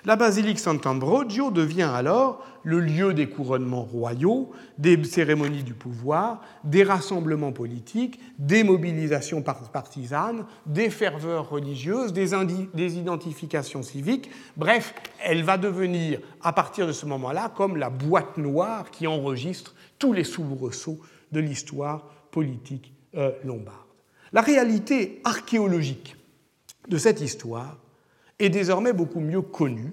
La 0.04 0.16
basilique 0.16 0.58
Sant'Ambrogio 0.58 1.52
devient 1.52 1.82
alors 1.94 2.44
le 2.64 2.80
lieu 2.80 3.14
des 3.14 3.28
couronnements 3.28 3.84
royaux, 3.84 4.50
des 4.76 5.02
cérémonies 5.04 5.62
du 5.62 5.74
pouvoir, 5.74 6.40
des 6.64 6.82
rassemblements 6.82 7.52
politiques, 7.52 8.18
des 8.36 8.64
mobilisations 8.64 9.42
partisanes, 9.42 10.44
des 10.66 10.90
ferveurs 10.90 11.48
religieuses, 11.50 12.12
des, 12.12 12.98
identifications 12.98 13.84
civiques. 13.84 14.28
Bref, 14.56 14.92
elle 15.22 15.44
va 15.44 15.56
devenir, 15.56 16.18
à 16.42 16.52
partir 16.52 16.88
de 16.88 16.92
ce 16.92 17.06
moment-là, 17.06 17.52
comme 17.54 17.76
la 17.76 17.90
boîte 17.90 18.38
noire 18.38 18.90
qui 18.90 19.06
enregistre 19.06 19.72
tous 20.00 20.12
les 20.12 20.24
soubresauts 20.24 20.98
de 21.30 21.38
l'histoire 21.38 22.08
politique 22.32 22.92
euh, 23.14 23.30
lombarde. 23.44 23.78
La 24.32 24.40
réalité 24.40 25.20
archéologique 25.22 26.16
de 26.88 26.98
cette 26.98 27.20
histoire 27.20 27.76
est 28.38 28.48
désormais 28.48 28.92
beaucoup 28.92 29.20
mieux 29.20 29.42
connu 29.42 29.92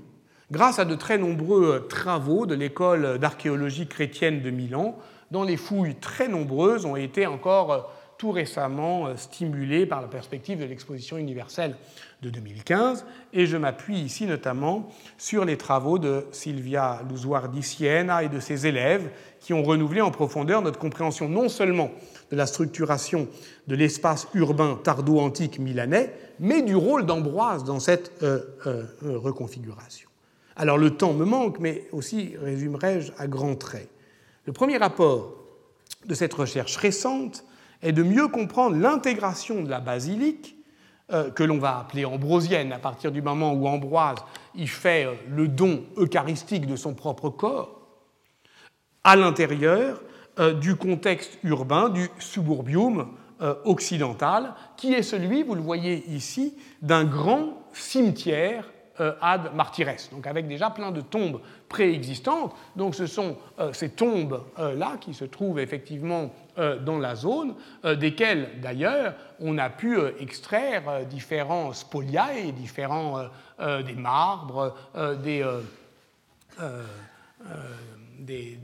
grâce 0.52 0.80
à 0.80 0.86
de 0.86 0.96
très 0.96 1.18
nombreux 1.18 1.88
travaux 1.88 2.46
de 2.46 2.56
l'école 2.56 3.20
d'archéologie 3.20 3.88
chrétienne 3.88 4.42
de 4.42 4.50
Milan, 4.50 4.98
dont 5.32 5.44
les 5.44 5.58
fouilles 5.58 5.96
très 5.96 6.28
nombreuses 6.28 6.86
ont 6.86 6.96
été 6.96 7.28
encore 7.28 7.72
euh, 7.72 7.82
tout 8.20 8.32
récemment 8.32 9.08
euh, 9.08 9.16
stimulées 9.16 9.86
par 9.86 10.02
la 10.02 10.08
perspective 10.08 10.60
de 10.60 10.66
l'exposition 10.66 11.18
universelle 11.18 11.76
de 12.22 12.30
2015. 12.30 13.06
Et 13.32 13.46
je 13.46 13.56
m'appuie 13.56 13.98
ici 13.98 14.26
notamment 14.26 14.90
sur 15.18 15.46
les 15.46 15.58
travaux 15.58 15.98
de 15.98 16.26
Silvia 16.32 17.02
Luzuardi 17.10 17.64
Siena 17.64 18.22
et 18.22 18.30
de 18.30 18.42
ses 18.42 18.68
élèves 18.68 19.10
qui 19.40 19.54
ont 19.54 19.64
renouvelé 19.64 20.02
en 20.02 20.12
profondeur 20.12 20.62
notre 20.62 20.78
compréhension 20.78 21.30
non 21.30 21.48
seulement 21.48 21.92
de 22.30 22.36
la 22.36 22.46
structuration 22.46 23.30
de 23.68 23.76
l'espace 23.76 24.28
urbain 24.34 24.78
tardo-antique 24.84 25.58
milanais, 25.58 26.14
mais 26.42 26.62
du 26.62 26.76
rôle 26.76 27.06
d'Ambroise 27.06 27.64
dans 27.64 27.80
cette 27.80 28.12
euh, 28.22 28.42
euh, 28.68 28.86
reconfiguration. 29.02 30.10
Alors 30.58 30.78
le 30.78 30.92
temps 30.92 31.14
me 31.14 31.24
manque, 31.24 31.60
mais 31.60 31.88
aussi 31.94 32.34
résumerai-je 32.42 33.14
à 33.18 33.28
grands 33.28 33.56
traits. 33.56 33.90
Le 34.46 34.52
premier 34.52 34.76
rapport 34.76 35.36
de 36.06 36.14
cette 36.14 36.34
recherche 36.34 36.76
récente 36.76 37.46
est 37.82 37.92
de 37.92 38.04
mieux 38.04 38.28
comprendre 38.28 38.76
l'intégration 38.78 39.64
de 39.64 39.70
la 39.70 39.80
basilique, 39.80 40.56
que 41.34 41.42
l'on 41.42 41.58
va 41.58 41.80
appeler 41.80 42.06
ambrosienne 42.06 42.72
à 42.72 42.78
partir 42.78 43.12
du 43.12 43.24
moment 43.24 43.54
où 43.54 43.68
Ambroise 43.68 44.20
y 44.54 44.68
fait 44.68 45.08
le 45.28 45.48
don 45.48 45.84
eucharistique 45.98 46.68
de 46.68 46.76
son 46.76 46.94
propre 46.94 47.32
corps, 47.32 47.82
à 49.04 49.16
l'intérieur 49.16 50.04
du 50.62 50.76
contexte 50.76 51.40
urbain, 51.44 51.90
du 51.90 52.12
suburbium 52.20 53.08
euh, 53.42 53.56
occidental, 53.64 54.54
qui 54.76 54.94
est 54.94 55.02
celui, 55.02 55.44
vous 55.44 55.56
le 55.56 55.62
voyez 55.62 56.04
ici, 56.10 56.58
d'un 56.82 57.06
grand 57.06 57.64
cimetière 57.72 58.66
euh, 59.00 59.14
ad 59.22 59.56
martires, 59.56 59.96
donc 60.12 60.28
avec 60.28 60.46
déjà 60.46 60.70
plein 60.70 60.92
de 60.92 61.00
tombes 61.00 61.40
préexistantes. 61.70 62.54
Donc 62.76 62.96
ce 62.96 63.06
sont 63.06 63.38
euh, 63.58 63.72
ces 63.72 63.92
tombes-là 63.92 64.98
qui 65.00 65.14
se 65.14 65.24
trouvent 65.24 65.58
effectivement 65.58 66.34
dans 66.82 66.98
la 66.98 67.16
zone, 67.16 67.56
desquelles 68.00 68.60
d'ailleurs 68.62 69.14
on 69.40 69.58
a 69.58 69.70
pu 69.70 69.98
extraire 70.20 71.06
différents 71.06 71.74
spoliae, 71.74 72.52
différents 72.52 73.30
des 73.60 73.96
marbres, 73.96 74.76
des, 75.24 75.44
des, 78.20 78.58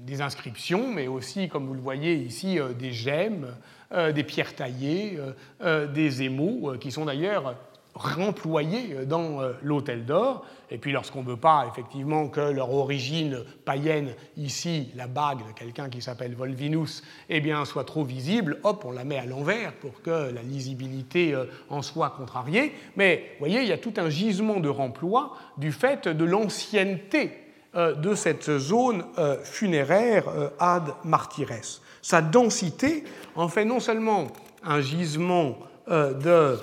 des, 0.00 0.20
inscriptions, 0.20 0.92
mais 0.92 1.06
aussi, 1.06 1.48
comme 1.48 1.66
vous 1.66 1.74
le 1.74 1.80
voyez 1.80 2.14
ici, 2.14 2.58
euh, 2.58 2.72
des 2.72 2.92
gemmes, 2.92 3.54
euh, 3.92 4.12
des 4.12 4.24
pierres 4.24 4.54
taillées, 4.54 5.18
euh, 5.62 5.86
des 5.86 6.22
émaux, 6.22 6.74
qui 6.80 6.90
sont 6.90 7.04
d'ailleurs 7.04 7.56
remployés 7.98 9.04
dans 9.06 9.40
l'hôtel 9.62 10.04
d'or. 10.04 10.44
Et 10.70 10.78
puis 10.78 10.92
lorsqu'on 10.92 11.22
ne 11.22 11.28
veut 11.28 11.36
pas 11.36 11.66
effectivement 11.70 12.28
que 12.28 12.40
leur 12.40 12.72
origine 12.72 13.38
païenne, 13.64 14.10
ici 14.36 14.90
la 14.94 15.06
bague 15.06 15.38
de 15.38 15.52
quelqu'un 15.54 15.88
qui 15.88 16.02
s'appelle 16.02 16.34
Volvinus, 16.34 17.02
eh 17.28 17.40
bien, 17.40 17.64
soit 17.64 17.84
trop 17.84 18.04
visible, 18.04 18.58
hop, 18.62 18.84
on 18.86 18.92
la 18.92 19.04
met 19.04 19.18
à 19.18 19.26
l'envers 19.26 19.72
pour 19.74 20.02
que 20.02 20.30
la 20.32 20.42
lisibilité 20.42 21.34
en 21.70 21.82
soit 21.82 22.10
contrariée. 22.10 22.72
Mais 22.96 23.32
vous 23.32 23.46
voyez, 23.46 23.62
il 23.62 23.68
y 23.68 23.72
a 23.72 23.78
tout 23.78 23.94
un 23.96 24.10
gisement 24.10 24.60
de 24.60 24.68
remploi 24.68 25.36
du 25.56 25.72
fait 25.72 26.06
de 26.08 26.24
l'ancienneté 26.24 27.48
euh, 27.78 27.94
de 27.94 28.14
cette 28.14 28.56
zone 28.56 29.04
euh, 29.18 29.36
funéraire 29.44 30.26
euh, 30.28 30.48
ad 30.58 30.94
martires. 31.04 31.80
Sa 32.00 32.22
densité 32.22 33.04
en 33.34 33.48
fait 33.48 33.66
non 33.66 33.78
seulement 33.78 34.28
un 34.64 34.80
gisement 34.80 35.58
de, 35.86 36.58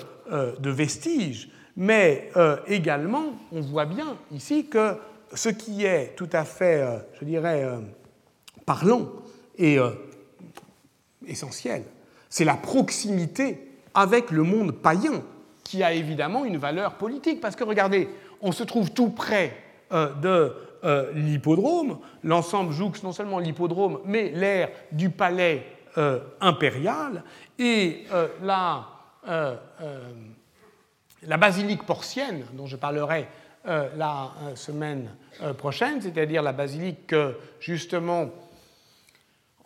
vestiges, 0.70 1.50
mais 1.76 2.30
également, 2.66 3.34
on 3.52 3.60
voit 3.60 3.84
bien 3.84 4.16
ici 4.32 4.66
que 4.66 4.94
ce 5.34 5.48
qui 5.48 5.84
est 5.84 6.14
tout 6.16 6.28
à 6.32 6.44
fait, 6.44 6.84
je 7.20 7.24
dirais, 7.24 7.66
parlant 8.64 9.08
et 9.58 9.78
essentiel, 11.26 11.84
c'est 12.28 12.44
la 12.44 12.54
proximité 12.54 13.68
avec 13.94 14.30
le 14.30 14.42
monde 14.42 14.72
païen, 14.72 15.22
qui 15.64 15.82
a 15.82 15.92
évidemment 15.92 16.44
une 16.44 16.58
valeur 16.58 16.94
politique. 16.94 17.40
Parce 17.40 17.56
que 17.56 17.64
regardez, 17.64 18.08
on 18.40 18.52
se 18.52 18.64
trouve 18.64 18.92
tout 18.92 19.10
près 19.10 19.56
de 19.90 20.54
euh, 20.84 21.10
l'hippodrome. 21.14 21.98
L'ensemble 22.22 22.72
jouxte 22.72 23.02
non 23.02 23.12
seulement 23.12 23.38
l'hippodrome, 23.38 24.00
mais 24.04 24.30
l'air 24.30 24.68
du 24.92 25.10
palais 25.10 25.66
euh, 25.98 26.20
impérial. 26.40 27.24
Et 27.58 28.04
euh, 29.28 29.56
la, 31.22 31.28
la, 31.28 31.36
basilique 31.36 31.84
porcienne, 31.84 32.44
dont 32.52 32.66
je 32.66 32.76
parlerai 32.76 33.28
la 33.64 34.30
semaine 34.54 35.10
prochaine, 35.58 36.00
c'est-à-dire 36.00 36.40
la 36.40 36.52
basilique 36.52 37.08
que 37.08 37.36
justement 37.58 38.30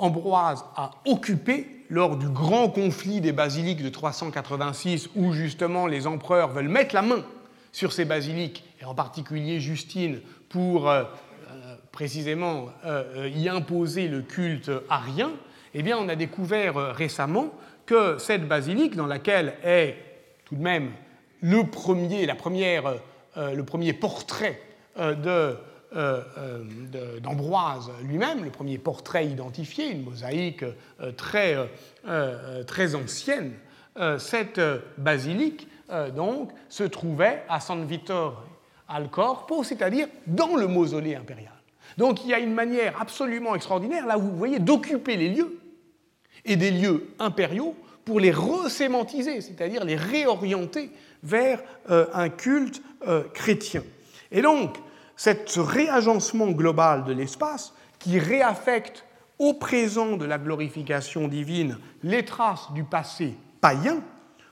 Ambroise 0.01 0.65
a 0.77 0.93
occupé 1.05 1.85
lors 1.91 2.17
du 2.17 2.27
grand 2.31 2.71
conflit 2.71 3.21
des 3.21 3.33
basiliques 3.33 3.83
de 3.83 3.91
386, 3.91 5.11
où 5.15 5.35
justement 5.35 5.87
les 5.87 6.07
empereurs 6.07 6.49
veulent 6.49 6.69
mettre 6.69 6.95
la 6.95 7.03
main 7.03 7.23
sur 7.71 7.93
ces 7.93 8.07
basiliques, 8.07 8.65
et 8.81 8.87
en 8.87 8.95
particulier 8.95 9.61
Justine, 9.61 10.21
pour 10.49 10.89
euh, 10.89 11.05
euh, 11.51 11.77
précisément 11.93 12.71
euh, 12.87 13.29
y 13.35 13.51
imposer 13.51 14.09
le 14.09 14.23
culte 14.23 14.71
arien, 14.89 15.33
eh 15.75 15.83
bien, 15.83 15.99
on 15.99 16.09
a 16.09 16.17
découvert 16.17 16.77
récemment 16.95 17.53
que 17.91 18.19
cette 18.19 18.47
basilique, 18.47 18.95
dans 18.95 19.09
laquelle 19.09 19.55
est 19.65 19.97
tout 20.45 20.55
de 20.55 20.63
même 20.63 20.93
le 21.41 21.65
premier, 21.65 22.25
portrait 23.95 24.63
euh, 24.97 25.57
euh, 25.97 26.21
d'Ambroise 27.21 27.91
lui-même, 28.05 28.45
le 28.45 28.51
premier 28.51 28.79
portrait 28.79 29.27
identifié, 29.27 29.91
une 29.91 30.05
mosaïque 30.05 30.63
euh, 30.63 31.11
très, 31.17 31.57
très 32.69 32.95
ancienne. 32.95 33.55
cette 34.19 34.61
basilique, 34.97 35.67
donc, 36.15 36.53
se 36.69 36.85
trouvait 36.85 37.43
à 37.49 37.59
San 37.59 37.85
Vittore 37.87 38.45
al 38.89 39.11
Corpo, 39.11 39.65
c'est-à-dire 39.65 40.07
dans 40.29 40.55
le 40.55 40.69
mausolée 40.69 41.17
impérial. 41.17 41.55
Donc 41.99 42.25
il 42.25 42.31
y 42.31 42.35
a 42.35 42.39
une 42.39 42.55
manière 42.55 43.01
absolument 43.01 43.57
extraordinaire, 43.57 44.07
là 44.07 44.17
vous 44.17 44.31
voyez, 44.31 44.61
d'occuper 44.61 45.17
les 45.17 45.31
lieux, 45.31 45.60
et 46.51 46.57
des 46.57 46.71
lieux 46.71 47.09
impériaux, 47.19 47.75
pour 48.05 48.21
les 48.21 48.33
resémantiser, 48.33 49.41
c'est-à-dire 49.41 49.85
les 49.85 49.97
réorienter 49.97 50.91
vers 51.23 51.63
un 51.89 52.29
culte 52.29 52.83
chrétien. 53.35 53.85
Et 54.33 54.43
donc, 54.43 54.77
ce 55.17 55.61
réagencement 55.61 56.51
global 56.51 57.05
de 57.05 57.13
l'espace 57.13 57.73
qui 57.99 58.19
réaffecte 58.19 59.05
au 59.39 59.55
présent 59.55 60.17
de 60.17 60.25
la 60.25 60.39
glorification 60.39 61.29
divine 61.29 61.79
les 62.03 62.25
traces 62.25 62.73
du 62.75 62.85
passé 62.85 63.35
païen, 63.61 64.03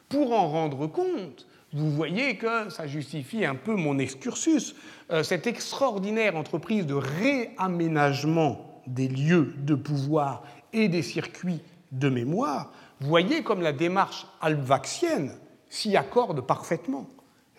pour 0.08 0.32
en 0.32 0.48
rendre 0.48 0.86
compte, 0.86 1.46
vous 1.72 1.90
voyez 1.90 2.36
que 2.36 2.70
ça 2.70 2.86
justifie 2.86 3.44
un 3.44 3.54
peu 3.54 3.74
mon 3.74 3.98
excursus, 3.98 4.74
euh, 5.10 5.22
cette 5.22 5.46
extraordinaire 5.46 6.36
entreprise 6.36 6.86
de 6.86 6.94
réaménagement 6.94 8.82
des 8.86 9.08
lieux 9.08 9.52
de 9.58 9.74
pouvoir 9.74 10.42
et 10.72 10.88
des 10.88 11.02
circuits 11.02 11.60
de 11.92 12.08
mémoire, 12.08 12.72
voyez 13.00 13.42
comme 13.42 13.60
la 13.60 13.72
démarche 13.72 14.26
alvaxienne 14.40 15.32
s'y 15.68 15.96
accorde 15.96 16.40
parfaitement. 16.40 17.08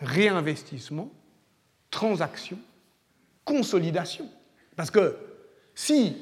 Réinvestissement, 0.02 1.12
transaction, 1.92 2.58
consolidation. 3.44 4.30
Parce 4.76 4.92
que 4.92 5.18
si 5.76 6.16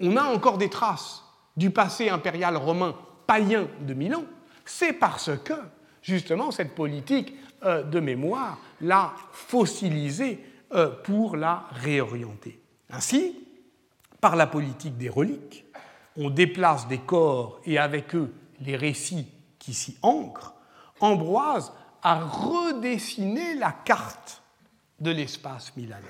on 0.00 0.16
a 0.16 0.24
encore 0.24 0.58
des 0.58 0.68
traces 0.68 1.22
du 1.56 1.70
passé 1.70 2.08
impérial 2.08 2.56
romain 2.56 2.94
païen 3.26 3.68
de 3.80 3.94
Milan, 3.94 4.24
c'est 4.64 4.92
parce 4.92 5.30
que 5.44 5.54
justement 6.02 6.50
cette 6.50 6.74
politique 6.74 7.34
euh, 7.64 7.82
de 7.82 8.00
mémoire 8.00 8.58
l'a 8.80 9.14
fossilisée 9.32 10.44
euh, 10.74 10.88
pour 10.88 11.36
la 11.36 11.64
réorienter. 11.72 12.60
Ainsi, 12.90 13.36
par 14.20 14.36
la 14.36 14.46
politique 14.46 14.96
des 14.96 15.08
reliques, 15.08 15.64
on 16.16 16.30
déplace 16.30 16.88
des 16.88 16.98
corps 16.98 17.60
et 17.64 17.78
avec 17.78 18.14
eux 18.14 18.32
les 18.60 18.76
récits 18.76 19.28
qui 19.58 19.74
s'y 19.74 19.96
ancrent. 20.02 20.54
Ambroise 21.00 21.72
a 22.02 22.20
redessiné 22.20 23.54
la 23.54 23.72
carte 23.72 24.42
de 25.00 25.10
l'espace 25.10 25.76
milanais 25.76 26.00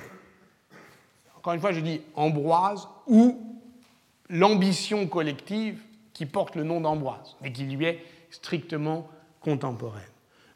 encore 1.46 1.54
une 1.54 1.61
fois, 1.61 1.70
je 1.70 1.78
dis 1.78 2.00
Ambroise 2.16 2.88
ou 3.07 3.61
l'ambition 4.28 5.07
collective 5.07 5.80
qui 6.12 6.26
porte 6.26 6.57
le 6.57 6.64
nom 6.64 6.80
d'Ambroise, 6.80 7.36
mais 7.40 7.52
qui 7.52 7.62
lui 7.62 7.84
est 7.84 8.04
strictement 8.30 9.09
contemporaine. 9.40 10.02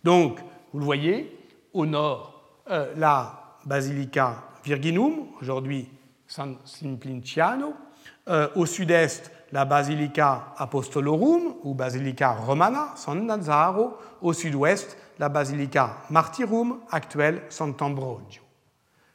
Donc, 0.03 0.41
vous 0.73 0.81
le 0.81 0.85
voyez, 0.85 1.39
au 1.73 1.87
nord, 1.87 2.43
euh, 2.71 2.93
la 2.97 3.57
Basilica 3.67 4.43
Virginum, 4.65 5.29
aujourd'hui 5.41 5.87
San 6.27 6.57
Simpliciano, 6.65 7.73
euh, 8.27 8.49
au 8.57 8.67
sud-est, 8.67 9.31
la 9.53 9.65
Basilica 9.65 10.55
Apostolorum 10.57 11.57
ou 11.65 11.75
Basilica 11.75 12.33
Romana, 12.33 12.93
San 12.97 13.27
Nazaro, 13.27 13.97
au 14.23 14.33
sud-ouest, 14.33 14.97
la 15.19 15.29
Basilica 15.29 15.99
Martyrum, 16.11 16.81
actuelle 16.91 17.43
Sant'Ambrogio 17.49 18.43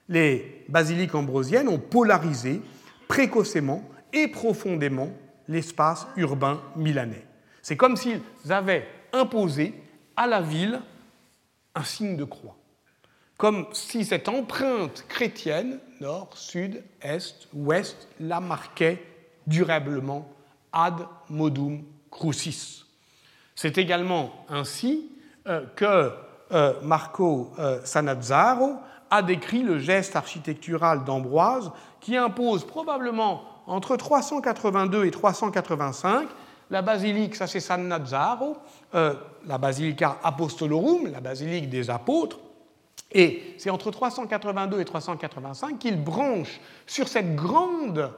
les 0.09 0.65
basiliques 0.69 1.15
ambrosiennes 1.15 1.67
ont 1.67 1.79
polarisé 1.79 2.61
précocement 3.07 3.83
et 4.13 4.27
profondément 4.27 5.09
l'espace 5.47 6.07
urbain 6.15 6.61
milanais. 6.75 7.25
C'est 7.61 7.77
comme 7.77 7.97
s'ils 7.97 8.21
avaient 8.49 8.87
imposé 9.13 9.73
à 10.15 10.27
la 10.27 10.41
ville 10.41 10.81
un 11.73 11.83
signe 11.83 12.15
de 12.15 12.23
croix. 12.23 12.55
Comme 13.37 13.67
si 13.73 14.05
cette 14.05 14.29
empreinte 14.29 15.05
chrétienne, 15.09 15.79
nord, 15.99 16.29
sud, 16.35 16.83
est, 17.01 17.47
ouest, 17.53 18.07
la 18.19 18.39
marquait 18.39 19.03
durablement 19.47 20.27
ad 20.71 21.07
modum 21.29 21.83
crucis. 22.11 22.85
C'est 23.55 23.77
également 23.77 24.31
ainsi 24.49 25.09
euh, 25.47 25.65
que 25.75 26.11
euh, 26.51 26.73
Marco 26.81 27.51
euh, 27.57 27.79
Sanazzaro 27.83 28.75
a 29.09 29.21
décrit 29.21 29.63
le 29.63 29.79
geste 29.79 30.15
architectural 30.15 31.03
d'Ambroise 31.03 31.71
qui 32.01 32.17
impose 32.17 32.65
probablement 32.65 33.43
entre 33.67 33.95
382 33.95 35.05
et 35.05 35.11
385 35.11 36.27
la 36.71 36.81
basilique, 36.81 37.35
ça 37.35 37.47
c'est 37.47 37.59
San 37.59 37.87
Nazzaro, 37.87 38.57
euh, 38.95 39.13
la 39.45 39.57
basilica 39.57 40.17
Apostolorum, 40.23 41.07
la 41.11 41.21
basilique 41.21 41.69
des 41.69 41.89
apôtres, 41.89 42.39
et 43.11 43.55
c'est 43.57 43.69
entre 43.69 43.91
382 43.91 44.79
et 44.79 44.85
385 44.85 45.77
qu'il 45.77 46.03
branche 46.03 46.59
sur 46.87 47.07
cette 47.07 47.35
grande, 47.35 48.11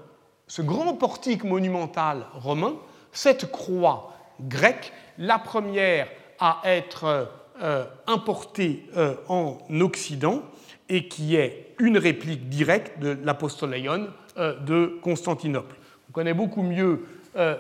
ce 0.48 0.62
grand 0.62 0.94
portique 0.94 1.44
monumental 1.44 2.26
romain 2.34 2.76
cette 3.12 3.52
croix 3.52 4.14
grecque, 4.42 4.94
la 5.18 5.40
première 5.40 6.08
à 6.40 6.62
être 6.66 7.30
euh, 7.62 7.86
importée 8.06 8.86
euh, 8.96 9.16
en 9.28 9.58
Occident 9.82 10.44
et 10.90 11.08
qui 11.08 11.36
est 11.36 11.76
une 11.80 11.98
réplique 11.98 12.48
directe 12.50 13.00
de 13.00 13.18
l'apostoléon 13.24 14.10
euh, 14.38 14.60
de 14.60 15.00
Constantinople. 15.02 15.76
On 16.10 16.12
connaît 16.12 16.34
beaucoup 16.34 16.64
mieux 16.64 17.06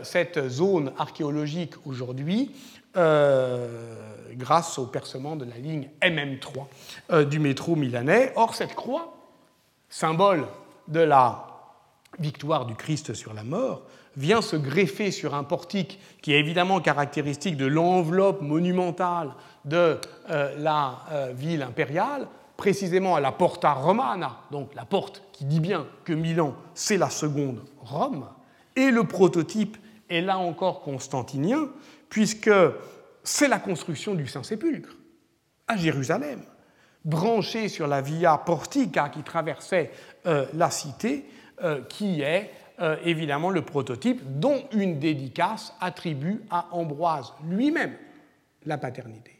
cette 0.01 0.49
zone 0.49 0.91
archéologique 0.97 1.75
aujourd'hui 1.85 2.51
grâce 2.95 4.79
au 4.79 4.87
percement 4.87 5.35
de 5.35 5.45
la 5.45 5.55
ligne 5.57 5.87
MM3 6.01 7.25
du 7.27 7.37
métro 7.37 7.75
milanais. 7.75 8.33
Or, 8.35 8.55
cette 8.55 8.73
croix, 8.73 9.13
symbole 9.87 10.47
de 10.87 11.01
la 11.01 11.56
victoire 12.19 12.65
du 12.65 12.75
Christ 12.75 13.13
sur 13.13 13.33
la 13.33 13.43
mort, 13.43 13.83
vient 14.15 14.41
se 14.41 14.55
greffer 14.55 15.11
sur 15.11 15.35
un 15.35 15.43
portique 15.43 15.99
qui 16.21 16.33
est 16.33 16.39
évidemment 16.39 16.79
caractéristique 16.79 17.57
de 17.57 17.65
l'enveloppe 17.65 18.41
monumentale 18.41 19.31
de 19.65 19.99
la 20.27 20.99
ville 21.33 21.61
impériale, 21.61 22.27
précisément 22.57 23.15
à 23.15 23.19
la 23.19 23.31
Porta 23.31 23.73
Romana, 23.73 24.37
donc 24.51 24.73
la 24.73 24.85
porte 24.85 25.21
qui 25.31 25.45
dit 25.45 25.59
bien 25.59 25.85
que 26.03 26.13
Milan, 26.13 26.55
c'est 26.73 26.97
la 26.97 27.11
seconde 27.11 27.63
Rome, 27.79 28.25
et 28.75 28.89
le 28.89 29.03
prototype 29.03 29.77
est 30.09 30.21
là 30.21 30.37
encore 30.37 30.81
constantinien, 30.81 31.69
puisque 32.09 32.51
c'est 33.23 33.47
la 33.47 33.59
construction 33.59 34.15
du 34.15 34.27
Saint-Sépulcre 34.27 34.95
à 35.67 35.77
Jérusalem, 35.77 36.41
branché 37.05 37.69
sur 37.69 37.87
la 37.87 38.01
Via 38.01 38.37
Portica 38.37 39.09
qui 39.09 39.21
traversait 39.21 39.91
euh, 40.25 40.45
la 40.53 40.71
cité, 40.71 41.25
euh, 41.25 41.36
qui 41.89 42.21
est 42.21 42.51
euh, 42.79 42.95
évidemment 43.03 43.49
le 43.49 43.63
prototype 43.63 44.21
dont 44.39 44.63
une 44.71 44.99
dédicace 44.99 45.73
attribue 45.81 46.43
à 46.51 46.67
Ambroise 46.71 47.33
lui-même 47.49 47.95
la 48.67 48.77
paternité. 48.77 49.31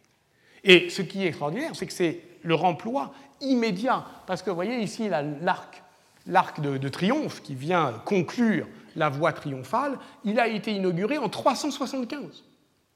Et 0.63 0.89
ce 0.89 1.03
qui 1.03 1.23
est 1.23 1.27
extraordinaire, 1.27 1.75
c'est 1.75 1.85
que 1.85 1.93
c'est 1.93 2.19
le 2.41 2.55
remploi 2.55 3.13
immédiat. 3.39 4.03
Parce 4.25 4.41
que 4.41 4.49
vous 4.49 4.55
voyez 4.55 4.79
ici 4.79 5.07
l'arc, 5.07 5.83
l'arc 6.25 6.59
de, 6.61 6.89
triomphe 6.89 7.43
qui 7.43 7.53
vient 7.53 8.01
conclure 8.05 8.65
la 8.95 9.09
voie 9.09 9.33
triomphale, 9.33 9.99
il 10.23 10.39
a 10.39 10.47
été 10.47 10.71
inauguré 10.71 11.19
en 11.19 11.29
375, 11.29 12.43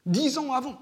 dix 0.07 0.39
ans 0.39 0.53
avant. 0.53 0.82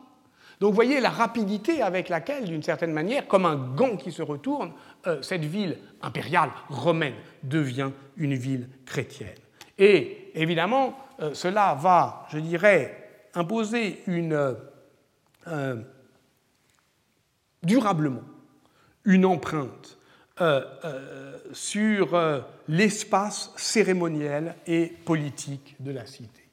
Donc 0.59 0.71
vous 0.71 0.75
voyez 0.75 0.99
la 0.99 1.09
rapidité 1.09 1.81
avec 1.81 2.09
laquelle, 2.09 2.45
d'une 2.45 2.63
certaine 2.63 2.91
manière, 2.91 3.27
comme 3.27 3.45
un 3.45 3.55
gant 3.55 3.95
qui 3.95 4.11
se 4.11 4.21
retourne, 4.21 4.73
euh, 5.07 5.21
cette 5.21 5.45
ville 5.45 5.77
impériale 6.01 6.49
romaine 6.67 7.15
devient 7.43 7.91
une 8.17 8.33
ville 8.33 8.67
chrétienne. 8.85 9.37
Et 9.77 10.31
évidemment, 10.35 10.99
euh, 11.21 11.33
cela 11.33 11.75
va, 11.75 12.27
je 12.31 12.39
dirais, 12.39 13.27
imposer 13.35 14.03
euh, 14.09 15.75
durablement 17.63 18.23
une 19.05 19.25
empreinte 19.25 19.95
sur 21.51 22.17
l'espace 22.69 23.51
cérémoniel 23.57 24.55
et 24.67 24.85
politique 25.03 25.75
de 25.81 25.91
la 25.91 26.05
cité. 26.05 26.43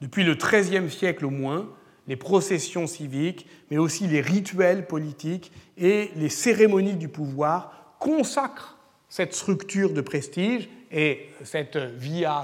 Depuis 0.00 0.24
le 0.24 0.34
XIIIe 0.34 0.90
siècle 0.90 1.26
au 1.26 1.30
moins, 1.30 1.68
les 2.10 2.16
processions 2.16 2.88
civiques, 2.88 3.46
mais 3.70 3.78
aussi 3.78 4.08
les 4.08 4.20
rituels 4.20 4.88
politiques 4.88 5.52
et 5.78 6.10
les 6.16 6.28
cérémonies 6.28 6.96
du 6.96 7.06
pouvoir 7.06 7.94
consacrent 8.00 8.76
cette 9.08 9.32
structure 9.32 9.92
de 9.92 10.00
prestige 10.00 10.68
et 10.90 11.28
cette 11.44 11.76
via, 11.76 12.42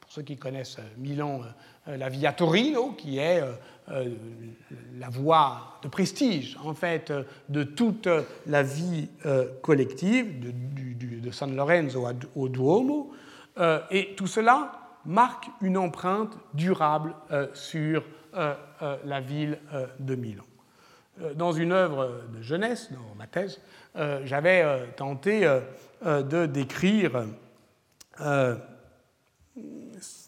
pour 0.00 0.10
ceux 0.10 0.22
qui 0.22 0.36
connaissent 0.36 0.78
Milan, 0.96 1.42
euh, 1.86 1.96
la 1.96 2.08
via 2.08 2.32
Torino, 2.32 2.90
qui 2.90 3.18
est 3.18 3.40
euh, 3.40 3.52
euh, 3.92 4.16
la 4.98 5.10
voie 5.10 5.78
de 5.84 5.86
prestige, 5.86 6.58
en 6.64 6.74
fait, 6.74 7.12
de 7.48 7.62
toute 7.62 8.08
la 8.48 8.64
vie 8.64 9.08
collective, 9.62 10.40
de, 10.40 11.30
San 11.30 11.54
Lorenzo 11.54 12.04
au 12.34 12.48
Duomo. 12.48 13.12
Et 13.92 14.14
tout 14.16 14.26
cela 14.26 14.72
marque 15.04 15.46
une 15.60 15.76
empreinte 15.76 16.36
durable 16.54 17.14
sur 17.52 18.02
la 18.32 19.20
ville 19.20 19.58
de 19.98 20.14
Milan. 20.14 20.44
Dans 21.34 21.52
une 21.52 21.72
œuvre 21.72 22.22
de 22.32 22.42
jeunesse, 22.42 22.92
dans 22.92 23.14
ma 23.16 23.26
thèse, 23.26 23.60
j'avais 24.24 24.86
tenté 24.96 25.48
de 26.04 26.46
décrire 26.46 27.24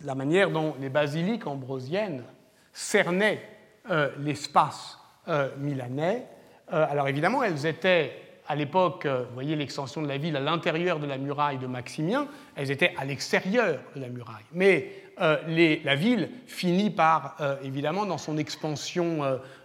la 0.04 0.14
manière 0.14 0.50
dont 0.50 0.74
les 0.80 0.88
basiliques 0.88 1.46
ambrosiennes 1.46 2.24
cernaient 2.72 3.42
euh, 3.90 4.10
l'espace 4.18 4.98
euh, 5.28 5.48
milanais. 5.58 6.26
Euh, 6.72 6.86
alors 6.88 7.08
évidemment, 7.08 7.42
elles 7.42 7.66
étaient 7.66 8.12
à 8.50 8.56
l'époque, 8.56 9.06
vous 9.06 9.34
voyez 9.34 9.54
l'extension 9.54 10.02
de 10.02 10.08
la 10.08 10.18
ville 10.18 10.34
à 10.34 10.40
l'intérieur 10.40 10.98
de 10.98 11.06
la 11.06 11.18
muraille 11.18 11.58
de 11.58 11.68
Maximien, 11.68 12.26
elles 12.56 12.72
étaient 12.72 12.92
à 12.96 13.04
l'extérieur 13.04 13.78
de 13.94 14.00
la 14.00 14.08
muraille. 14.08 14.42
Mais 14.52 14.90
la 15.16 15.94
ville 15.94 16.30
finit 16.48 16.90
par, 16.90 17.36
évidemment, 17.62 18.06
dans 18.06 18.18
son 18.18 18.38
expansion, 18.38 19.20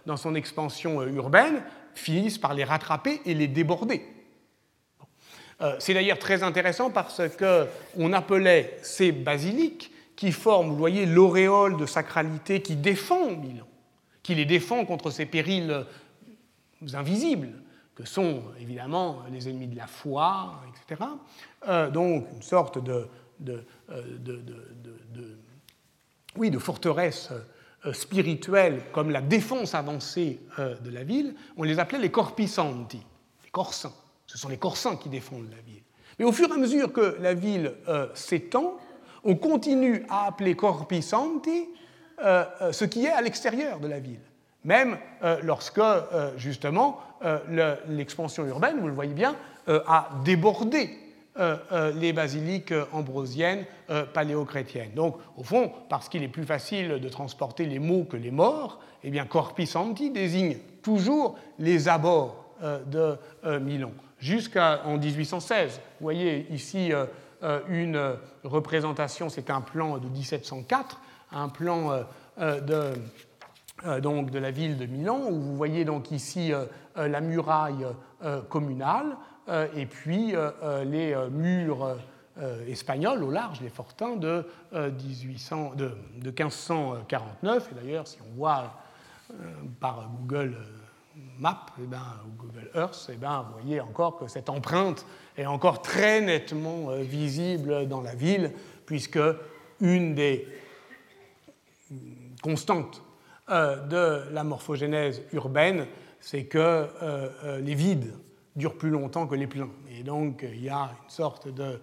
dans 0.06 0.16
son 0.16 0.36
expansion 0.36 1.02
urbaine, 1.02 1.64
finissent 1.94 2.38
par 2.38 2.54
les 2.54 2.62
rattraper 2.62 3.20
et 3.26 3.34
les 3.34 3.48
déborder. 3.48 4.02
C'est 5.80 5.94
d'ailleurs 5.94 6.20
très 6.20 6.44
intéressant 6.44 6.90
parce 6.90 7.20
qu'on 7.36 8.12
appelait 8.12 8.78
ces 8.82 9.10
basiliques 9.10 9.90
qui 10.14 10.30
forment, 10.30 10.68
vous 10.68 10.76
voyez, 10.76 11.06
l'auréole 11.06 11.76
de 11.76 11.86
sacralité 11.86 12.62
qui 12.62 12.76
défend 12.76 13.30
Milan, 13.30 13.66
qui 14.22 14.36
les 14.36 14.46
défend 14.46 14.84
contre 14.84 15.10
ces 15.10 15.26
périls 15.26 15.70
euh, 15.70 15.84
invisibles, 16.94 17.50
que 17.96 18.04
sont 18.04 18.42
évidemment 18.60 19.22
les 19.32 19.48
ennemis 19.48 19.66
de 19.66 19.76
la 19.76 19.88
foi, 19.88 20.62
etc. 20.68 21.02
Euh, 21.66 21.90
donc 21.90 22.26
une 22.32 22.42
sorte 22.42 22.78
de, 22.82 23.08
euh, 23.48 24.06
oui, 26.36 26.50
de 26.50 26.58
forteresse 26.58 27.30
spirituelle 27.92 28.82
comme 28.92 29.10
la 29.10 29.20
défense 29.20 29.74
avancée 29.74 30.40
de 30.58 30.90
la 30.90 31.04
ville. 31.04 31.34
On 31.56 31.62
les 31.62 31.78
appelait 31.78 31.98
les 31.98 32.10
corpisanti, 32.10 33.02
les 33.44 33.50
corsins. 33.50 33.92
Ce 34.26 34.38
sont 34.38 34.48
les 34.48 34.58
corsins 34.58 34.96
qui 34.96 35.08
défendent 35.08 35.50
la 35.50 35.62
ville. 35.62 35.82
Mais 36.18 36.24
au 36.24 36.32
fur 36.32 36.48
et 36.50 36.52
à 36.52 36.56
mesure 36.56 36.92
que 36.92 37.16
la 37.20 37.34
ville 37.34 37.74
s'étend, 38.14 38.76
on 39.24 39.36
continue 39.36 40.04
à 40.08 40.26
appeler 40.26 40.54
corpi 40.54 41.02
santi 41.02 41.68
euh, 42.20 42.44
euh, 42.62 42.72
ce 42.72 42.84
qui 42.84 43.04
est 43.04 43.10
à 43.10 43.20
l'extérieur 43.20 43.78
de 43.78 43.88
la 43.88 44.00
ville, 44.00 44.20
même 44.66 44.98
euh, 45.22 45.38
lorsque, 45.42 45.80
justement, 46.36 47.00
l'expansion 47.88 48.44
urbaine, 48.46 48.78
vous 48.78 48.88
le 48.88 48.94
voyez 48.94 49.14
bien, 49.14 49.34
a 49.66 50.10
débordé 50.24 50.90
les 51.94 52.12
basiliques 52.12 52.74
ambrosiennes 52.92 53.64
paléochrétiennes. 54.12 54.92
Donc, 54.94 55.16
au 55.36 55.42
fond, 55.42 55.72
parce 55.88 56.08
qu'il 56.08 56.22
est 56.22 56.28
plus 56.28 56.44
facile 56.44 57.00
de 57.00 57.08
transporter 57.08 57.64
les 57.64 57.78
mots 57.78 58.04
que 58.04 58.16
les 58.16 58.30
morts, 58.30 58.80
eh 59.02 59.10
bien, 59.10 59.24
corpi 59.24 59.66
santi 59.66 60.10
désigne 60.10 60.58
toujours 60.82 61.36
les 61.58 61.88
abords 61.88 62.44
de 62.86 63.16
Milan, 63.58 63.92
jusqu'en 64.18 64.98
1816. 64.98 65.80
Vous 66.00 66.04
voyez 66.04 66.46
ici 66.50 66.92
euh, 67.42 67.60
une 67.68 68.16
représentation, 68.44 69.28
c'est 69.28 69.50
un 69.50 69.60
plan 69.60 69.98
de 69.98 70.08
1704, 70.08 71.00
un 71.32 71.50
plan 71.50 71.92
euh, 71.92 72.02
euh, 72.40 72.60
de, 72.60 72.94
donc 74.02 74.30
de 74.30 74.38
la 74.38 74.50
ville 74.50 74.78
de 74.78 74.86
Milan, 74.86 75.20
où 75.30 75.40
vous 75.40 75.56
voyez 75.56 75.84
donc 75.84 76.10
ici 76.10 76.50
la 76.96 77.20
muraille 77.20 77.86
communale 78.48 79.16
et 79.76 79.84
puis 79.84 80.34
les 80.84 81.14
murs 81.30 81.96
espagnols 82.68 83.22
au 83.22 83.30
large, 83.30 83.60
les 83.60 83.68
fortins 83.68 84.16
de, 84.16 84.46
1800, 84.72 85.74
de, 85.76 85.92
de 86.16 86.30
1549. 86.30 87.70
Et 87.70 87.74
d'ailleurs, 87.74 88.08
si 88.08 88.18
on 88.22 88.34
voit 88.34 88.72
par 89.78 90.08
Google 90.20 90.56
Map, 91.38 91.66
eh 91.78 91.86
ben, 91.86 92.02
Google 92.38 92.70
Earth, 92.74 93.10
eh 93.12 93.16
ben, 93.16 93.44
vous 93.46 93.60
voyez 93.60 93.80
encore 93.80 94.18
que 94.18 94.26
cette 94.26 94.48
empreinte 94.48 95.06
est 95.36 95.46
encore 95.46 95.82
très 95.82 96.20
nettement 96.20 96.90
euh, 96.90 97.02
visible 97.02 97.86
dans 97.88 98.00
la 98.00 98.14
ville, 98.14 98.52
puisque 98.86 99.18
une 99.80 100.14
des 100.14 100.46
constantes 102.42 103.02
euh, 103.02 103.05
de 103.48 104.32
la 104.32 104.44
morphogénèse 104.44 105.22
urbaine, 105.32 105.86
c'est 106.20 106.44
que 106.44 106.58
euh, 107.02 107.60
les 107.60 107.74
vides 107.74 108.12
durent 108.56 108.76
plus 108.76 108.90
longtemps 108.90 109.26
que 109.26 109.34
les 109.34 109.46
pleins. 109.46 109.70
Et 109.90 110.02
donc 110.02 110.44
il 110.44 110.64
y 110.64 110.68
a 110.68 110.90
une 111.04 111.10
sorte 111.10 111.48
de, 111.48 111.78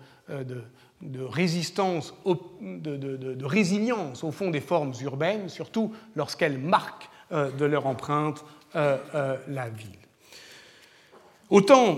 résistance, 1.27 2.13
de, 2.61 3.45
résilience 3.45 4.23
au 4.23 4.31
fond 4.31 4.49
des 4.49 4.61
formes 4.61 4.93
urbaines, 5.01 5.49
surtout 5.49 5.93
lorsqu'elles 6.15 6.57
marquent 6.57 7.09
de 7.31 7.65
leur 7.65 7.85
empreinte 7.85 8.43
la 8.73 9.69
ville. 9.69 9.99
Autant 11.49 11.97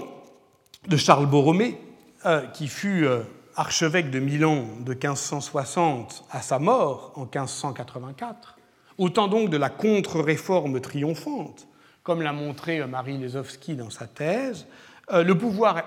de 0.88 0.98
Charles 0.98 1.28
Borromée, 1.28 1.80
euh, 2.26 2.42
qui 2.48 2.68
fut 2.68 3.06
euh, 3.06 3.22
archevêque 3.56 4.10
de 4.10 4.20
Milan 4.20 4.66
de 4.80 4.94
1560 4.94 6.26
à 6.32 6.42
sa 6.42 6.58
mort 6.60 7.12
en 7.16 7.22
1584, 7.22 8.55
autant 8.98 9.28
donc 9.28 9.50
de 9.50 9.58
la 9.58 9.70
contre-réforme 9.70 10.80
triomphante, 10.80 11.68
comme 12.04 12.22
l'a 12.22 12.34
montré 12.34 12.80
euh, 12.80 12.88
Marie 12.88 13.18
Lesowski 13.18 13.76
dans 13.76 13.90
sa 13.90 14.08
thèse, 14.08 14.68
le 15.12 15.34
pouvoir 15.34 15.84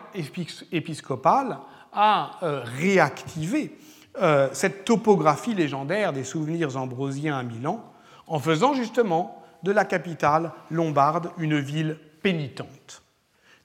épiscopal 0.71 1.59
a 1.93 2.39
réactivé 2.41 3.77
cette 4.53 4.85
topographie 4.85 5.55
légendaire 5.55 6.13
des 6.13 6.23
souvenirs 6.23 6.77
ambrosiens 6.77 7.37
à 7.37 7.43
Milan 7.43 7.85
en 8.29 8.39
faisant 8.39 8.75
justement 8.75 9.43
de 9.65 9.73
la 9.73 9.85
capitale 9.85 10.53
lombarde 10.71 11.31
une 11.39 11.59
ville 11.59 11.99
pénitente. 12.23 13.03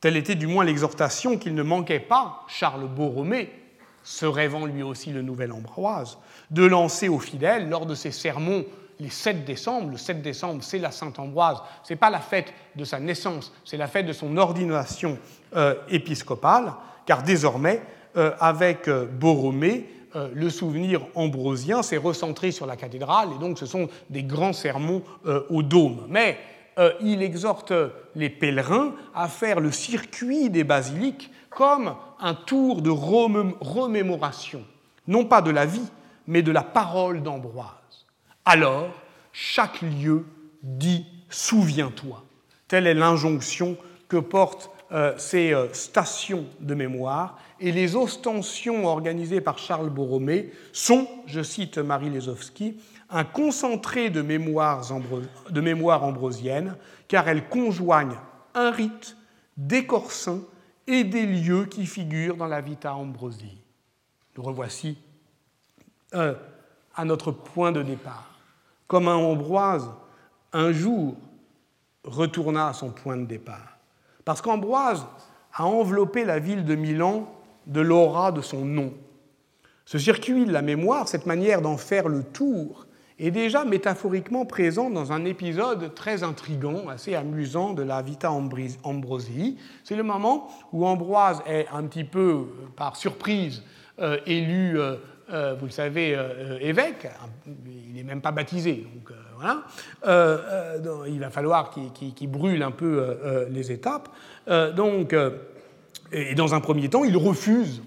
Telle 0.01 0.17
était 0.17 0.35
du 0.35 0.47
moins 0.47 0.65
l'exhortation 0.65 1.37
qu'il 1.37 1.55
ne 1.55 1.63
manquait 1.63 1.99
pas, 1.99 2.43
Charles 2.47 2.87
Borromée, 2.87 3.51
se 4.03 4.25
rêvant 4.25 4.65
lui 4.65 4.83
aussi 4.83 5.11
le 5.11 5.21
nouvel 5.21 5.51
Ambroise, 5.51 6.17
de 6.51 6.65
lancer 6.65 7.07
aux 7.07 7.19
fidèles 7.19 7.69
lors 7.69 7.85
de 7.85 7.95
ses 7.95 8.11
sermons 8.11 8.65
les 9.03 9.09
7 9.09 9.45
décembre. 9.45 9.91
Le 9.91 9.97
7 9.97 10.21
décembre, 10.21 10.63
c'est 10.63 10.79
la 10.79 10.91
Sainte-Ambroise. 10.91 11.57
Ce 11.83 11.93
n'est 11.93 11.99
pas 11.99 12.09
la 12.09 12.19
fête 12.19 12.53
de 12.75 12.85
sa 12.85 12.99
naissance, 12.99 13.53
c'est 13.65 13.77
la 13.77 13.87
fête 13.87 14.05
de 14.05 14.13
son 14.13 14.37
ordination 14.37 15.17
euh, 15.55 15.75
épiscopale, 15.89 16.73
car 17.05 17.21
désormais, 17.21 17.81
euh, 18.15 18.31
avec 18.39 18.87
euh, 18.87 19.05
Borromée, 19.05 19.89
le 20.35 20.51
souvenir 20.51 21.07
ambrosien 21.15 21.81
s'est 21.81 21.97
recentré 21.97 22.51
sur 22.51 22.67
la 22.67 22.75
cathédrale, 22.75 23.29
et 23.35 23.39
donc 23.39 23.57
ce 23.57 23.65
sont 23.65 23.89
des 24.11 24.21
grands 24.21 24.53
sermons 24.53 25.01
au 25.49 25.63
dôme. 25.63 26.05
Mais 26.07 26.37
il 27.01 27.23
exhorte 27.23 27.73
les 28.13 28.29
pèlerins 28.29 28.93
à 29.15 29.27
faire 29.27 29.59
le 29.59 29.71
circuit 29.71 30.51
des 30.51 30.63
basiliques 30.63 31.31
comme 31.49 31.95
un 32.19 32.35
tour 32.35 32.83
de 32.83 32.91
remémoration, 32.91 34.61
non 35.07 35.25
pas 35.25 35.41
de 35.41 35.49
la 35.49 35.65
vie, 35.65 35.89
mais 36.27 36.43
de 36.43 36.51
la 36.51 36.61
parole 36.61 37.23
d'Ambroise. 37.23 37.82
Alors, 38.45 38.91
chaque 39.31 39.81
lieu 39.81 40.25
dit 40.61 41.05
Souviens-toi. 41.29 42.23
Telle 42.67 42.87
est 42.87 42.93
l'injonction 42.93 43.77
que 44.07 44.17
portent 44.17 44.69
euh, 44.91 45.17
ces 45.17 45.53
euh, 45.53 45.73
stations 45.73 46.45
de 46.59 46.75
mémoire, 46.75 47.39
et 47.59 47.71
les 47.71 47.95
ostensions 47.95 48.85
organisées 48.85 49.41
par 49.41 49.57
Charles 49.57 49.89
Borromée 49.89 50.51
sont, 50.71 51.07
je 51.25 51.41
cite 51.41 51.77
Marie 51.79 52.09
Lesowski, 52.09 52.77
un 53.09 53.23
concentré 53.23 54.09
de 54.09 54.21
mémoires, 54.21 54.81
de 55.49 55.83
ambrosiennes, 55.83 56.75
car 57.07 57.27
elles 57.27 57.47
conjoignent 57.47 58.19
un 58.53 58.69
rite, 58.69 59.17
des 59.57 59.85
corsins 59.85 60.41
et 60.87 61.03
des 61.03 61.25
lieux 61.25 61.65
qui 61.65 61.85
figurent 61.85 62.35
dans 62.35 62.47
la 62.47 62.61
Vita 62.61 62.93
Ambrosie. 62.93 63.61
Nous 64.35 64.43
revoici 64.43 64.97
euh, 66.13 66.33
à 66.95 67.05
notre 67.05 67.31
point 67.31 67.71
de 67.71 67.81
départ. 67.81 68.32
Comme 68.87 69.07
un 69.07 69.15
Ambroise, 69.15 69.89
un 70.51 70.71
jour, 70.71 71.15
retourna 72.03 72.67
à 72.67 72.73
son 72.73 72.89
point 72.89 73.17
de 73.17 73.25
départ. 73.25 73.77
Parce 74.25 74.41
qu'Ambroise 74.41 75.05
a 75.53 75.65
enveloppé 75.65 76.25
la 76.25 76.39
ville 76.39 76.65
de 76.65 76.75
Milan 76.75 77.31
de 77.67 77.81
l'aura 77.81 78.31
de 78.31 78.41
son 78.41 78.65
nom. 78.65 78.93
Ce 79.85 79.97
circuit 79.97 80.45
de 80.45 80.51
la 80.51 80.61
mémoire, 80.61 81.07
cette 81.07 81.25
manière 81.25 81.61
d'en 81.61 81.77
faire 81.77 82.07
le 82.07 82.23
tour, 82.23 82.87
est 83.19 83.31
déjà 83.31 83.63
métaphoriquement 83.63 84.45
présent 84.45 84.89
dans 84.89 85.11
un 85.11 85.23
épisode 85.25 85.93
très 85.93 86.23
intrigant, 86.23 86.87
assez 86.87 87.15
amusant 87.15 87.73
de 87.73 87.83
la 87.83 88.01
Vita 88.01 88.31
Ambrosii. 88.31 89.57
C'est 89.83 89.95
le 89.95 90.03
moment 90.03 90.49
où 90.71 90.85
Ambroise 90.85 91.41
est 91.45 91.67
un 91.71 91.83
petit 91.83 92.03
peu, 92.03 92.19
euh, 92.19 92.45
par 92.75 92.95
surprise, 92.95 93.61
euh, 93.99 94.17
élu, 94.25 94.79
euh, 94.79 94.95
vous 95.29 95.65
le 95.65 95.71
savez, 95.71 96.17
évêque. 96.61 97.07
Il 97.47 97.93
n'est 97.93 98.03
même 98.03 98.21
pas 98.21 98.31
baptisé, 98.31 98.85
donc 98.93 99.15
voilà. 99.35 99.63
il 101.07 101.19
va 101.19 101.29
falloir 101.29 101.71
qu'il 101.71 102.29
brûle 102.29 102.61
un 102.63 102.71
peu 102.71 103.47
les 103.49 103.71
étapes. 103.71 104.09
donc, 104.75 105.15
et 106.11 106.35
dans 106.35 106.53
un 106.53 106.59
premier 106.59 106.89
temps, 106.89 107.03
il 107.03 107.17
refuse 107.17 107.81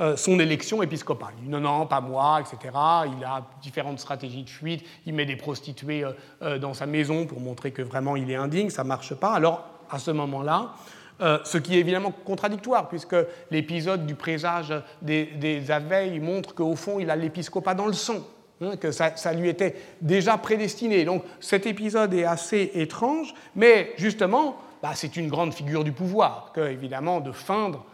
euh, 0.00 0.16
son 0.16 0.40
élection 0.40 0.82
épiscopale. 0.82 1.34
Non, 1.44 1.60
non, 1.60 1.86
pas 1.86 2.00
moi, 2.00 2.40
etc. 2.40 2.76
Il 3.16 3.24
a 3.24 3.46
différentes 3.62 4.00
stratégies 4.00 4.42
de 4.42 4.50
fuite. 4.50 4.84
Il 5.06 5.14
met 5.14 5.24
des 5.24 5.36
prostituées 5.36 6.02
euh, 6.02 6.12
euh, 6.42 6.58
dans 6.58 6.74
sa 6.74 6.86
maison 6.86 7.26
pour 7.26 7.38
montrer 7.38 7.70
que 7.70 7.80
vraiment 7.80 8.16
il 8.16 8.28
est 8.28 8.34
indigne. 8.34 8.70
Ça 8.70 8.82
ne 8.82 8.88
marche 8.88 9.14
pas. 9.14 9.32
Alors, 9.34 9.64
à 9.88 10.00
ce 10.00 10.10
moment-là, 10.10 10.72
ce 11.20 11.58
qui 11.58 11.76
est 11.76 11.80
évidemment 11.80 12.10
contradictoire, 12.10 12.88
puisque 12.88 13.16
l'épisode 13.50 14.06
du 14.06 14.14
présage 14.14 14.74
des, 15.00 15.26
des 15.26 15.70
abeilles 15.70 16.18
montre 16.20 16.54
qu'au 16.54 16.74
fond, 16.76 16.98
il 16.98 17.10
a 17.10 17.16
l'épiscopat 17.16 17.74
dans 17.74 17.86
le 17.86 17.92
sang. 17.92 18.24
Hein, 18.60 18.76
que 18.76 18.92
ça, 18.92 19.32
lui 19.32 19.48
était 19.48 19.74
déjà 20.00 20.38
prédestiné. 20.38 21.04
Donc 21.04 21.24
cet 21.40 21.66
épisode 21.66 22.14
est 22.14 22.24
assez 22.24 22.70
étrange, 22.74 23.34
mais 23.56 23.92
justement, 23.96 24.56
bah, 24.80 24.92
c'est 24.94 25.16
une 25.16 25.28
grande 25.28 25.52
figure 25.52 25.82
du 25.82 25.92
pouvoir, 25.92 26.52
que 26.54 26.60
évidemment 26.60 27.20
de 27.20 27.32
feindre 27.32 27.84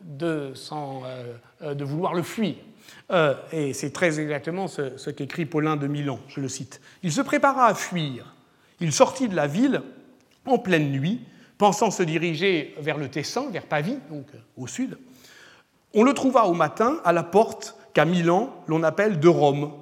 de, 0.00 0.52
euh, 0.72 1.34
euh, 1.62 1.74
vouloir 1.80 2.14
le 2.14 2.22
fuir. 2.22 2.54
Euh, 3.10 3.34
et 3.52 3.72
c'est 3.72 3.92
très 3.92 4.18
exactement 4.18 4.66
ce, 4.66 5.10
qu'écrit 5.10 5.46
Paulin 5.46 5.76
de 5.76 5.86
Milan, 5.86 6.18
je 6.28 6.40
le 6.40 6.48
cite. 6.48 6.80
Il 7.04 7.12
se 7.12 7.20
prépara 7.20 7.66
à 7.66 7.74
fuir. 7.74 8.34
Il 8.80 8.92
sortit 8.92 9.28
de 9.28 9.36
la 9.36 9.46
ville 9.46 9.82
en 10.46 10.58
pleine 10.58 10.90
nuit, 10.90 11.20
pensant 11.58 11.90
se 11.90 12.02
diriger 12.02 12.74
vers 12.78 12.96
le 12.96 13.08
Tessin, 13.08 13.50
vers 13.50 13.66
Pavie, 13.66 13.98
donc 14.10 14.26
au 14.56 14.66
sud. 14.66 14.96
On 15.94 16.04
le 16.04 16.14
trouva 16.14 16.46
au 16.46 16.54
matin 16.54 17.00
à 17.04 17.12
la 17.12 17.24
porte 17.24 17.76
qu'à 17.92 18.04
Milan 18.04 18.54
l'on 18.68 18.82
appelle 18.82 19.18
de 19.20 19.28
Rome. 19.28 19.72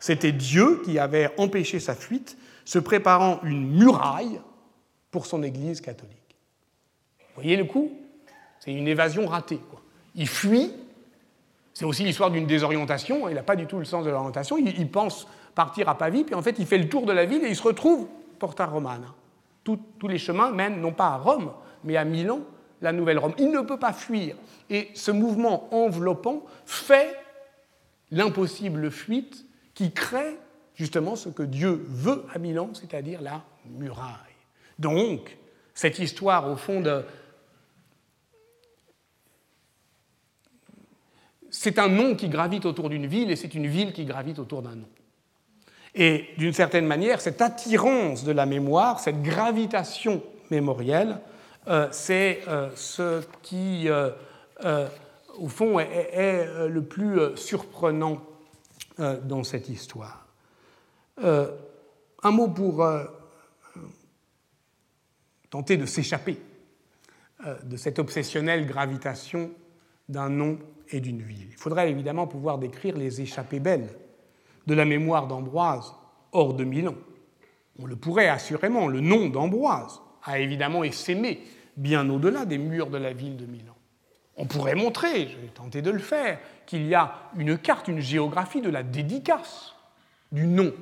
C'était 0.00 0.32
Dieu 0.32 0.82
qui 0.84 0.98
avait 0.98 1.30
empêché 1.38 1.80
sa 1.80 1.94
fuite, 1.94 2.36
se 2.64 2.78
préparant 2.78 3.40
une 3.42 3.68
muraille 3.76 4.40
pour 5.10 5.26
son 5.26 5.42
Église 5.42 5.80
catholique. 5.80 6.36
Vous 7.18 7.42
voyez 7.42 7.56
le 7.56 7.64
coup? 7.64 7.92
C'est 8.60 8.72
une 8.72 8.88
évasion 8.88 9.26
ratée. 9.26 9.60
Il 10.14 10.26
fuit. 10.26 10.72
C'est 11.74 11.84
aussi 11.84 12.04
l'histoire 12.04 12.30
d'une 12.30 12.46
désorientation. 12.46 13.28
Il 13.28 13.34
n'a 13.34 13.42
pas 13.42 13.56
du 13.56 13.66
tout 13.66 13.78
le 13.78 13.84
sens 13.84 14.04
de 14.04 14.10
l'orientation. 14.10 14.56
Il, 14.56 14.90
pense 14.90 15.28
partir 15.54 15.88
à 15.88 15.96
Pavie, 15.96 16.24
puis 16.24 16.34
en 16.34 16.42
fait, 16.42 16.56
il 16.58 16.66
fait 16.66 16.78
le 16.78 16.88
tour 16.88 17.04
de 17.04 17.12
la 17.12 17.26
ville 17.26 17.44
et 17.44 17.48
il 17.48 17.56
se 17.56 17.62
retrouve 17.62 18.08
Porta 18.38 18.66
Romana. 18.66 19.14
Tous 19.66 20.08
les 20.08 20.18
chemins 20.18 20.50
mènent 20.50 20.80
non 20.80 20.92
pas 20.92 21.08
à 21.08 21.16
Rome, 21.16 21.52
mais 21.84 21.96
à 21.96 22.04
Milan, 22.04 22.40
la 22.80 22.92
nouvelle 22.92 23.18
Rome. 23.18 23.34
Il 23.38 23.50
ne 23.50 23.60
peut 23.60 23.78
pas 23.78 23.92
fuir. 23.92 24.36
Et 24.70 24.90
ce 24.94 25.10
mouvement 25.10 25.72
enveloppant 25.74 26.44
fait 26.64 27.16
l'impossible 28.10 28.90
fuite 28.90 29.46
qui 29.74 29.92
crée 29.92 30.38
justement 30.74 31.16
ce 31.16 31.28
que 31.28 31.42
Dieu 31.42 31.84
veut 31.88 32.24
à 32.32 32.38
Milan, 32.38 32.70
c'est-à-dire 32.74 33.20
la 33.22 33.42
muraille. 33.66 34.12
Donc, 34.78 35.36
cette 35.74 35.98
histoire, 35.98 36.50
au 36.50 36.56
fond, 36.56 36.80
de, 36.80 37.04
c'est 41.50 41.78
un 41.78 41.88
nom 41.88 42.14
qui 42.14 42.28
gravite 42.28 42.66
autour 42.66 42.90
d'une 42.90 43.06
ville 43.06 43.30
et 43.30 43.36
c'est 43.36 43.54
une 43.54 43.66
ville 43.66 43.92
qui 43.92 44.04
gravite 44.04 44.38
autour 44.38 44.62
d'un 44.62 44.76
nom. 44.76 44.88
Et 45.98 46.26
d'une 46.36 46.52
certaine 46.52 46.86
manière, 46.86 47.22
cette 47.22 47.40
attirance 47.40 48.22
de 48.22 48.32
la 48.32 48.44
mémoire, 48.44 49.00
cette 49.00 49.22
gravitation 49.22 50.22
mémorielle, 50.50 51.18
euh, 51.68 51.88
c'est 51.90 52.40
euh, 52.48 52.68
ce 52.76 53.22
qui, 53.42 53.88
euh, 53.88 54.10
au 55.38 55.48
fond, 55.48 55.80
est, 55.80 56.68
le 56.68 56.82
plus 56.82 57.18
surprenant 57.36 58.22
dans 58.98 59.42
cette 59.44 59.68
histoire. 59.68 60.26
un 61.22 62.30
mot 62.30 62.48
pour 62.48 62.86
tenter 65.50 65.76
de 65.76 65.84
s'échapper 65.84 66.38
de 67.62 67.76
cette 67.76 67.98
obsessionnelle 67.98 68.66
gravitation 68.66 69.50
d'un 70.08 70.30
nom 70.30 70.58
et 70.88 71.00
d'une 71.00 71.20
ville. 71.20 71.48
Il 71.50 71.56
faudrait 71.56 71.90
évidemment 71.90 72.26
pouvoir 72.26 72.56
décrire 72.56 72.96
les 72.96 73.20
échappées 73.20 73.60
belles 73.60 73.90
de 74.66 74.74
la 74.74 74.84
mémoire 74.84 75.26
d'Ambroise 75.26 75.94
hors 76.32 76.54
de 76.54 76.64
Milan. 76.64 76.94
On 77.78 77.86
le 77.86 77.96
pourrait 77.96 78.28
assurément, 78.28 78.88
le 78.88 79.00
nom 79.00 79.28
d'Ambroise 79.28 80.00
a 80.24 80.38
évidemment 80.38 80.84
essaimé 80.84 81.40
bien 81.76 82.08
au-delà 82.08 82.44
des 82.44 82.58
murs 82.58 82.88
de 82.88 82.98
la 82.98 83.12
ville 83.12 83.36
de 83.36 83.46
Milan. 83.46 83.74
On 84.36 84.46
pourrait 84.46 84.74
montrer, 84.74 85.28
je 85.28 85.36
vais 85.38 85.48
tenter 85.48 85.82
de 85.82 85.90
le 85.90 85.98
faire, 85.98 86.38
qu'il 86.66 86.86
y 86.86 86.94
a 86.94 87.14
une 87.36 87.56
carte, 87.58 87.88
une 87.88 88.00
géographie 88.00 88.60
de 88.60 88.70
la 88.70 88.82
dédicace 88.82 89.74
du 90.32 90.46
nom 90.46 90.72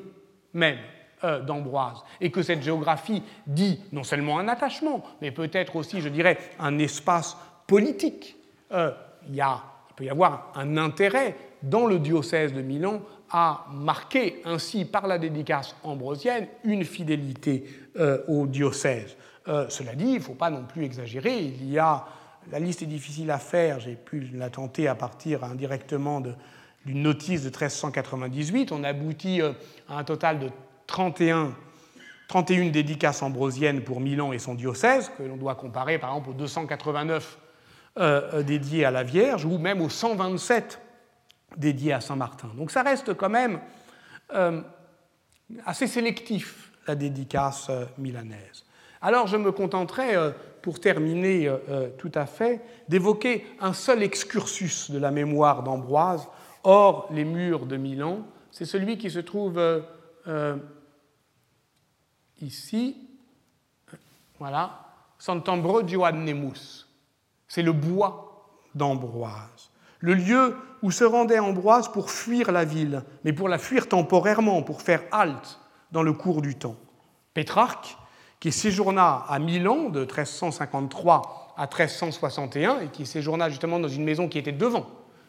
même 0.54 0.78
euh, 1.24 1.40
d'Ambroise, 1.40 2.02
et 2.20 2.30
que 2.30 2.42
cette 2.42 2.62
géographie 2.62 3.22
dit 3.46 3.80
non 3.92 4.04
seulement 4.04 4.38
un 4.38 4.48
attachement, 4.48 5.02
mais 5.20 5.30
peut-être 5.30 5.76
aussi, 5.76 6.00
je 6.00 6.08
dirais, 6.08 6.38
un 6.58 6.78
espace 6.78 7.36
politique. 7.66 8.36
Euh, 8.72 8.92
il 9.28 9.34
y 9.34 9.40
a 9.40 9.62
il 9.94 9.96
peut 9.98 10.04
y 10.06 10.10
avoir 10.10 10.50
un 10.56 10.76
intérêt 10.76 11.36
dans 11.62 11.86
le 11.86 12.00
diocèse 12.00 12.52
de 12.52 12.62
Milan 12.62 13.00
à 13.36 13.66
marquer 13.72 14.40
ainsi 14.44 14.84
par 14.84 15.08
la 15.08 15.18
dédicace 15.18 15.74
ambrosienne 15.82 16.46
une 16.62 16.84
fidélité 16.84 17.64
euh, 17.98 18.22
au 18.28 18.46
diocèse. 18.46 19.16
Euh, 19.48 19.66
cela 19.68 19.96
dit, 19.96 20.04
il 20.04 20.14
ne 20.14 20.20
faut 20.20 20.34
pas 20.34 20.50
non 20.50 20.62
plus 20.62 20.84
exagérer. 20.84 21.40
Il 21.40 21.68
y 21.68 21.80
a, 21.80 22.04
la 22.52 22.60
liste 22.60 22.82
est 22.82 22.86
difficile 22.86 23.32
à 23.32 23.40
faire, 23.40 23.80
j'ai 23.80 23.96
pu 23.96 24.30
la 24.34 24.50
tenter 24.50 24.86
à 24.86 24.94
partir 24.94 25.42
indirectement 25.42 26.20
d'une 26.20 27.02
notice 27.02 27.42
de 27.42 27.48
1398. 27.48 28.70
On 28.70 28.84
aboutit 28.84 29.42
euh, 29.42 29.50
à 29.88 29.98
un 29.98 30.04
total 30.04 30.38
de 30.38 30.50
31 30.86 31.52
31 32.28 32.70
dédicaces 32.70 33.22
ambrosiennes 33.22 33.82
pour 33.82 34.00
Milan 34.00 34.32
et 34.32 34.38
son 34.38 34.54
diocèse, 34.54 35.10
que 35.18 35.24
l'on 35.24 35.36
doit 35.36 35.56
comparer 35.56 35.98
par 35.98 36.10
exemple 36.10 36.30
aux 36.30 36.34
289 36.34 37.38
euh, 37.98 38.42
dédiés 38.44 38.84
à 38.84 38.92
la 38.92 39.02
Vierge, 39.02 39.44
ou 39.44 39.58
même 39.58 39.80
aux 39.80 39.90
127 39.90 40.80
dédiés 41.56 41.92
à 41.92 42.00
Saint-Martin. 42.00 42.48
Donc 42.56 42.70
ça 42.70 42.82
reste 42.82 43.14
quand 43.14 43.28
même 43.28 43.60
euh, 44.32 44.60
assez 45.64 45.86
sélectif, 45.86 46.72
la 46.86 46.94
dédicace 46.94 47.68
euh, 47.70 47.84
milanaise. 47.98 48.64
Alors 49.00 49.26
je 49.26 49.36
me 49.36 49.52
contenterai, 49.52 50.14
pour 50.62 50.80
terminer 50.80 51.54
tout 51.98 52.10
à 52.14 52.24
fait, 52.24 52.62
d'évoquer 52.88 53.46
un 53.60 53.74
seul 53.74 54.02
excursus 54.02 54.90
de 54.90 54.98
la 54.98 55.10
mémoire 55.10 55.62
d'Ambroise 55.62 56.26
hors 56.62 57.06
les 57.10 57.26
murs 57.26 57.66
de 57.66 57.76
Milan. 57.76 58.20
C'est 58.50 58.64
celui 58.64 58.96
qui 58.96 59.10
se 59.10 59.18
trouve 59.18 59.60
ici, 62.40 62.96
voilà, 64.38 64.86
Sant'Ambrogio 65.18 66.06
ad 66.06 66.14
Nemus 66.14 66.84
c'est 67.54 67.62
le 67.62 67.72
bois 67.72 68.48
d'Ambroise, 68.74 69.70
le 70.04 70.12
lieu 70.12 70.54
où 70.82 70.90
se 70.90 71.02
rendait 71.02 71.38
Ambroise 71.38 71.90
pour 71.90 72.10
fuir 72.10 72.52
la 72.52 72.66
ville, 72.66 73.04
mais 73.24 73.32
pour 73.32 73.48
la 73.48 73.56
fuir 73.56 73.88
temporairement, 73.88 74.62
pour 74.62 74.82
faire 74.82 75.00
halte 75.10 75.58
dans 75.92 76.02
le 76.02 76.12
cours 76.12 76.42
du 76.42 76.56
temps. 76.56 76.76
Pétrarque, 77.32 77.96
qui 78.38 78.52
séjourna 78.52 79.24
à 79.26 79.38
Milan 79.38 79.88
de 79.88 80.00
1353 80.00 81.54
à 81.56 81.62
1361 81.62 82.80
et 82.80 82.88
qui 82.88 83.06
séjourna 83.06 83.48
justement 83.48 83.80
dans 83.80 83.88
une 83.88 84.04
maison 84.04 84.28
qui 84.28 84.36
était 84.36 84.52
devant 84.52 84.84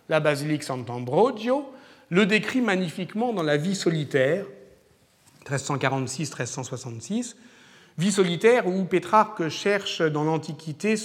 la 0.09 0.19
basilique 0.19 0.63
Sant'Ambrogio, 0.63 1.71
le 2.09 2.25
décrit 2.25 2.59
magnifiquement 2.59 3.31
dans 3.31 3.43
la 3.43 3.55
vie 3.55 3.75
solitaire, 3.75 4.45
1346-1366, 5.49 7.37
vie 7.97 8.11
solitaire 8.11 8.67
où 8.67 8.83
Pétrarque 8.83 9.47
cherche 9.47 10.01
dans 10.01 10.25
l'Antiquité 10.25 10.95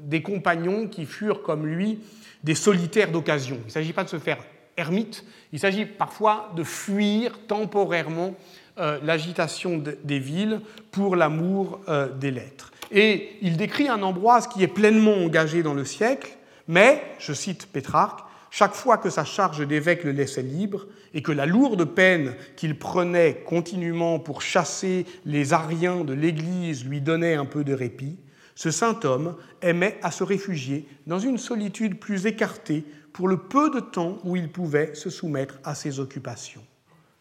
des 0.00 0.22
compagnons 0.22 0.88
qui 0.88 1.06
furent 1.06 1.44
comme 1.44 1.68
lui 1.68 2.00
des 2.44 2.54
solitaires 2.54 3.10
d'occasion. 3.10 3.58
Il 3.62 3.66
ne 3.66 3.70
s'agit 3.70 3.92
pas 3.92 4.04
de 4.04 4.08
se 4.08 4.18
faire 4.18 4.38
ermite, 4.76 5.24
il 5.52 5.58
s'agit 5.58 5.84
parfois 5.84 6.52
de 6.56 6.64
fuir 6.64 7.38
temporairement 7.46 8.34
euh, 8.78 8.98
l'agitation 9.02 9.82
des 10.04 10.18
villes 10.18 10.60
pour 10.90 11.16
l'amour 11.16 11.80
euh, 11.88 12.08
des 12.08 12.30
lettres. 12.30 12.72
Et 12.90 13.36
il 13.42 13.56
décrit 13.56 13.88
un 13.88 14.02
Ambroise 14.02 14.48
qui 14.48 14.62
est 14.62 14.68
pleinement 14.68 15.14
engagé 15.14 15.62
dans 15.62 15.74
le 15.74 15.84
siècle, 15.84 16.36
mais, 16.66 17.02
je 17.18 17.32
cite 17.32 17.66
Pétrarque, 17.66 18.20
chaque 18.50 18.74
fois 18.74 18.98
que 18.98 19.10
sa 19.10 19.24
charge 19.24 19.66
d'évêque 19.66 20.04
le 20.04 20.12
laissait 20.12 20.42
libre 20.42 20.86
et 21.14 21.22
que 21.22 21.32
la 21.32 21.46
lourde 21.46 21.84
peine 21.84 22.34
qu'il 22.56 22.78
prenait 22.78 23.42
continuellement 23.46 24.18
pour 24.18 24.42
chasser 24.42 25.06
les 25.24 25.52
Ariens 25.52 26.04
de 26.04 26.12
l'Église 26.12 26.84
lui 26.84 27.00
donnait 27.00 27.34
un 27.34 27.44
peu 27.44 27.64
de 27.64 27.74
répit, 27.74 28.16
ce 28.54 28.70
saint 28.70 28.98
homme 29.04 29.36
aimait 29.62 29.98
à 30.02 30.10
se 30.10 30.24
réfugier 30.24 30.86
dans 31.06 31.18
une 31.18 31.38
solitude 31.38 31.98
plus 31.98 32.26
écartée 32.26 32.84
pour 33.12 33.28
le 33.28 33.36
peu 33.36 33.70
de 33.70 33.80
temps 33.80 34.18
où 34.24 34.36
il 34.36 34.50
pouvait 34.50 34.94
se 34.94 35.10
soumettre 35.10 35.58
à 35.64 35.74
ses 35.74 36.00
occupations. 36.00 36.64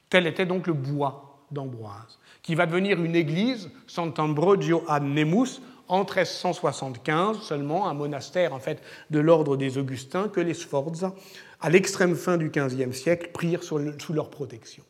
Tel 0.09 0.27
était 0.27 0.45
donc 0.45 0.67
le 0.67 0.73
bois 0.73 1.45
d'Ambroise, 1.51 2.19
qui 2.41 2.55
va 2.55 2.65
devenir 2.65 3.01
une 3.01 3.15
église, 3.15 3.69
Sant'Ambrogio 3.87 4.83
a 4.87 4.99
Nemus, 4.99 5.61
en 5.87 5.99
1375 5.99 7.41
seulement, 7.41 7.89
un 7.89 7.95
monastère 7.95 8.53
en 8.53 8.59
fait 8.59 8.81
de 9.09 9.19
l'ordre 9.19 9.57
des 9.57 9.77
Augustins 9.77 10.29
que 10.29 10.39
les 10.39 10.53
Sforza, 10.53 11.15
à 11.61 11.69
l'extrême 11.69 12.15
fin 12.15 12.37
du 12.37 12.49
XVe 12.49 12.91
siècle, 12.93 13.31
prirent 13.33 13.63
sous 13.63 14.13
leur 14.13 14.29
protection. 14.29 14.83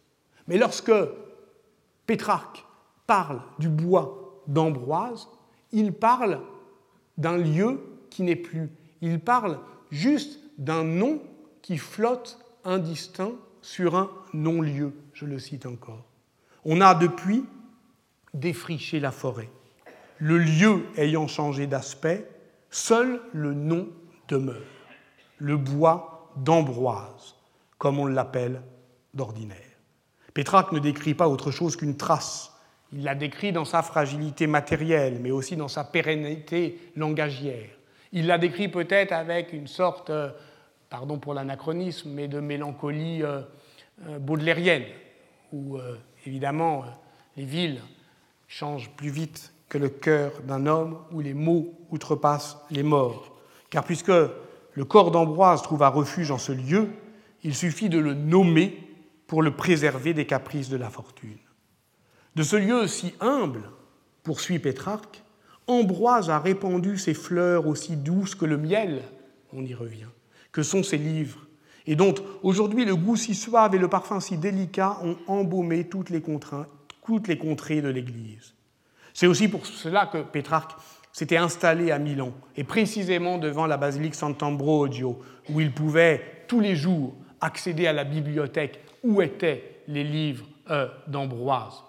Mais 0.47 0.57
lorsque 0.57 0.91
Pétrarque 2.05 2.65
parle 3.07 3.41
du 3.59 3.69
bois 3.69 4.41
d'Ambroise, 4.47 5.27
il 5.72 5.93
parle 5.93 6.41
d'un 7.17 7.38
lieu 7.38 7.80
qui 8.09 8.24
n'est 8.24 8.36
plus. 8.36 8.70
Il 9.01 9.20
parle 9.20 9.59
juste 9.91 10.39
d'un 10.57 10.84
nom 10.84 11.22
qui 11.61 11.78
flotte 11.78 12.39
indistinct 12.63 13.34
sur 13.61 13.95
un 13.95 14.09
non-lieu, 14.34 14.93
je 15.13 15.26
le 15.26 15.39
cite 15.39 15.65
encore. 15.65 16.05
On 16.65 16.82
a 16.82 16.95
depuis 16.95 17.45
défriché 18.34 18.99
la 18.99 19.11
forêt. 19.11 19.49
Le 20.17 20.38
lieu 20.38 20.86
ayant 20.97 21.28
changé 21.28 21.67
d'aspect, 21.67 22.30
seul 22.70 23.22
le 23.34 23.53
nom 23.53 23.88
demeure, 24.28 24.61
le 25.38 25.57
bois 25.57 26.32
d'Ambroise, 26.36 27.36
comme 27.78 27.99
on 27.99 28.05
l'appelle 28.05 28.61
d'ordinaire. 29.13 29.57
Pétrarque 30.34 30.72
ne 30.72 30.80
décrit 30.80 31.13
pas 31.13 31.28
autre 31.28 31.51
chose 31.51 31.76
qu'une 31.76 31.97
trace. 31.97 32.53
Il 32.93 33.03
la 33.03 33.15
décrit 33.15 33.51
dans 33.51 33.65
sa 33.65 33.81
fragilité 33.83 34.47
matérielle, 34.47 35.19
mais 35.21 35.31
aussi 35.31 35.55
dans 35.55 35.67
sa 35.67 35.83
pérennité 35.83 36.79
langagière. 36.95 37.69
Il 38.11 38.25
la 38.25 38.37
décrit 38.37 38.69
peut-être 38.69 39.11
avec 39.11 39.53
une 39.53 39.67
sorte, 39.67 40.09
euh, 40.09 40.31
pardon 40.89 41.19
pour 41.19 41.33
l'anachronisme, 41.33 42.09
mais 42.11 42.27
de 42.27 42.39
mélancolie 42.39 43.21
euh, 43.21 43.41
euh, 44.07 44.17
baudelairienne, 44.17 44.85
où 45.51 45.79
évidemment 46.27 46.83
les 47.35 47.45
villes 47.45 47.81
changent 48.47 48.91
plus 48.91 49.09
vite 49.09 49.51
que 49.67 49.79
le 49.79 49.89
cœur 49.89 50.31
d'un 50.43 50.67
homme, 50.67 50.99
où 51.11 51.21
les 51.21 51.33
mots 51.33 51.73
outrepassent 51.89 52.57
les 52.69 52.83
morts. 52.83 53.35
Car 53.71 53.83
puisque 53.83 54.11
le 54.11 54.85
corps 54.85 55.09
d'Ambroise 55.09 55.63
trouva 55.63 55.89
refuge 55.89 56.29
en 56.29 56.37
ce 56.37 56.51
lieu, 56.51 56.89
il 57.43 57.55
suffit 57.55 57.89
de 57.89 57.97
le 57.97 58.13
nommer 58.13 58.77
pour 59.25 59.41
le 59.41 59.55
préserver 59.55 60.13
des 60.13 60.25
caprices 60.25 60.69
de 60.69 60.77
la 60.77 60.89
fortune. 60.91 61.37
De 62.39 62.43
ce 62.45 62.55
lieu 62.55 62.87
si 62.87 63.13
humble, 63.19 63.63
poursuit 64.23 64.59
Pétrarque, 64.59 65.23
Ambroise 65.67 66.29
a 66.29 66.39
répandu 66.39 66.97
ses 66.97 67.13
fleurs 67.13 67.67
aussi 67.67 67.97
douces 67.97 68.33
que 68.33 68.45
le 68.45 68.57
miel, 68.57 69.01
on 69.51 69.65
y 69.65 69.73
revient, 69.73 70.07
que 70.53 70.63
sont 70.63 70.81
ses 70.81 70.97
livres, 70.97 71.47
et 71.85 71.97
dont 71.97 72.15
aujourd'hui 72.41 72.85
le 72.85 72.95
goût 72.95 73.17
si 73.17 73.35
suave 73.35 73.75
et 73.75 73.77
le 73.77 73.89
parfum 73.89 74.21
si 74.21 74.37
délicat 74.37 74.99
ont 75.03 75.17
embaumé 75.27 75.89
toutes 75.89 76.09
les, 76.09 76.21
contrées 76.21 77.81
de 77.81 77.89
l'Église. 77.89 78.53
C'est 79.13 79.27
aussi 79.27 79.49
pour 79.49 79.65
cela 79.65 80.05
que 80.05 80.19
Pétrarque 80.19 80.77
s'était 81.11 81.35
installé 81.35 81.91
à 81.91 81.99
Milan, 81.99 82.31
et 82.55 82.63
précisément 82.63 83.37
devant 83.37 83.67
la 83.67 83.75
basilique 83.75 84.15
Sant'Ambrogio, 84.15 85.19
où 85.49 85.59
il 85.59 85.73
pouvait 85.73 86.45
tous 86.47 86.61
les 86.61 86.77
jours 86.77 87.17
accéder 87.41 87.85
à 87.85 87.91
la 87.91 88.05
bibliothèque 88.05 88.79
où 89.03 89.21
étaient 89.21 89.81
les 89.89 90.05
livres 90.05 90.45
euh, 90.69 90.87
d'Ambroise. 91.05 91.83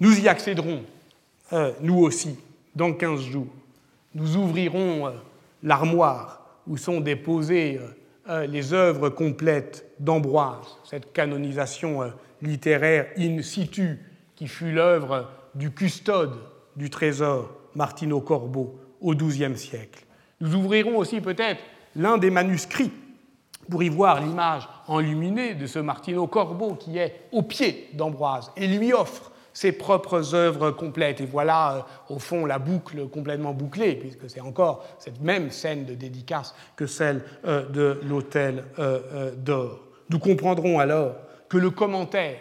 Nous 0.00 0.18
y 0.20 0.28
accéderons, 0.28 0.82
euh, 1.52 1.72
nous 1.80 1.98
aussi, 1.98 2.38
dans 2.74 2.92
15 2.92 3.20
jours. 3.20 3.46
Nous 4.14 4.36
ouvrirons 4.36 5.06
euh, 5.06 5.10
l'armoire 5.62 6.46
où 6.66 6.76
sont 6.76 7.00
déposées 7.00 7.80
les 8.48 8.72
œuvres 8.72 9.08
complètes 9.08 9.86
d'Ambroise, 10.00 10.78
cette 10.82 11.12
canonisation 11.12 12.12
littéraire 12.42 13.06
in 13.16 13.40
situ 13.40 14.00
qui 14.34 14.48
fut 14.48 14.72
l'œuvre 14.72 15.30
du 15.54 15.70
custode 15.70 16.36
du 16.74 16.90
trésor 16.90 17.50
Martino 17.76 18.20
Corbeau 18.20 18.80
au 19.00 19.14
XIIe 19.14 19.56
siècle. 19.56 20.04
Nous 20.40 20.54
ouvrirons 20.54 20.98
aussi 20.98 21.20
peut-être 21.20 21.62
l'un 21.94 22.18
des 22.18 22.30
manuscrits 22.30 22.92
pour 23.70 23.82
y 23.82 23.88
voir 23.88 24.20
l'image 24.20 24.68
enluminée 24.86 25.54
de 25.54 25.66
ce 25.66 25.78
Martino 25.78 26.26
Corbeau 26.26 26.74
qui 26.74 26.98
est 26.98 27.22
au 27.32 27.42
pied 27.42 27.88
d'Ambroise 27.94 28.52
et 28.56 28.66
lui 28.66 28.92
offre 28.92 29.32
ses 29.56 29.72
propres 29.72 30.34
œuvres 30.34 30.70
complètes. 30.70 31.22
Et 31.22 31.24
voilà, 31.24 31.76
euh, 32.10 32.14
au 32.14 32.18
fond, 32.18 32.44
la 32.44 32.58
boucle 32.58 33.08
complètement 33.08 33.54
bouclée, 33.54 33.94
puisque 33.94 34.28
c'est 34.28 34.42
encore 34.42 34.84
cette 34.98 35.22
même 35.22 35.50
scène 35.50 35.86
de 35.86 35.94
dédicace 35.94 36.54
que 36.76 36.86
celle 36.86 37.24
euh, 37.46 37.66
de 37.70 37.98
l'autel 38.02 38.64
euh, 38.78 39.30
d'or. 39.34 39.80
Nous 40.10 40.18
comprendrons 40.18 40.78
alors 40.78 41.14
que 41.48 41.56
le 41.56 41.70
commentaire, 41.70 42.36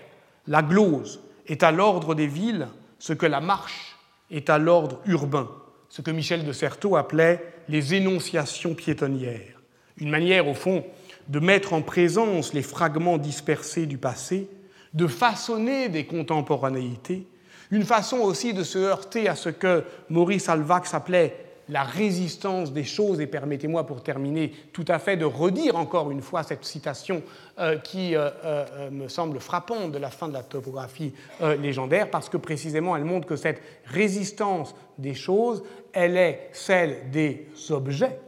la 0.47 0.61
glose, 0.61 1.21
est 1.47 1.63
à 1.63 1.71
l'ordre 1.71 2.15
des 2.15 2.27
villes 2.27 2.67
ce 2.99 3.13
que 3.13 3.25
la 3.25 3.39
marche 3.39 3.95
est 4.29 4.49
à 4.49 4.57
l'ordre 4.57 4.99
urbain, 5.05 5.49
ce 5.87 6.01
que 6.01 6.11
Michel 6.11 6.43
de 6.43 6.51
Certeau 6.51 6.97
appelait 6.97 7.41
les 7.69 7.93
énonciations 7.93 8.75
piétonnières. 8.75 9.61
Une 9.99 10.09
manière, 10.09 10.49
au 10.49 10.53
fond, 10.53 10.83
de 11.29 11.39
mettre 11.39 11.71
en 11.71 11.81
présence 11.81 12.53
les 12.53 12.61
fragments 12.61 13.17
dispersés 13.17 13.85
du 13.85 13.97
passé, 13.97 14.49
de 14.95 15.07
façonner 15.07 15.89
des 15.89 16.05
contemporanéités, 16.05 17.27
une 17.69 17.83
façon 17.83 18.17
aussi 18.17 18.53
de 18.53 18.63
se 18.63 18.79
heurter 18.79 19.27
à 19.27 19.35
ce 19.35 19.49
que 19.49 19.83
Maurice 20.09 20.49
Alvax 20.49 20.93
appelait 20.93 21.45
la 21.69 21.83
résistance 21.83 22.71
des 22.71 22.83
choses, 22.83 23.19
et 23.19 23.27
permettez-moi 23.27 23.85
pour 23.85 24.03
terminer 24.03 24.53
tout 24.71 24.85
à 24.87 24.99
fait 24.99 25.17
de 25.17 25.25
redire 25.25 25.75
encore 25.75 26.11
une 26.11 26.21
fois 26.21 26.43
cette 26.43 26.63
citation 26.63 27.23
euh, 27.59 27.77
qui 27.77 28.15
euh, 28.15 28.29
euh, 28.43 28.91
me 28.91 29.07
semble 29.07 29.39
frappante 29.39 29.91
de 29.91 29.97
la 29.97 30.11
fin 30.11 30.27
de 30.27 30.33
la 30.33 30.43
topographie 30.43 31.13
légendaire, 31.59 32.09
parce 32.11 32.29
que 32.29 32.37
précisément 32.37 32.95
elle 32.95 33.05
montre 33.05 33.27
que 33.27 33.35
cette 33.35 33.61
résistance 33.85 34.75
des 34.97 35.15
choses, 35.15 35.63
elle 35.91 36.17
est 36.17 36.49
celle 36.53 37.09
des 37.11 37.47
objets, 37.69 38.19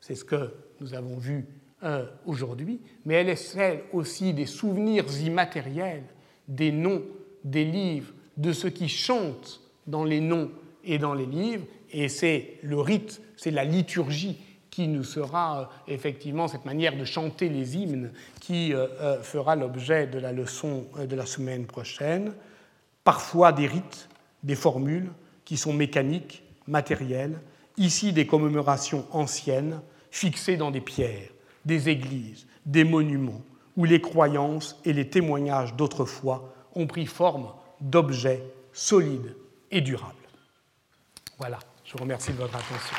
c'est 0.00 0.14
ce 0.14 0.24
que 0.24 0.52
nous 0.80 0.94
avons 0.94 1.16
vu 1.16 1.46
euh, 1.84 2.06
aujourd'hui, 2.24 2.80
mais 3.04 3.14
elle 3.14 3.28
est 3.28 3.36
celle 3.36 3.82
aussi 3.92 4.32
des 4.32 4.46
souvenirs 4.46 5.04
immatériels, 5.20 6.04
des 6.48 6.72
noms, 6.72 7.02
des 7.44 7.66
livres, 7.66 8.14
de 8.38 8.52
ce 8.52 8.68
qui 8.68 8.88
chante 8.88 9.60
dans 9.86 10.04
les 10.04 10.20
noms 10.20 10.50
et 10.82 10.96
dans 10.96 11.12
les 11.12 11.26
livres, 11.26 11.66
et 11.92 12.08
c'est 12.08 12.54
le 12.62 12.80
rite, 12.80 13.20
c'est 13.36 13.50
la 13.50 13.64
liturgie 13.64 14.38
qui 14.70 14.88
nous 14.88 15.04
sera 15.04 15.60
euh, 15.60 15.92
effectivement 15.92 16.48
cette 16.48 16.64
manière 16.64 16.96
de 16.96 17.04
chanter 17.04 17.50
les 17.50 17.76
hymnes 17.76 18.12
qui 18.40 18.72
euh, 18.72 19.22
fera 19.22 19.54
l'objet 19.54 20.06
de 20.06 20.18
la 20.18 20.32
leçon 20.32 20.86
de 20.98 21.14
la 21.14 21.26
semaine 21.26 21.66
prochaine. 21.66 22.32
Parfois 23.04 23.52
des 23.52 23.66
rites, 23.66 24.08
des 24.42 24.56
formules 24.56 25.10
qui 25.44 25.58
sont 25.58 25.74
mécaniques, 25.74 26.44
matérielles, 26.66 27.38
ici 27.76 28.14
des 28.14 28.26
commémorations 28.26 29.06
anciennes 29.10 29.82
fixées 30.10 30.56
dans 30.56 30.70
des 30.70 30.80
pierres 30.80 31.33
des 31.64 31.88
églises, 31.88 32.46
des 32.66 32.84
monuments, 32.84 33.42
où 33.76 33.84
les 33.84 34.00
croyances 34.00 34.80
et 34.84 34.92
les 34.92 35.08
témoignages 35.08 35.74
d'autrefois 35.74 36.54
ont 36.74 36.86
pris 36.86 37.06
forme 37.06 37.52
d'objets 37.80 38.42
solides 38.72 39.36
et 39.70 39.80
durables. 39.80 40.14
Voilà, 41.38 41.58
je 41.84 41.92
vous 41.92 41.98
remercie 41.98 42.32
de 42.32 42.38
votre 42.38 42.54
attention. 42.54 42.96